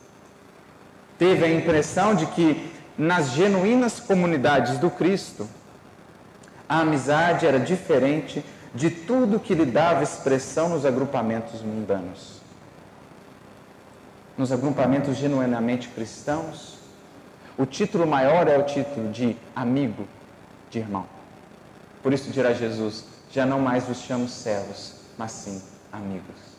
teve 1.18 1.45
a 1.45 1.53
impressão 1.53 2.16
de 2.16 2.26
que 2.28 2.72
nas 2.97 3.32
genuínas 3.32 3.99
comunidades 3.99 4.78
do 4.78 4.89
Cristo, 4.89 5.47
a 6.68 6.80
amizade 6.80 7.45
era 7.45 7.60
diferente 7.60 8.43
de 8.74 8.89
tudo 8.89 9.39
que 9.39 9.53
lhe 9.53 9.66
dava 9.66 10.03
expressão 10.03 10.70
nos 10.70 10.86
agrupamentos 10.86 11.62
mundanos. 11.62 12.41
Nos 14.38 14.51
agrupamentos 14.51 15.16
genuinamente 15.16 15.88
cristãos, 15.89 16.80
o 17.58 17.66
título 17.66 18.06
maior 18.06 18.47
é 18.47 18.58
o 18.58 18.64
título 18.64 19.12
de 19.12 19.36
amigo, 19.56 20.08
de 20.70 20.80
irmão. 20.80 21.06
Por 22.03 22.14
isso 22.14 22.30
dirá 22.32 22.53
Jesus: 22.53 23.06
já 23.32 23.45
não 23.45 23.60
mais 23.60 23.86
vos 23.86 23.99
chamo 23.99 24.28
servos, 24.28 24.95
mas 25.18 25.32
sim 25.32 25.62
amigos. 25.91 26.56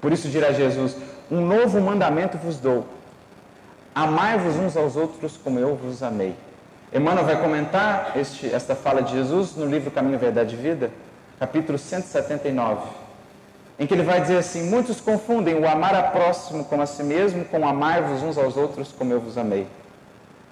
Por 0.00 0.12
isso 0.12 0.28
dirá 0.28 0.52
Jesus: 0.52 0.96
um 1.30 1.40
novo 1.40 1.80
mandamento 1.80 2.36
vos 2.36 2.58
dou. 2.58 2.86
Amai-vos 3.94 4.56
uns 4.56 4.76
aos 4.76 4.96
outros 4.96 5.36
como 5.36 5.58
eu 5.58 5.76
vos 5.76 6.02
amei. 6.02 6.36
Emmanuel 6.92 7.24
vai 7.24 7.40
comentar 7.40 8.12
este, 8.16 8.52
esta 8.52 8.76
fala 8.76 9.02
de 9.02 9.12
Jesus 9.12 9.56
no 9.56 9.66
livro 9.66 9.90
Caminho, 9.90 10.18
Verdade 10.18 10.54
e 10.54 10.58
Vida, 10.58 10.90
capítulo 11.40 11.78
179, 11.78 12.82
em 13.78 13.86
que 13.86 13.94
ele 13.94 14.02
vai 14.02 14.20
dizer 14.20 14.38
assim: 14.38 14.62
Muitos 14.68 15.00
confundem 15.00 15.54
o 15.54 15.68
amar 15.68 15.94
a 15.94 16.02
próximo 16.02 16.64
como 16.64 16.82
a 16.82 16.86
si 16.86 17.02
mesmo 17.02 17.44
com 17.44 17.66
amai-vos 17.66 18.22
uns 18.22 18.38
aos 18.38 18.56
outros 18.56 18.92
como 18.92 19.12
eu 19.12 19.20
vos 19.20 19.36
amei. 19.36 19.66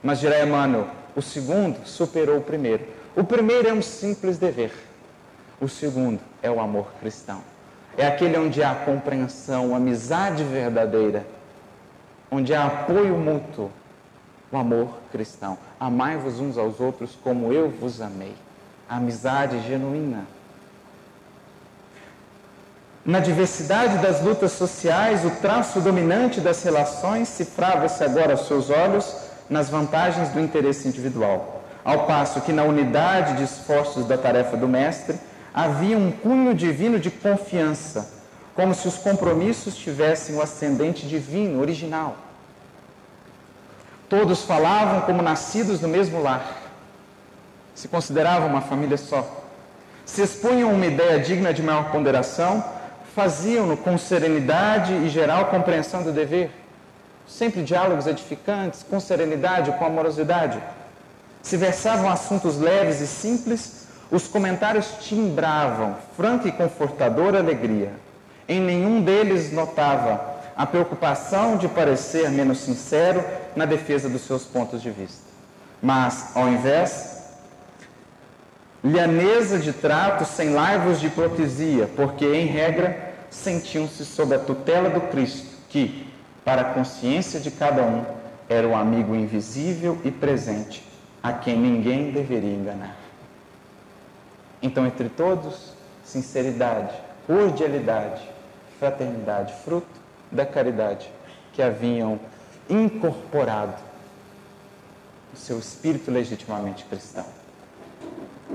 Mas 0.03 0.21
dirá 0.21 0.43
Emmanuel: 0.43 0.87
o 1.15 1.23
segundo 1.23 1.87
superou 1.87 2.39
o 2.39 2.43
primeiro. 2.43 2.87
O 3.15 3.23
primeiro 3.23 3.69
é 3.69 3.73
um 3.73 3.83
simples 3.83 4.39
dever, 4.39 4.73
o 5.61 5.69
segundo 5.69 6.21
é 6.43 6.51
o 6.51 6.61
amor 6.61 6.87
cristão. 6.99 7.43
É 7.97 8.07
aquele 8.07 8.39
onde 8.39 8.63
há 8.63 8.75
compreensão, 8.75 9.77
amizade 9.77 10.43
verdadeira, 10.43 11.27
onde 12.31 12.55
há 12.55 12.65
apoio 12.65 13.19
mútuo, 13.19 13.71
o 14.51 14.57
amor 14.57 14.99
cristão. 15.11 15.59
Amai-vos 15.79 16.41
uns 16.41 16.57
aos 16.57 16.81
outros 16.81 17.17
como 17.23 17.53
eu 17.53 17.69
vos 17.69 18.01
amei. 18.01 18.35
A 18.89 18.97
amizade 18.97 19.61
genuína. 19.61 20.27
Na 23.05 23.19
diversidade 23.19 23.99
das 23.99 24.23
lutas 24.23 24.53
sociais, 24.53 25.25
o 25.25 25.31
traço 25.31 25.81
dominante 25.81 26.41
das 26.41 26.63
relações 26.63 27.27
cifrava-se 27.29 28.05
agora 28.05 28.33
aos 28.33 28.47
seus 28.47 28.71
olhos 28.71 29.13
nas 29.51 29.69
vantagens 29.69 30.29
do 30.29 30.39
interesse 30.39 30.87
individual, 30.87 31.65
ao 31.85 32.07
passo 32.07 32.41
que 32.43 32.53
na 32.53 32.63
unidade 32.63 33.39
de 33.39 33.43
esforços 33.43 34.07
da 34.07 34.17
tarefa 34.17 34.57
do 34.57 34.69
mestre, 34.69 35.19
havia 35.53 35.99
um 35.99 36.13
cunho 36.13 36.55
divino 36.55 37.01
de 37.01 37.11
confiança, 37.11 38.09
como 38.55 38.73
se 38.73 38.87
os 38.87 38.99
compromissos 38.99 39.75
tivessem 39.77 40.37
o 40.37 40.41
ascendente 40.41 41.05
divino, 41.05 41.61
original. 41.61 42.15
Todos 44.09 44.45
falavam 44.45 45.01
como 45.01 45.23
nascidos 45.23 45.81
no 45.81 45.89
mesmo 45.89 46.23
lar, 46.23 46.57
se 47.75 47.89
consideravam 47.89 48.47
uma 48.47 48.61
família 48.61 48.97
só, 48.97 49.43
se 50.05 50.23
expunham 50.23 50.73
uma 50.73 50.87
ideia 50.87 51.19
digna 51.19 51.53
de 51.53 51.63
maior 51.63 51.91
ponderação, 51.91 52.63
faziam-no 53.15 53.77
com 53.77 53.99
serenidade 53.99 54.93
e 54.93 55.09
geral 55.09 55.47
compreensão 55.47 56.03
do 56.03 56.13
dever, 56.13 56.51
sempre 57.27 57.63
diálogos 57.63 58.07
edificantes, 58.07 58.83
com 58.83 58.99
serenidade, 58.99 59.73
com 59.73 59.85
amorosidade. 59.85 60.63
Se 61.43 61.57
versavam 61.57 62.11
assuntos 62.11 62.59
leves 62.59 63.01
e 63.01 63.07
simples, 63.07 63.87
os 64.11 64.29
comentários 64.29 64.87
timbravam 65.01 65.97
franca 66.17 66.49
e 66.49 66.53
confortadora 66.53 67.39
alegria. 67.39 67.93
Em 68.49 68.61
nenhum 68.61 69.03
deles 69.03 69.53
notava 69.53 70.33
a 70.57 70.67
preocupação 70.67 71.57
de 71.57 71.69
parecer 71.69 72.31
menos 72.31 72.59
sincero 72.59 73.25
na 73.57 73.65
defesa 73.65 74.09
dos 74.09 74.23
seus 74.23 74.45
pontos 74.45 74.83
de 74.83 74.91
vista. 74.91 75.23
Mas, 75.81 76.37
ao 76.37 76.49
invés, 76.49 77.12
lhaneza 78.83 79.59
de 79.59 79.73
trato 79.73 80.25
sem 80.25 80.51
laivos 80.51 81.01
de 81.01 81.07
hipocrisia, 81.07 81.89
porque, 81.95 82.27
em 82.27 82.47
regra, 82.47 83.15
sentiam-se 83.31 84.05
sob 84.05 84.35
a 84.35 84.39
tutela 84.39 84.91
do 84.91 85.01
Cristo, 85.03 85.47
que, 85.69 86.09
para 86.45 86.63
a 86.63 86.75
consciência 86.75 87.39
de 87.39 87.51
cada 87.51 87.83
um, 87.83 88.05
era 88.49 88.67
o 88.67 88.75
amigo 88.75 89.15
invisível 89.15 89.99
e 90.05 90.11
presente, 90.11 90.85
a 91.23 91.33
quem 91.33 91.57
ninguém 91.57 92.11
deveria 92.11 92.55
enganar. 92.55 92.97
Então, 94.61 94.87
entre 94.87 95.09
todos, 95.09 95.73
sinceridade, 96.05 96.95
cordialidade, 97.27 98.23
fraternidade, 98.79 99.55
fruto 99.65 99.87
da 100.31 100.45
caridade 100.45 101.09
que 101.53 101.63
haviam 101.63 102.19
incorporado 102.69 103.75
o 105.33 105.37
seu 105.37 105.59
espírito 105.59 106.11
legitimamente 106.11 106.85
cristão. 106.85 107.42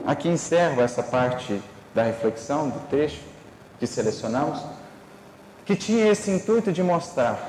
Aqui 0.06 0.28
encerro 0.28 0.82
essa 0.82 1.04
parte 1.04 1.62
da 1.94 2.04
reflexão 2.04 2.70
do 2.70 2.80
texto 2.90 3.24
que 3.80 3.88
selecionamos, 3.88 4.62
que 5.66 5.76
tinha 5.76 6.12
esse 6.12 6.32
intuito 6.32 6.72
de 6.72 6.82
mostrar 6.82 7.40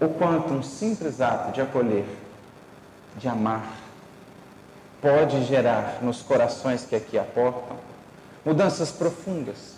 o 0.00 0.08
quanto 0.08 0.52
um 0.52 0.62
simples 0.62 1.20
ato 1.20 1.52
de 1.52 1.60
acolher, 1.60 2.04
de 3.16 3.28
amar, 3.28 3.64
pode 5.00 5.44
gerar 5.44 5.98
nos 6.02 6.22
corações 6.22 6.84
que 6.84 6.94
aqui 6.94 7.18
aportam 7.18 7.76
mudanças 8.44 8.90
profundas, 8.90 9.74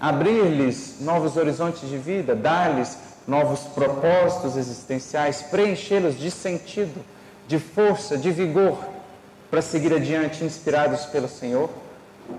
abrir-lhes 0.00 1.00
novos 1.00 1.36
horizontes 1.36 1.88
de 1.88 1.98
vida, 1.98 2.34
dar-lhes 2.34 2.98
novos 3.26 3.60
propósitos 3.60 4.56
existenciais, 4.56 5.42
preenchê-los 5.42 6.18
de 6.18 6.30
sentido, 6.30 7.04
de 7.48 7.58
força, 7.58 8.16
de 8.16 8.30
vigor, 8.30 8.78
para 9.50 9.62
seguir 9.62 9.92
adiante 9.94 10.44
inspirados 10.44 11.06
pelo 11.06 11.28
Senhor 11.28 11.70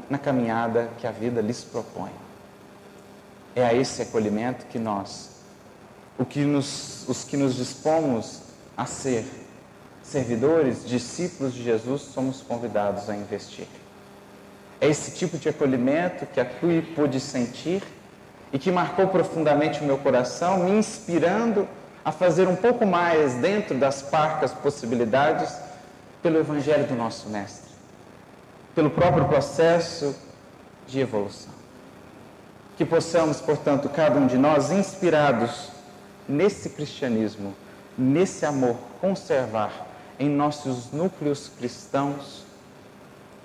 na 0.09 0.17
caminhada 0.17 0.89
que 0.97 1.07
a 1.07 1.11
vida 1.11 1.41
lhes 1.41 1.63
propõe. 1.63 2.11
É 3.55 3.65
a 3.65 3.73
esse 3.73 4.01
acolhimento 4.01 4.65
que 4.67 4.77
nós, 4.77 5.29
que 6.29 6.41
nos, 6.41 7.07
os 7.07 7.23
que 7.23 7.37
nos 7.37 7.55
dispomos 7.55 8.41
a 8.75 8.85
ser, 8.85 9.25
servidores, 10.03 10.85
discípulos 10.85 11.53
de 11.53 11.63
Jesus, 11.63 12.01
somos 12.01 12.41
convidados 12.41 13.09
a 13.09 13.15
investir. 13.15 13.67
É 14.79 14.87
esse 14.87 15.11
tipo 15.11 15.37
de 15.37 15.49
acolhimento 15.49 16.25
que 16.27 16.39
aqui 16.39 16.81
pude 16.95 17.19
sentir 17.19 17.83
e 18.53 18.59
que 18.59 18.71
marcou 18.71 19.07
profundamente 19.07 19.81
o 19.81 19.83
meu 19.83 19.97
coração, 19.97 20.59
me 20.59 20.71
inspirando 20.71 21.67
a 22.05 22.11
fazer 22.11 22.47
um 22.47 22.55
pouco 22.55 22.85
mais 22.85 23.33
dentro 23.35 23.77
das 23.77 24.01
parcas 24.01 24.53
possibilidades 24.53 25.66
pelo 26.27 26.39
Evangelho 26.39 26.85
do 26.85 26.93
nosso 26.93 27.29
Mestre, 27.29 27.71
pelo 28.75 28.89
próprio 28.89 29.29
processo 29.29 30.13
de 30.85 30.99
evolução. 30.99 31.53
Que 32.75 32.83
possamos, 32.83 33.39
portanto, 33.39 33.87
cada 33.87 34.19
um 34.19 34.27
de 34.27 34.37
nós, 34.37 34.69
inspirados 34.69 35.69
nesse 36.27 36.71
cristianismo, 36.71 37.55
nesse 37.97 38.45
amor, 38.45 38.75
conservar 38.99 39.87
em 40.19 40.27
nossos 40.27 40.91
núcleos 40.91 41.49
cristãos 41.57 42.43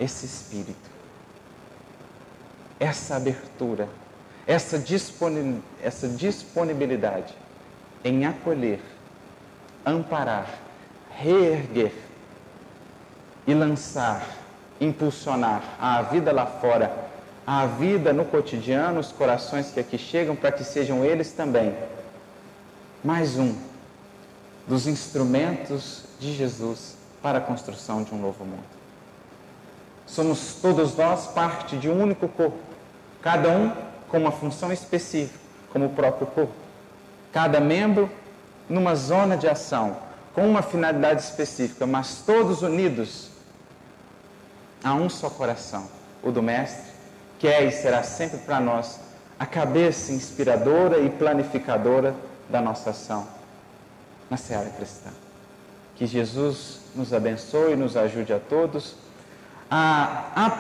esse 0.01 0.27
espírito, 0.27 0.91
essa 2.81 3.15
abertura, 3.15 3.89
essa 4.45 4.77
disponibilidade 6.09 7.33
em 8.03 8.27
acolher, 8.27 8.81
amparar, 9.87 10.59
reerguer 11.13 11.93
e 13.47 13.55
lançar, 13.55 14.27
impulsionar 14.81 15.63
a 15.81 16.03
vida 16.03 16.33
lá 16.33 16.47
fora, 16.47 16.93
a 17.47 17.67
vida 17.67 18.13
no 18.13 18.25
cotidiano, 18.25 19.01
os 19.01 19.11
corações 19.11 19.71
que 19.71 19.81
aqui 19.81 19.99
chegam, 19.99 20.37
para 20.37 20.53
que 20.53 20.65
sejam 20.65 21.05
eles 21.05 21.33
também 21.33 21.75
mais 23.03 23.37
um 23.37 23.55
dos 24.67 24.87
instrumentos 24.87 26.05
de 26.21 26.33
Jesus 26.33 26.97
para 27.21 27.39
a 27.39 27.41
construção 27.41 28.05
de 28.05 28.15
um 28.15 28.19
novo 28.19 28.45
mundo. 28.45 28.63
Somos 30.07 30.59
todos 30.63 30.97
nós 30.97 31.27
parte 31.29 31.77
de 31.77 31.89
um 31.89 32.01
único 32.01 32.29
corpo, 32.29 32.59
cada 33.21 33.49
um 33.49 33.73
com 34.09 34.19
uma 34.19 34.31
função 34.31 34.73
específica, 34.73 35.39
como 35.73 35.87
o 35.87 35.91
próprio 35.91 36.27
corpo. 36.29 36.53
Cada 37.33 37.61
membro 37.61 38.11
numa 38.69 38.95
zona 38.95 39.37
de 39.37 39.49
ação, 39.49 39.97
com 40.35 40.47
uma 40.49 40.63
finalidade 40.63 41.23
específica, 41.23 41.87
mas 41.87 42.23
todos 42.25 42.63
unidos 42.63 43.31
a 44.83 44.95
um 44.95 45.09
só 45.09 45.31
coração, 45.31 45.89
o 46.23 46.31
do 46.31 46.43
Mestre, 46.43 46.93
que 47.39 47.49
é 47.49 47.65
e 47.65 47.73
será 47.73 48.03
sempre 48.03 48.39
para 48.39 48.61
nós 48.61 49.01
a 49.39 49.47
cabeça 49.47 50.13
inspiradora 50.13 50.99
e 50.99 51.11
planificadora 51.11 52.15
da 52.49 52.61
nossa 52.61 52.91
ação 52.91 53.27
na 54.31 54.37
seara 54.37 54.71
cristã. 54.71 55.11
Que 55.97 56.07
Jesus 56.07 56.81
nos 56.95 57.13
abençoe 57.13 57.73
e 57.73 57.77
nos 57.77 57.97
ajude 57.97 58.33
a 58.33 58.39
todos 58.39 58.95
a 59.71 60.51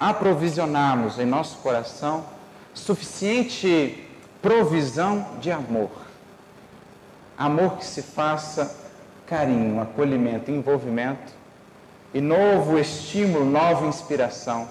aprovisionarmos 0.00 1.18
em 1.18 1.26
nosso 1.26 1.58
coração 1.58 2.24
suficiente 2.74 4.04
provisão 4.42 5.26
de 5.40 5.50
amor. 5.50 5.90
Amor 7.38 7.78
que 7.78 7.84
se 7.84 8.02
faça 8.02 8.76
carinho, 9.26 9.80
acolhimento, 9.80 10.50
envolvimento 10.50 11.35
e 12.16 12.20
novo 12.22 12.78
estímulo, 12.78 13.44
nova 13.44 13.86
inspiração 13.86 14.66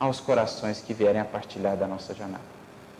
aos 0.00 0.20
corações 0.20 0.80
que 0.80 0.94
vierem 0.94 1.20
a 1.20 1.24
partilhar 1.24 1.76
da 1.76 1.86
nossa 1.86 2.14
jornada. 2.14 2.42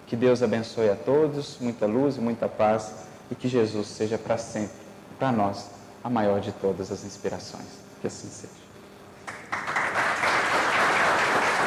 Que 0.06 0.14
Deus 0.14 0.42
abençoe 0.42 0.90
a 0.90 0.94
todos, 0.94 1.56
muita 1.58 1.86
luz 1.86 2.18
e 2.18 2.20
muita 2.20 2.46
paz 2.50 2.92
e 3.30 3.34
que 3.34 3.48
Jesus 3.48 3.86
seja 3.86 4.18
para 4.18 4.36
sempre, 4.36 4.76
para 5.18 5.32
nós, 5.32 5.70
a 6.04 6.10
maior 6.10 6.38
de 6.38 6.52
todas 6.52 6.92
as 6.92 7.02
inspirações. 7.02 7.64
Que 8.02 8.08
assim 8.08 8.28
seja. 8.28 8.52